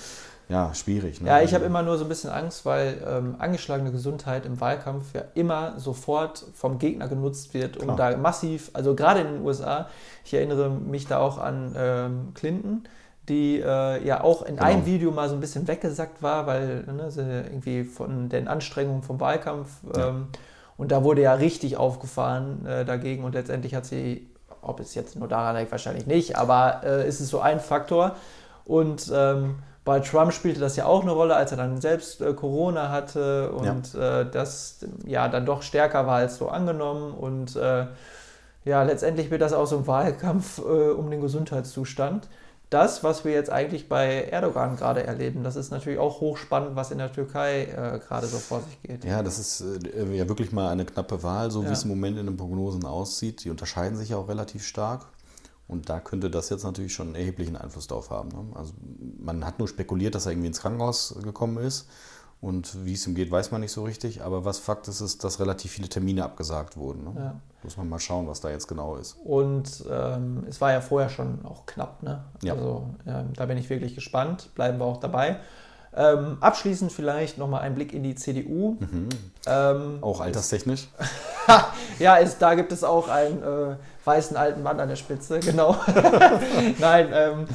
ja, 0.48 0.74
schwierig. 0.74 1.20
Ne? 1.20 1.28
Ja, 1.28 1.40
ich 1.40 1.54
habe 1.54 1.64
immer 1.64 1.82
nur 1.82 1.96
so 1.96 2.04
ein 2.04 2.08
bisschen 2.08 2.30
Angst, 2.30 2.66
weil 2.66 3.02
ähm, 3.06 3.36
angeschlagene 3.38 3.90
Gesundheit 3.90 4.44
im 4.44 4.60
Wahlkampf 4.60 5.14
ja 5.14 5.22
immer 5.34 5.78
sofort 5.78 6.44
vom 6.54 6.78
Gegner 6.78 7.08
genutzt 7.08 7.54
wird, 7.54 7.78
um 7.78 7.94
Klar. 7.94 8.12
da 8.12 8.16
massiv, 8.18 8.70
also 8.74 8.94
gerade 8.94 9.20
in 9.20 9.26
den 9.28 9.44
USA, 9.44 9.88
ich 10.24 10.34
erinnere 10.34 10.68
mich 10.68 11.06
da 11.06 11.18
auch 11.18 11.38
an 11.38 11.74
ähm, 11.76 12.32
Clinton, 12.34 12.84
die 13.28 13.58
äh, 13.58 14.06
ja 14.06 14.22
auch 14.22 14.42
in 14.42 14.56
genau. 14.56 14.68
einem 14.68 14.84
Video 14.84 15.10
mal 15.10 15.30
so 15.30 15.34
ein 15.34 15.40
bisschen 15.40 15.66
weggesackt 15.66 16.22
war, 16.22 16.46
weil 16.46 16.84
ne, 16.84 17.10
sie 17.10 17.22
irgendwie 17.22 17.84
von 17.84 18.28
den 18.28 18.46
Anstrengungen 18.46 19.02
vom 19.02 19.18
Wahlkampf 19.20 19.70
ja. 19.96 20.08
ähm, 20.08 20.26
und 20.76 20.92
da 20.92 21.04
wurde 21.04 21.22
ja 21.22 21.32
richtig 21.32 21.78
aufgefahren 21.78 22.66
äh, 22.66 22.84
dagegen 22.84 23.24
und 23.24 23.34
letztendlich 23.34 23.74
hat 23.74 23.86
sie, 23.86 24.28
ob 24.60 24.78
es 24.80 24.94
jetzt 24.94 25.16
nur 25.16 25.28
daran 25.28 25.56
liegt, 25.56 25.70
wahrscheinlich 25.70 26.06
nicht, 26.06 26.36
aber 26.36 26.82
äh, 26.84 27.08
ist 27.08 27.20
es 27.20 27.30
so 27.30 27.40
ein 27.40 27.60
Faktor 27.60 28.16
und 28.66 29.10
ähm, 29.14 29.56
bei 29.84 30.00
Trump 30.00 30.32
spielte 30.32 30.60
das 30.60 30.76
ja 30.76 30.86
auch 30.86 31.02
eine 31.02 31.12
Rolle, 31.12 31.36
als 31.36 31.50
er 31.50 31.58
dann 31.58 31.80
selbst 31.80 32.20
äh, 32.20 32.32
Corona 32.32 32.90
hatte 32.90 33.52
und 33.52 33.92
ja. 33.92 34.20
Äh, 34.20 34.30
das 34.30 34.78
ja 35.04 35.28
dann 35.28 35.44
doch 35.44 35.62
stärker 35.62 36.06
war 36.06 36.16
als 36.16 36.38
so 36.38 36.48
angenommen. 36.48 37.12
Und 37.12 37.54
äh, 37.56 37.86
ja, 38.64 38.82
letztendlich 38.82 39.30
wird 39.30 39.42
das 39.42 39.52
auch 39.52 39.66
so 39.66 39.78
ein 39.78 39.86
Wahlkampf 39.86 40.58
äh, 40.58 40.62
um 40.62 41.10
den 41.10 41.20
Gesundheitszustand. 41.20 42.28
Das, 42.70 43.04
was 43.04 43.26
wir 43.26 43.32
jetzt 43.32 43.50
eigentlich 43.50 43.88
bei 43.88 44.24
Erdogan 44.24 44.76
gerade 44.76 45.04
erleben, 45.04 45.44
das 45.44 45.54
ist 45.54 45.70
natürlich 45.70 45.98
auch 45.98 46.20
hochspannend, 46.20 46.74
was 46.74 46.90
in 46.90 46.98
der 46.98 47.12
Türkei 47.12 47.64
äh, 47.64 47.98
gerade 47.98 48.26
so 48.26 48.38
vor 48.38 48.62
sich 48.62 48.82
geht. 48.82 49.04
Ja, 49.04 49.22
das 49.22 49.38
ist 49.38 49.60
äh, 49.60 50.16
ja 50.16 50.26
wirklich 50.28 50.50
mal 50.50 50.70
eine 50.70 50.86
knappe 50.86 51.22
Wahl, 51.22 51.50
so 51.50 51.62
ja. 51.62 51.68
wie 51.68 51.72
es 51.72 51.84
im 51.84 51.90
Moment 51.90 52.18
in 52.18 52.24
den 52.24 52.38
Prognosen 52.38 52.86
aussieht. 52.86 53.44
Die 53.44 53.50
unterscheiden 53.50 53.98
sich 53.98 54.08
ja 54.08 54.16
auch 54.16 54.28
relativ 54.28 54.64
stark. 54.64 55.04
Und 55.66 55.88
da 55.88 55.98
könnte 55.98 56.30
das 56.30 56.50
jetzt 56.50 56.64
natürlich 56.64 56.92
schon 56.92 57.08
einen 57.08 57.16
erheblichen 57.16 57.56
Einfluss 57.56 57.86
darauf 57.86 58.10
haben. 58.10 58.28
Ne? 58.28 58.44
Also 58.54 58.74
man 59.18 59.44
hat 59.46 59.58
nur 59.58 59.68
spekuliert, 59.68 60.14
dass 60.14 60.26
er 60.26 60.32
irgendwie 60.32 60.48
ins 60.48 60.60
Krankenhaus 60.60 61.16
gekommen 61.22 61.58
ist. 61.58 61.88
Und 62.40 62.84
wie 62.84 62.92
es 62.92 63.06
ihm 63.06 63.14
geht, 63.14 63.30
weiß 63.30 63.52
man 63.52 63.62
nicht 63.62 63.72
so 63.72 63.84
richtig. 63.84 64.22
Aber 64.22 64.44
was 64.44 64.58
Fakt 64.58 64.86
ist, 64.88 65.00
ist, 65.00 65.24
dass 65.24 65.40
relativ 65.40 65.70
viele 65.72 65.88
Termine 65.88 66.24
abgesagt 66.24 66.76
wurden. 66.76 67.04
Ne? 67.04 67.12
Ja. 67.16 67.40
Muss 67.62 67.78
man 67.78 67.88
mal 67.88 67.98
schauen, 67.98 68.28
was 68.28 68.42
da 68.42 68.50
jetzt 68.50 68.68
genau 68.68 68.96
ist. 68.96 69.16
Und 69.24 69.84
ähm, 69.90 70.44
es 70.46 70.60
war 70.60 70.70
ja 70.70 70.82
vorher 70.82 71.08
schon 71.08 71.42
auch 71.46 71.64
knapp. 71.64 72.02
Ne? 72.02 72.22
Ja. 72.42 72.52
Also 72.52 72.90
äh, 73.06 73.22
da 73.34 73.46
bin 73.46 73.56
ich 73.56 73.70
wirklich 73.70 73.94
gespannt. 73.94 74.50
Bleiben 74.54 74.78
wir 74.78 74.84
auch 74.84 74.98
dabei. 74.98 75.40
Ähm, 75.96 76.38
abschließend 76.40 76.92
vielleicht 76.92 77.38
nochmal 77.38 77.62
ein 77.62 77.74
Blick 77.74 77.94
in 77.94 78.02
die 78.02 78.14
CDU. 78.14 78.76
Mhm. 78.80 79.08
Ähm, 79.46 79.98
auch 80.02 80.20
alterstechnisch? 80.20 80.88
ja, 81.98 82.16
ist, 82.16 82.38
da 82.42 82.54
gibt 82.56 82.72
es 82.72 82.84
auch 82.84 83.08
einen 83.08 83.42
äh, 83.42 83.76
weißen 84.04 84.36
alten 84.36 84.62
Mann 84.62 84.80
an 84.80 84.88
der 84.88 84.96
Spitze, 84.96 85.40
genau. 85.40 85.76
Nein, 86.78 87.08
ähm, 87.12 87.46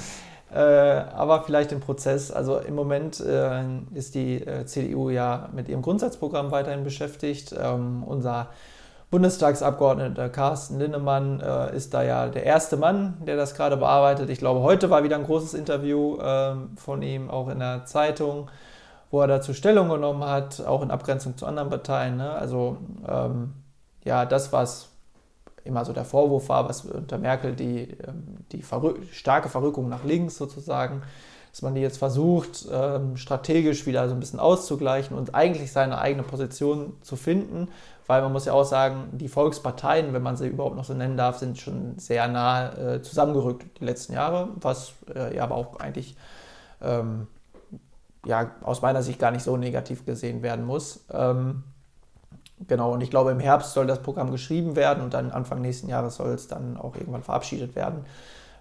äh, 0.52 0.60
aber 0.60 1.44
vielleicht 1.44 1.72
im 1.72 1.80
Prozess. 1.80 2.32
Also 2.32 2.58
im 2.58 2.76
Moment 2.76 3.20
äh, 3.20 3.64
ist 3.94 4.16
die 4.16 4.36
äh, 4.46 4.66
CDU 4.66 5.10
ja 5.10 5.50
mit 5.54 5.70
ihrem 5.70 5.82
Grundsatzprogramm 5.82 6.52
weiterhin 6.52 6.84
beschäftigt. 6.84 7.54
Ähm, 7.58 8.04
unser 8.04 8.48
Bundestagsabgeordneter 9.12 10.30
Carsten 10.30 10.80
Linnemann 10.80 11.40
äh, 11.40 11.76
ist 11.76 11.94
da 11.94 12.04
ja 12.04 12.28
der 12.28 12.44
erste 12.44 12.78
Mann, 12.78 13.18
der 13.26 13.38
das 13.38 13.56
gerade 13.56 13.78
bearbeitet. 13.78 14.30
Ich 14.30 14.40
glaube, 14.40 14.62
heute 14.62 14.90
war 14.90 15.04
wieder 15.04 15.16
ein 15.16 15.24
großes 15.24 15.56
Interview 15.56 16.18
äh, 16.18 16.56
von 16.76 17.02
ihm, 17.02 17.30
auch 17.30 17.50
in 17.50 17.60
der 17.60 17.86
Zeitung, 17.86 18.50
wo 19.10 19.22
er 19.22 19.28
dazu 19.28 19.54
Stellung 19.54 19.90
genommen 19.90 20.24
hat, 20.24 20.64
auch 20.66 20.84
in 20.84 20.92
Abgrenzung 20.92 21.38
zu 21.38 21.48
anderen 21.48 21.70
Parteien. 21.70 22.18
Ne? 22.18 22.32
Also 22.32 22.78
ähm, 23.08 23.54
ja, 24.04 24.26
das, 24.26 24.54
was 24.54 24.89
immer 25.70 25.86
so 25.86 25.94
der 25.94 26.06
Vorwurf 26.06 26.50
war, 26.50 26.68
was 26.68 26.86
unter 26.86 27.18
Merkel 27.18 27.56
die, 27.56 27.96
ähm, 28.06 28.38
die 28.52 28.62
Verrück 28.62 28.98
starke 29.12 29.48
Verrückung 29.48 29.88
nach 29.88 30.04
links 30.04 30.38
sozusagen, 30.38 31.02
dass 31.52 31.62
man 31.62 31.76
die 31.76 31.82
jetzt 31.82 31.98
versucht, 31.98 32.68
ähm, 32.72 33.16
strategisch 33.16 33.86
wieder 33.86 34.08
so 34.08 34.14
ein 34.14 34.20
bisschen 34.20 34.40
auszugleichen 34.40 35.18
und 35.18 35.34
eigentlich 35.34 35.72
seine 35.72 36.00
eigene 36.00 36.24
Position 36.24 36.94
zu 37.02 37.16
finden, 37.16 37.70
weil 38.08 38.22
man 38.22 38.32
muss 38.32 38.46
ja 38.46 38.54
auch 38.54 38.66
sagen, 38.66 39.10
die 39.14 39.30
Volksparteien, 39.30 40.14
wenn 40.14 40.22
man 40.22 40.36
sie 40.36 40.48
überhaupt 40.48 40.76
noch 40.76 40.86
so 40.86 40.94
nennen 40.94 41.18
darf, 41.18 41.38
sind 41.38 41.58
schon 41.58 41.98
sehr 41.98 42.28
nah 42.28 42.74
äh, 42.74 43.02
zusammengerückt 43.02 43.80
die 43.80 43.86
letzten 43.86 44.14
Jahre, 44.14 44.50
was 44.60 44.94
äh, 45.16 45.36
ja 45.36 45.44
aber 45.44 45.56
auch 45.56 45.80
eigentlich 45.80 46.16
ähm, 46.82 47.28
ja, 48.26 48.52
aus 48.62 48.82
meiner 48.82 49.04
Sicht 49.04 49.20
gar 49.20 49.32
nicht 49.32 49.44
so 49.44 49.58
negativ 49.58 50.06
gesehen 50.06 50.42
werden 50.44 50.66
muss. 50.66 51.06
Genau, 52.68 52.94
und 52.94 53.02
ich 53.02 53.10
glaube, 53.10 53.32
im 53.32 53.40
Herbst 53.40 53.74
soll 53.74 53.88
das 53.88 54.02
Programm 54.02 54.32
geschrieben 54.32 54.76
werden 54.76 55.04
und 55.04 55.14
dann 55.14 55.32
Anfang 55.32 55.62
nächsten 55.62 55.90
Jahres 55.90 56.16
soll 56.16 56.32
es 56.32 56.48
dann 56.48 56.78
auch 56.78 56.96
irgendwann 56.96 57.24
verabschiedet 57.24 57.76
werden. 57.76 58.06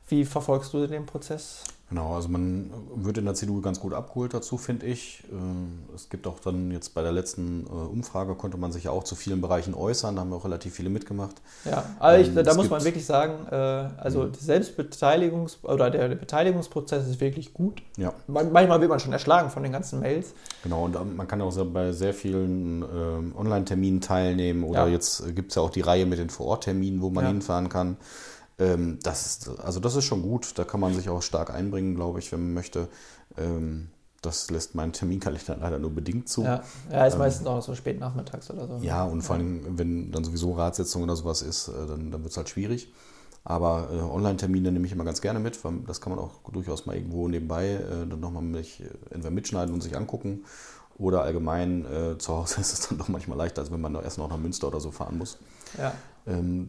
Wie 0.08 0.24
verfolgst 0.24 0.72
du 0.72 0.86
den 0.86 1.06
Prozess? 1.06 1.64
Genau, 1.88 2.14
also 2.14 2.28
man 2.28 2.70
wird 2.96 3.16
in 3.16 3.24
der 3.24 3.32
CDU 3.32 3.62
ganz 3.62 3.80
gut 3.80 3.94
abgeholt 3.94 4.34
dazu, 4.34 4.58
finde 4.58 4.84
ich. 4.84 5.24
Äh, 5.32 5.94
es 5.94 6.10
gibt 6.10 6.26
auch 6.26 6.38
dann 6.38 6.70
jetzt 6.70 6.90
bei 6.92 7.00
der 7.00 7.12
letzten 7.12 7.66
äh, 7.66 7.70
Umfrage 7.70 8.34
konnte 8.34 8.58
man 8.58 8.72
sich 8.72 8.84
ja 8.84 8.90
auch 8.90 9.04
zu 9.04 9.14
vielen 9.14 9.40
Bereichen 9.40 9.72
äußern, 9.72 10.14
da 10.14 10.20
haben 10.20 10.28
wir 10.28 10.36
auch 10.36 10.44
relativ 10.44 10.74
viele 10.74 10.90
mitgemacht. 10.90 11.36
Ja, 11.64 11.84
also 11.98 12.20
ich, 12.20 12.36
ähm, 12.36 12.44
da 12.44 12.54
muss 12.54 12.68
man 12.68 12.84
wirklich 12.84 13.06
sagen, 13.06 13.46
äh, 13.50 13.54
also 13.54 14.24
mhm. 14.24 14.32
Selbstbeteiligungs- 14.32 15.64
oder 15.64 15.88
der 15.90 16.08
Beteiligungsprozess 16.08 17.08
ist 17.08 17.22
wirklich 17.22 17.54
gut. 17.54 17.80
Ja. 17.96 18.12
Manchmal 18.26 18.80
wird 18.80 18.90
man 18.90 19.00
schon 19.00 19.14
erschlagen 19.14 19.48
von 19.48 19.62
den 19.62 19.72
ganzen 19.72 20.00
Mails. 20.00 20.34
Genau, 20.62 20.84
und 20.84 21.16
man 21.16 21.26
kann 21.26 21.40
auch 21.40 21.56
bei 21.72 21.92
sehr 21.92 22.12
vielen 22.12 22.82
ähm, 22.82 23.34
Online-Terminen 23.34 24.02
teilnehmen 24.02 24.64
oder 24.64 24.86
ja. 24.86 24.92
jetzt 24.92 25.34
gibt 25.34 25.52
es 25.52 25.54
ja 25.54 25.62
auch 25.62 25.70
die 25.70 25.80
Reihe 25.80 26.04
mit 26.04 26.18
den 26.18 26.28
Vor-Ort-Terminen, 26.28 27.00
wo 27.00 27.08
man 27.08 27.24
ja. 27.24 27.30
hinfahren 27.30 27.70
kann. 27.70 27.96
Ähm, 28.58 28.98
das 29.02 29.26
ist, 29.26 29.60
also 29.60 29.80
das 29.80 29.96
ist 29.96 30.04
schon 30.04 30.22
gut. 30.22 30.58
Da 30.58 30.64
kann 30.64 30.80
man 30.80 30.94
sich 30.94 31.08
auch 31.08 31.22
stark 31.22 31.50
einbringen, 31.50 31.94
glaube 31.94 32.18
ich, 32.18 32.32
wenn 32.32 32.40
man 32.40 32.54
möchte. 32.54 32.88
Ähm, 33.36 33.88
das 34.20 34.50
lässt 34.50 34.74
mein 34.74 34.92
Terminkalender 34.92 35.56
leider 35.60 35.78
nur 35.78 35.90
bedingt 35.90 36.28
zu. 36.28 36.42
Ja, 36.42 36.62
ja 36.90 37.06
ist 37.06 37.14
ähm, 37.14 37.20
meistens 37.20 37.46
auch 37.46 37.62
so 37.62 37.74
spät 37.74 38.00
nachmittags 38.00 38.50
oder 38.50 38.66
so. 38.66 38.78
Ja, 38.82 39.04
und 39.04 39.22
vor 39.22 39.36
allem, 39.36 39.78
wenn 39.78 40.10
dann 40.10 40.24
sowieso 40.24 40.52
Ratssitzung 40.52 41.04
oder 41.04 41.16
sowas 41.16 41.42
ist, 41.42 41.68
äh, 41.68 41.86
dann, 41.86 42.10
dann 42.10 42.22
wird 42.22 42.32
es 42.32 42.36
halt 42.36 42.48
schwierig. 42.48 42.92
Aber 43.44 43.88
äh, 43.92 44.00
Online-Termine 44.00 44.72
nehme 44.72 44.86
ich 44.86 44.92
immer 44.92 45.04
ganz 45.04 45.20
gerne 45.20 45.38
mit, 45.38 45.64
weil 45.64 45.78
das 45.86 46.00
kann 46.00 46.14
man 46.14 46.18
auch 46.22 46.40
durchaus 46.52 46.86
mal 46.86 46.96
irgendwo 46.96 47.28
nebenbei 47.28 47.74
äh, 47.74 48.06
dann 48.06 48.20
nochmal 48.20 48.42
mich, 48.42 48.80
äh, 48.80 48.88
entweder 49.10 49.30
mitschneiden 49.30 49.72
und 49.72 49.82
sich 49.82 49.96
angucken. 49.96 50.44
Oder 50.98 51.22
allgemein 51.22 51.84
äh, 51.86 52.18
zu 52.18 52.34
Hause 52.34 52.60
ist 52.60 52.72
es 52.72 52.88
dann 52.88 52.98
doch 52.98 53.08
manchmal 53.08 53.38
leichter, 53.38 53.62
als 53.62 53.70
wenn 53.70 53.80
man 53.80 53.94
erst 53.94 54.18
noch 54.18 54.28
nach 54.28 54.36
Münster 54.36 54.68
oder 54.68 54.80
so 54.80 54.90
fahren 54.90 55.18
muss. 55.18 55.38
Ja. 55.78 55.92
Ähm, 56.26 56.68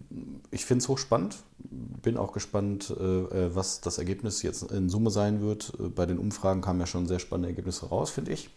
ich 0.51 0.65
finde 0.65 0.83
es 0.83 0.87
hochspannend. 0.87 1.37
Bin 1.57 2.17
auch 2.17 2.31
gespannt, 2.31 2.93
äh, 2.97 3.03
äh, 3.03 3.55
was 3.55 3.81
das 3.81 3.97
Ergebnis 3.97 4.41
jetzt 4.43 4.71
in 4.71 4.89
Summe 4.89 5.09
sein 5.09 5.41
wird. 5.41 5.73
Bei 5.95 6.05
den 6.05 6.17
Umfragen 6.19 6.61
kamen 6.61 6.79
ja 6.79 6.85
schon 6.85 7.07
sehr 7.07 7.19
spannende 7.19 7.49
Ergebnisse 7.49 7.87
raus, 7.87 8.11
finde 8.11 8.31
ich. 8.31 8.49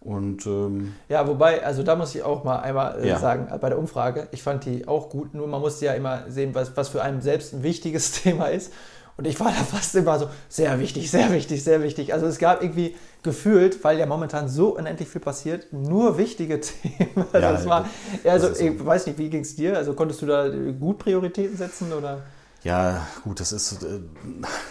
Und, 0.00 0.46
ähm, 0.46 0.94
ja, 1.08 1.26
wobei, 1.26 1.64
also 1.64 1.82
da 1.82 1.96
muss 1.96 2.14
ich 2.14 2.22
auch 2.22 2.44
mal 2.44 2.58
einmal 2.60 3.00
äh, 3.00 3.08
Ja. 3.08 3.18
sagen, 3.18 3.48
bei 3.60 3.68
der 3.68 3.78
Umfrage, 3.78 4.28
ich 4.30 4.42
fand 4.42 4.64
die 4.64 4.86
auch 4.86 5.08
gut, 5.08 5.34
nur 5.34 5.46
man 5.48 5.60
muss 5.60 5.80
ja 5.80 5.94
immer 5.94 6.30
sehen, 6.30 6.54
was, 6.54 6.76
was 6.76 6.90
für 6.90 7.02
einen 7.02 7.22
selbst 7.22 7.54
ein 7.54 7.62
wichtiges 7.62 8.12
Thema 8.22 8.46
ist. 8.46 8.72
Und 9.18 9.26
ich 9.26 9.40
war 9.40 9.46
da 9.46 9.64
fast 9.64 9.94
immer 9.94 10.18
so, 10.18 10.28
sehr 10.48 10.78
wichtig, 10.78 11.10
sehr 11.10 11.32
wichtig, 11.32 11.64
sehr 11.64 11.82
wichtig. 11.82 12.12
Also 12.12 12.26
es 12.26 12.38
gab 12.38 12.62
irgendwie 12.62 12.94
gefühlt, 13.22 13.82
weil 13.82 13.98
ja 13.98 14.04
momentan 14.06 14.48
so 14.48 14.76
unendlich 14.76 15.08
viel 15.08 15.22
passiert, 15.22 15.72
nur 15.72 16.18
wichtige 16.18 16.60
Themen. 16.60 17.24
Also 17.32 17.38
Ja, 17.46 17.52
es 17.54 17.66
war, 17.66 17.88
also 18.24 18.48
ist 18.48 18.58
so. 18.58 18.64
ich 18.64 18.84
weiß 18.84 19.06
nicht, 19.06 19.18
wie 19.18 19.30
ging 19.30 19.40
es 19.40 19.56
dir? 19.56 19.76
Also 19.76 19.94
konntest 19.94 20.20
du 20.20 20.26
da 20.26 20.48
gut 20.48 20.98
Prioritäten 20.98 21.56
setzen 21.56 21.92
oder? 21.92 22.22
Ja, 22.62 23.06
gut, 23.24 23.40
das 23.40 23.52
ist 23.52 23.82
äh, 23.84 24.00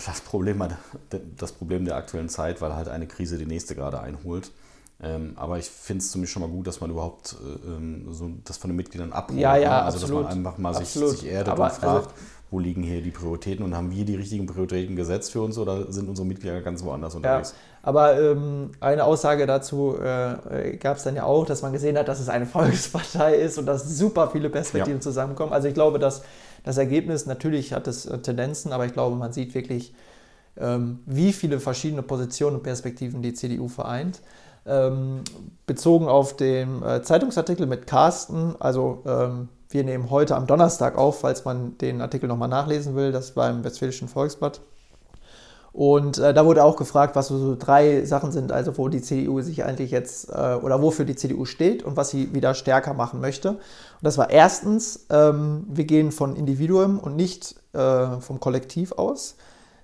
das 0.05 0.21
Problem, 0.21 0.63
das 1.37 1.51
Problem 1.51 1.85
der 1.85 1.95
aktuellen 1.95 2.29
Zeit, 2.29 2.61
weil 2.61 2.75
halt 2.75 2.87
eine 2.89 3.07
Krise 3.07 3.37
die 3.37 3.45
nächste 3.45 3.73
gerade 3.73 3.99
einholt. 4.01 4.51
Ähm, 5.01 5.33
aber 5.35 5.57
ich 5.59 5.65
finde 5.69 6.01
es 6.03 6.11
zumindest 6.11 6.33
schon 6.33 6.41
mal 6.41 6.49
gut, 6.49 6.67
dass 6.67 6.79
man 6.79 6.89
überhaupt 6.89 7.35
äh, 7.43 7.67
ähm, 7.67 8.07
so 8.13 8.29
das 8.45 8.57
von 8.57 8.69
den 8.69 8.77
Mitgliedern 8.77 9.11
abholt. 9.11 9.39
Ja, 9.39 9.57
ja, 9.57 9.69
ne? 9.69 9.83
Also, 9.83 9.95
dass 9.97 10.03
absolut. 10.03 10.23
man 10.23 10.37
einfach 10.37 10.57
mal 10.57 10.73
sich, 10.73 10.87
sich 10.89 11.25
erdet 11.25 11.49
Aber 11.49 11.65
und 11.65 11.71
fragt, 11.73 12.07
also- 12.07 12.09
wo 12.51 12.59
liegen 12.59 12.83
hier 12.83 13.01
die 13.01 13.11
Prioritäten 13.11 13.65
und 13.65 13.75
haben 13.75 13.91
wir 13.91 14.05
die 14.05 14.15
richtigen 14.15 14.45
Prioritäten 14.45 14.95
gesetzt 14.95 15.31
für 15.31 15.41
uns 15.41 15.57
oder 15.57 15.91
sind 15.91 16.07
unsere 16.09 16.27
Mitglieder 16.27 16.61
ganz 16.61 16.83
woanders 16.83 17.13
Ja, 17.13 17.17
unterwegs? 17.17 17.53
aber 17.81 18.19
ähm, 18.19 18.71
eine 18.79 19.03
Aussage 19.03 19.45
dazu 19.47 19.95
äh, 19.97 20.77
gab 20.77 20.97
es 20.97 21.03
dann 21.03 21.15
ja 21.15 21.23
auch, 21.25 21.45
dass 21.45 21.61
man 21.61 21.73
gesehen 21.73 21.97
hat, 21.97 22.07
dass 22.07 22.19
es 22.19 22.29
eine 22.29 22.45
Volkspartei 22.47 23.35
ist 23.35 23.57
und 23.57 23.65
dass 23.65 23.97
super 23.97 24.29
viele 24.31 24.49
Perspektiven 24.49 24.97
Ja. 24.97 25.01
zusammenkommen. 25.01 25.53
Also 25.53 25.67
ich 25.67 25.73
glaube, 25.73 25.99
dass 25.99 26.23
das 26.63 26.77
Ergebnis, 26.77 27.25
natürlich 27.25 27.73
hat 27.73 27.87
es 27.87 28.05
äh, 28.05 28.17
Tendenzen, 28.19 28.71
aber 28.71 28.85
ich 28.85 28.93
glaube, 28.93 29.15
man 29.15 29.33
sieht 29.33 29.53
wirklich, 29.55 29.93
ähm, 30.57 30.99
wie 31.05 31.33
viele 31.33 31.59
verschiedene 31.59 32.01
Positionen 32.03 32.57
und 32.57 32.63
Perspektiven 32.63 33.21
die 33.21 33.33
CDU 33.33 33.67
vereint. 33.67 34.21
Ähm, 34.67 35.21
bezogen 35.67 36.07
auf 36.07 36.35
den 36.37 36.81
äh, 36.81 37.03
Zeitungsartikel 37.03 37.67
mit 37.67 37.85
Carsten, 37.85 38.55
also 38.59 39.03
ähm, 39.05 39.49
wir 39.69 39.83
nehmen 39.83 40.09
heute 40.09 40.35
am 40.35 40.47
Donnerstag 40.47 40.97
auf, 40.97 41.21
falls 41.21 41.45
man 41.45 41.77
den 41.77 42.01
Artikel 42.01 42.27
nochmal 42.27 42.49
nachlesen 42.49 42.95
will, 42.95 43.11
das 43.11 43.35
war 43.35 43.49
im 43.49 43.63
Westfälischen 43.63 44.07
Volksblatt. 44.07 44.61
Und 45.75 46.19
äh, 46.19 46.33
da 46.33 46.45
wurde 46.45 46.63
auch 46.63 46.77
gefragt, 46.77 47.17
was 47.17 47.27
so, 47.27 47.57
drei 47.59 48.05
Sachen 48.05 48.31
sind, 48.31 48.53
also 48.53 48.77
wo 48.77 48.87
die 48.87 49.01
CDU 49.01 49.41
sich 49.41 49.65
eigentlich 49.65 49.91
jetzt 49.91 50.29
äh, 50.29 50.55
oder 50.55 50.81
wofür 50.81 51.03
die 51.03 51.17
CDU 51.17 51.43
steht 51.43 51.83
und 51.83 51.97
was 51.97 52.11
sie 52.11 52.33
wieder 52.33 52.53
stärker 52.53 52.93
machen 52.93 53.19
möchte. 53.19 53.49
Und 53.49 53.59
das 54.01 54.17
war 54.17 54.29
erstens, 54.29 55.05
ähm, 55.09 55.65
wir 55.67 55.83
gehen 55.83 56.13
von 56.13 56.37
Individuum 56.37 56.97
und 56.97 57.17
nicht 57.17 57.55
äh, 57.73 58.21
vom 58.21 58.39
Kollektiv 58.39 58.93
aus. 58.93 59.35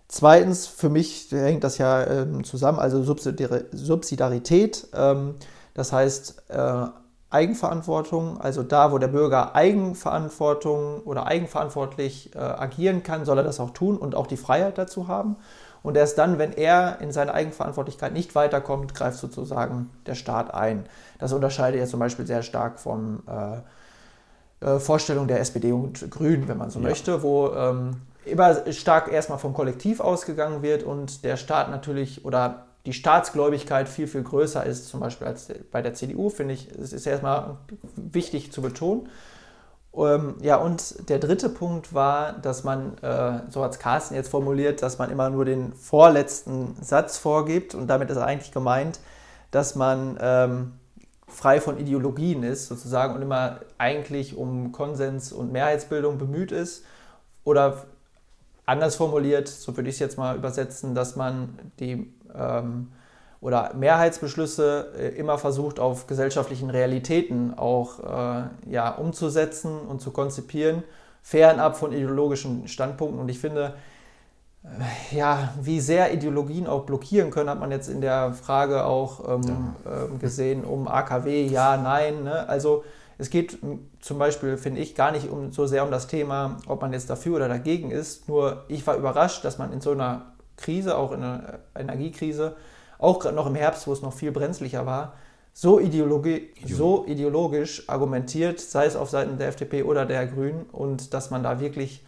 Zweitens, 0.07 0.65
für 0.65 0.87
mich 0.87 1.27
hängt 1.31 1.65
das 1.65 1.77
ja 1.77 2.07
ähm, 2.07 2.45
zusammen, 2.45 2.79
also 2.79 3.01
Subsidiar- 3.01 3.65
Subsidiarität, 3.73 4.87
ähm, 4.93 5.35
das 5.73 5.91
heißt 5.91 6.43
äh, 6.49 6.85
Eigenverantwortung, 7.31 8.39
also 8.41 8.61
da, 8.61 8.91
wo 8.91 8.97
der 8.97 9.07
Bürger 9.07 9.55
Eigenverantwortung 9.55 11.01
oder 11.05 11.25
eigenverantwortlich 11.25 12.35
äh, 12.35 12.39
agieren 12.39 13.03
kann, 13.03 13.23
soll 13.25 13.37
er 13.37 13.43
das 13.43 13.59
auch 13.59 13.71
tun 13.71 13.97
und 13.97 14.15
auch 14.15 14.27
die 14.27 14.37
Freiheit 14.37 14.77
dazu 14.77 15.07
haben. 15.07 15.37
Und 15.81 15.97
erst 15.97 16.17
dann, 16.17 16.37
wenn 16.37 16.51
er 16.51 16.99
in 16.99 17.11
seiner 17.11 17.33
Eigenverantwortlichkeit 17.33 18.13
nicht 18.13 18.35
weiterkommt, 18.35 18.93
greift 18.93 19.17
sozusagen 19.17 19.89
der 20.05 20.15
Staat 20.15 20.53
ein. 20.53 20.85
Das 21.19 21.33
unterscheidet 21.33 21.79
ja 21.79 21.87
zum 21.87 21.99
Beispiel 21.99 22.27
sehr 22.27 22.43
stark 22.43 22.79
von 22.79 23.23
äh, 24.61 24.75
äh, 24.75 24.79
Vorstellung 24.79 25.27
der 25.27 25.39
SPD 25.39 25.71
und 25.71 26.11
Grünen, 26.11 26.47
wenn 26.47 26.57
man 26.57 26.69
so 26.69 26.79
Ja. 26.79 26.87
möchte, 26.89 27.23
wo 27.23 27.49
ähm, 27.53 28.01
immer 28.25 28.71
stark 28.71 29.11
erstmal 29.11 29.39
vom 29.39 29.53
Kollektiv 29.53 30.01
ausgegangen 30.01 30.61
wird 30.61 30.83
und 30.83 31.23
der 31.23 31.37
Staat 31.37 31.71
natürlich 31.71 32.25
oder 32.25 32.65
die 32.85 32.93
Staatsgläubigkeit 32.93 33.87
viel, 33.87 34.07
viel 34.07 34.23
größer 34.23 34.65
ist, 34.65 34.87
zum 34.87 34.99
Beispiel 34.99 35.27
als 35.27 35.47
bei 35.71 35.81
der 35.81 35.93
CDU, 35.93 36.29
finde 36.29 36.55
ich, 36.55 36.69
es 36.71 36.93
ist 36.93 37.05
erstmal 37.05 37.57
wichtig 37.95 38.51
zu 38.51 38.61
betonen. 38.61 39.09
Ähm, 39.93 40.35
ja, 40.41 40.55
und 40.55 41.09
der 41.09 41.19
dritte 41.19 41.49
Punkt 41.49 41.93
war, 41.93 42.33
dass 42.33 42.63
man, 42.63 42.97
äh, 42.99 43.41
so 43.49 43.63
hat 43.63 43.73
es 43.73 43.79
Carsten 43.79 44.15
jetzt 44.15 44.29
formuliert, 44.29 44.81
dass 44.81 44.97
man 44.97 45.11
immer 45.11 45.29
nur 45.29 45.45
den 45.45 45.73
vorletzten 45.73 46.75
Satz 46.81 47.17
vorgibt 47.17 47.75
und 47.75 47.87
damit 47.87 48.09
ist 48.09 48.17
eigentlich 48.17 48.51
gemeint, 48.51 48.99
dass 49.51 49.75
man 49.75 50.17
ähm, 50.21 50.73
frei 51.27 51.59
von 51.61 51.77
Ideologien 51.77 52.43
ist, 52.43 52.67
sozusagen, 52.67 53.15
und 53.15 53.21
immer 53.21 53.59
eigentlich 53.77 54.35
um 54.35 54.71
Konsens 54.71 55.31
und 55.31 55.51
Mehrheitsbildung 55.51 56.17
bemüht 56.17 56.51
ist. 56.51 56.85
Oder 57.43 57.85
anders 58.65 58.95
formuliert, 58.95 59.47
so 59.47 59.75
würde 59.75 59.89
ich 59.89 59.95
es 59.95 59.99
jetzt 59.99 60.17
mal 60.17 60.37
übersetzen, 60.37 60.95
dass 60.95 61.15
man 61.15 61.57
die 61.79 62.13
ähm, 62.35 62.91
oder 63.41 63.73
Mehrheitsbeschlüsse 63.73 64.93
äh, 64.97 65.07
immer 65.17 65.37
versucht, 65.37 65.79
auf 65.79 66.07
gesellschaftlichen 66.07 66.69
Realitäten 66.69 67.57
auch 67.57 67.99
äh, 67.99 68.43
ja, 68.69 68.91
umzusetzen 68.91 69.79
und 69.79 69.99
zu 69.99 70.11
konzipieren, 70.11 70.83
fernab 71.23 71.75
von 71.75 71.91
ideologischen 71.91 72.67
Standpunkten. 72.67 73.19
Und 73.19 73.29
ich 73.29 73.39
finde, 73.39 73.73
äh, 74.63 75.15
ja, 75.15 75.53
wie 75.59 75.79
sehr 75.79 76.13
Ideologien 76.13 76.67
auch 76.67 76.83
blockieren 76.85 77.31
können, 77.31 77.49
hat 77.49 77.59
man 77.59 77.71
jetzt 77.71 77.89
in 77.89 78.01
der 78.01 78.33
Frage 78.33 78.85
auch 78.85 79.27
ähm, 79.27 79.75
ähm, 79.85 80.19
gesehen 80.19 80.63
um 80.63 80.87
AKW, 80.87 81.47
ja, 81.47 81.77
nein. 81.77 82.23
Ne? 82.23 82.47
Also 82.47 82.83
es 83.17 83.29
geht 83.29 83.57
zum 83.99 84.17
Beispiel, 84.19 84.57
finde 84.57 84.81
ich, 84.81 84.95
gar 84.95 85.11
nicht 85.11 85.29
um, 85.29 85.51
so 85.51 85.65
sehr 85.65 85.83
um 85.83 85.91
das 85.91 86.07
Thema, 86.07 86.57
ob 86.67 86.81
man 86.81 86.93
jetzt 86.93 87.09
dafür 87.09 87.35
oder 87.35 87.47
dagegen 87.47 87.91
ist. 87.91 88.27
Nur 88.27 88.65
ich 88.67 88.85
war 88.85 88.97
überrascht, 88.97 89.45
dass 89.45 89.57
man 89.57 89.73
in 89.73 89.81
so 89.81 89.91
einer 89.91 90.30
Krise, 90.61 90.97
auch 90.97 91.11
in 91.11 91.23
einer 91.23 91.59
Energiekrise, 91.75 92.55
auch 92.97 93.19
gerade 93.19 93.35
noch 93.35 93.47
im 93.47 93.55
Herbst, 93.55 93.87
wo 93.87 93.93
es 93.93 94.01
noch 94.01 94.13
viel 94.13 94.31
brenzlicher 94.31 94.85
war, 94.85 95.13
so, 95.53 95.79
ideologi 95.79 96.53
so 96.65 97.05
ideologisch 97.07 97.89
argumentiert, 97.89 98.59
sei 98.59 98.85
es 98.85 98.95
auf 98.95 99.09
Seiten 99.09 99.37
der 99.37 99.49
FDP 99.49 99.83
oder 99.83 100.05
der 100.05 100.27
Grünen, 100.27 100.63
und 100.71 101.13
dass 101.13 101.29
man 101.29 101.43
da 101.43 101.59
wirklich 101.59 102.05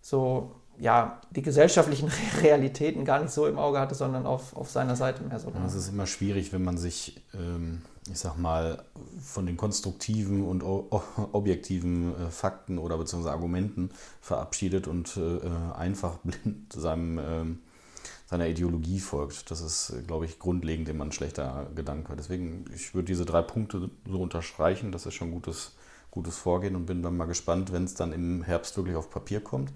so 0.00 0.52
ja, 0.78 1.20
die 1.30 1.42
gesellschaftlichen 1.42 2.10
Realitäten 2.42 3.04
gar 3.04 3.20
nicht 3.20 3.32
so 3.32 3.46
im 3.46 3.58
Auge 3.58 3.78
hatte, 3.78 3.94
sondern 3.94 4.26
auf, 4.26 4.56
auf 4.56 4.70
seiner 4.70 4.96
Seite 4.96 5.22
mehr 5.22 5.38
so. 5.38 5.52
Es 5.66 5.74
ist 5.74 5.88
immer 5.88 6.06
schwierig, 6.06 6.52
wenn 6.52 6.64
man 6.64 6.78
sich, 6.78 7.22
ähm, 7.34 7.82
ich 8.10 8.18
sag 8.18 8.36
mal, 8.36 8.82
von 9.22 9.46
den 9.46 9.56
konstruktiven 9.56 10.44
und 10.44 10.62
objektiven 10.62 12.14
äh, 12.14 12.30
Fakten 12.30 12.78
oder 12.78 12.98
beziehungsweise 12.98 13.34
Argumenten 13.34 13.90
verabschiedet 14.20 14.88
und 14.88 15.16
äh, 15.16 15.74
einfach 15.76 16.18
blind 16.24 16.72
seinem, 16.72 17.18
ähm, 17.18 17.58
seiner 18.26 18.48
Ideologie 18.48 19.00
folgt. 19.00 19.50
Das 19.50 19.60
ist, 19.60 20.06
glaube 20.06 20.24
ich, 20.24 20.38
grundlegend 20.38 20.88
immer 20.88 21.04
ein 21.04 21.12
schlechter 21.12 21.66
Gedanke. 21.74 22.14
Deswegen, 22.16 22.64
ich 22.74 22.94
würde 22.94 23.06
diese 23.06 23.24
drei 23.24 23.42
Punkte 23.42 23.90
so 24.08 24.20
unterstreichen. 24.20 24.92
Das 24.92 25.06
ist 25.06 25.14
schon 25.14 25.28
ein 25.28 25.34
gutes, 25.34 25.72
gutes 26.10 26.36
Vorgehen 26.36 26.76
und 26.76 26.86
bin 26.86 27.02
dann 27.02 27.16
mal 27.16 27.26
gespannt, 27.26 27.72
wenn 27.72 27.84
es 27.84 27.94
dann 27.94 28.12
im 28.12 28.42
Herbst 28.42 28.76
wirklich 28.76 28.96
auf 28.96 29.10
Papier 29.10 29.40
kommt. 29.40 29.72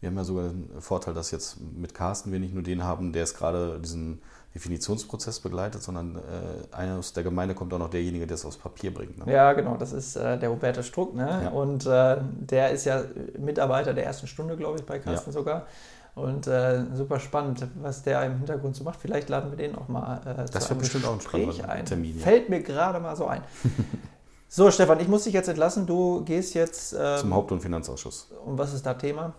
Wir 0.00 0.08
haben 0.08 0.16
ja 0.16 0.24
sogar 0.24 0.48
den 0.48 0.80
Vorteil, 0.80 1.12
dass 1.12 1.30
jetzt 1.30 1.58
mit 1.60 1.92
Carsten 1.92 2.32
wir 2.32 2.40
nicht 2.40 2.54
nur 2.54 2.62
den 2.62 2.84
haben, 2.84 3.12
der 3.12 3.24
es 3.24 3.34
gerade 3.34 3.78
diesen 3.80 4.22
Definitionsprozess 4.54 5.40
begleitet, 5.40 5.82
sondern 5.82 6.16
äh, 6.16 6.74
einer 6.74 6.98
aus 6.98 7.12
der 7.12 7.22
Gemeinde 7.22 7.54
kommt 7.54 7.72
auch 7.74 7.78
noch 7.78 7.90
derjenige, 7.90 8.26
der 8.26 8.34
es 8.34 8.44
aufs 8.46 8.56
Papier 8.56 8.92
bringt. 8.92 9.24
Ne? 9.24 9.32
Ja, 9.32 9.52
genau, 9.52 9.76
das 9.76 9.92
ist 9.92 10.16
äh, 10.16 10.38
der 10.38 10.50
Hubertus 10.50 10.86
Struck, 10.86 11.14
ne? 11.14 11.42
Ja. 11.44 11.50
Und 11.50 11.86
äh, 11.86 12.16
der 12.40 12.70
ist 12.70 12.86
ja 12.86 13.04
Mitarbeiter 13.38 13.92
der 13.92 14.06
ersten 14.06 14.26
Stunde, 14.26 14.56
glaube 14.56 14.78
ich, 14.78 14.86
bei 14.86 14.98
Carsten 14.98 15.32
sogar. 15.32 15.66
Und 16.14 16.46
äh, 16.46 16.84
super 16.94 17.20
spannend, 17.20 17.66
was 17.80 18.02
der 18.02 18.22
im 18.24 18.38
Hintergrund 18.38 18.76
so 18.76 18.84
macht. 18.84 19.00
Vielleicht 19.00 19.28
laden 19.28 19.50
wir 19.50 19.56
den 19.56 19.76
auch 19.76 19.88
mal 19.88 20.20
äh, 20.26 20.50
Das 20.50 20.64
zu 20.64 20.70
einem 20.70 20.80
bestimmt 20.80 21.04
auch 21.06 21.12
ein 21.12 21.18
Gespräch 21.18 21.64
ein. 21.64 21.86
Termin, 21.86 22.18
ja. 22.18 22.24
Fällt 22.24 22.48
mir 22.48 22.62
gerade 22.62 23.00
mal 23.00 23.16
so 23.16 23.26
ein. 23.26 23.42
so, 24.48 24.70
Stefan, 24.70 25.00
ich 25.00 25.08
muss 25.08 25.24
dich 25.24 25.34
jetzt 25.34 25.48
entlassen. 25.48 25.86
Du 25.86 26.24
gehst 26.24 26.54
jetzt. 26.54 26.94
Ähm, 26.98 27.18
Zum 27.18 27.34
Haupt- 27.34 27.52
und 27.52 27.60
Finanzausschuss. 27.60 28.30
und 28.44 28.58
was 28.58 28.74
ist 28.74 28.84
da 28.84 28.94
Thema? 28.94 29.34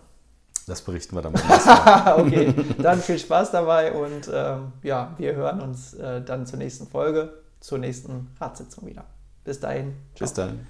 Das 0.66 0.80
berichten 0.80 1.16
wir 1.16 1.22
dann 1.22 1.32
Mal. 1.32 2.14
okay, 2.18 2.54
dann 2.78 3.00
viel 3.00 3.18
Spaß 3.18 3.50
dabei 3.50 3.92
und 3.92 4.30
ähm, 4.32 4.72
ja, 4.82 5.12
wir 5.18 5.34
hören 5.34 5.60
uns 5.60 5.94
äh, 5.94 6.22
dann 6.22 6.46
zur 6.46 6.58
nächsten 6.58 6.86
Folge, 6.86 7.32
zur 7.58 7.78
nächsten 7.78 8.28
Ratssitzung 8.40 8.86
wieder. 8.86 9.04
Bis 9.44 9.58
dahin. 9.58 9.94
Ciao. 10.14 10.20
Bis 10.20 10.34
dann. 10.34 10.66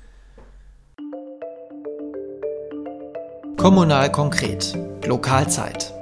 Kommunal 3.62 4.10
konkret. 4.10 4.76
Lokalzeit. 5.06 6.01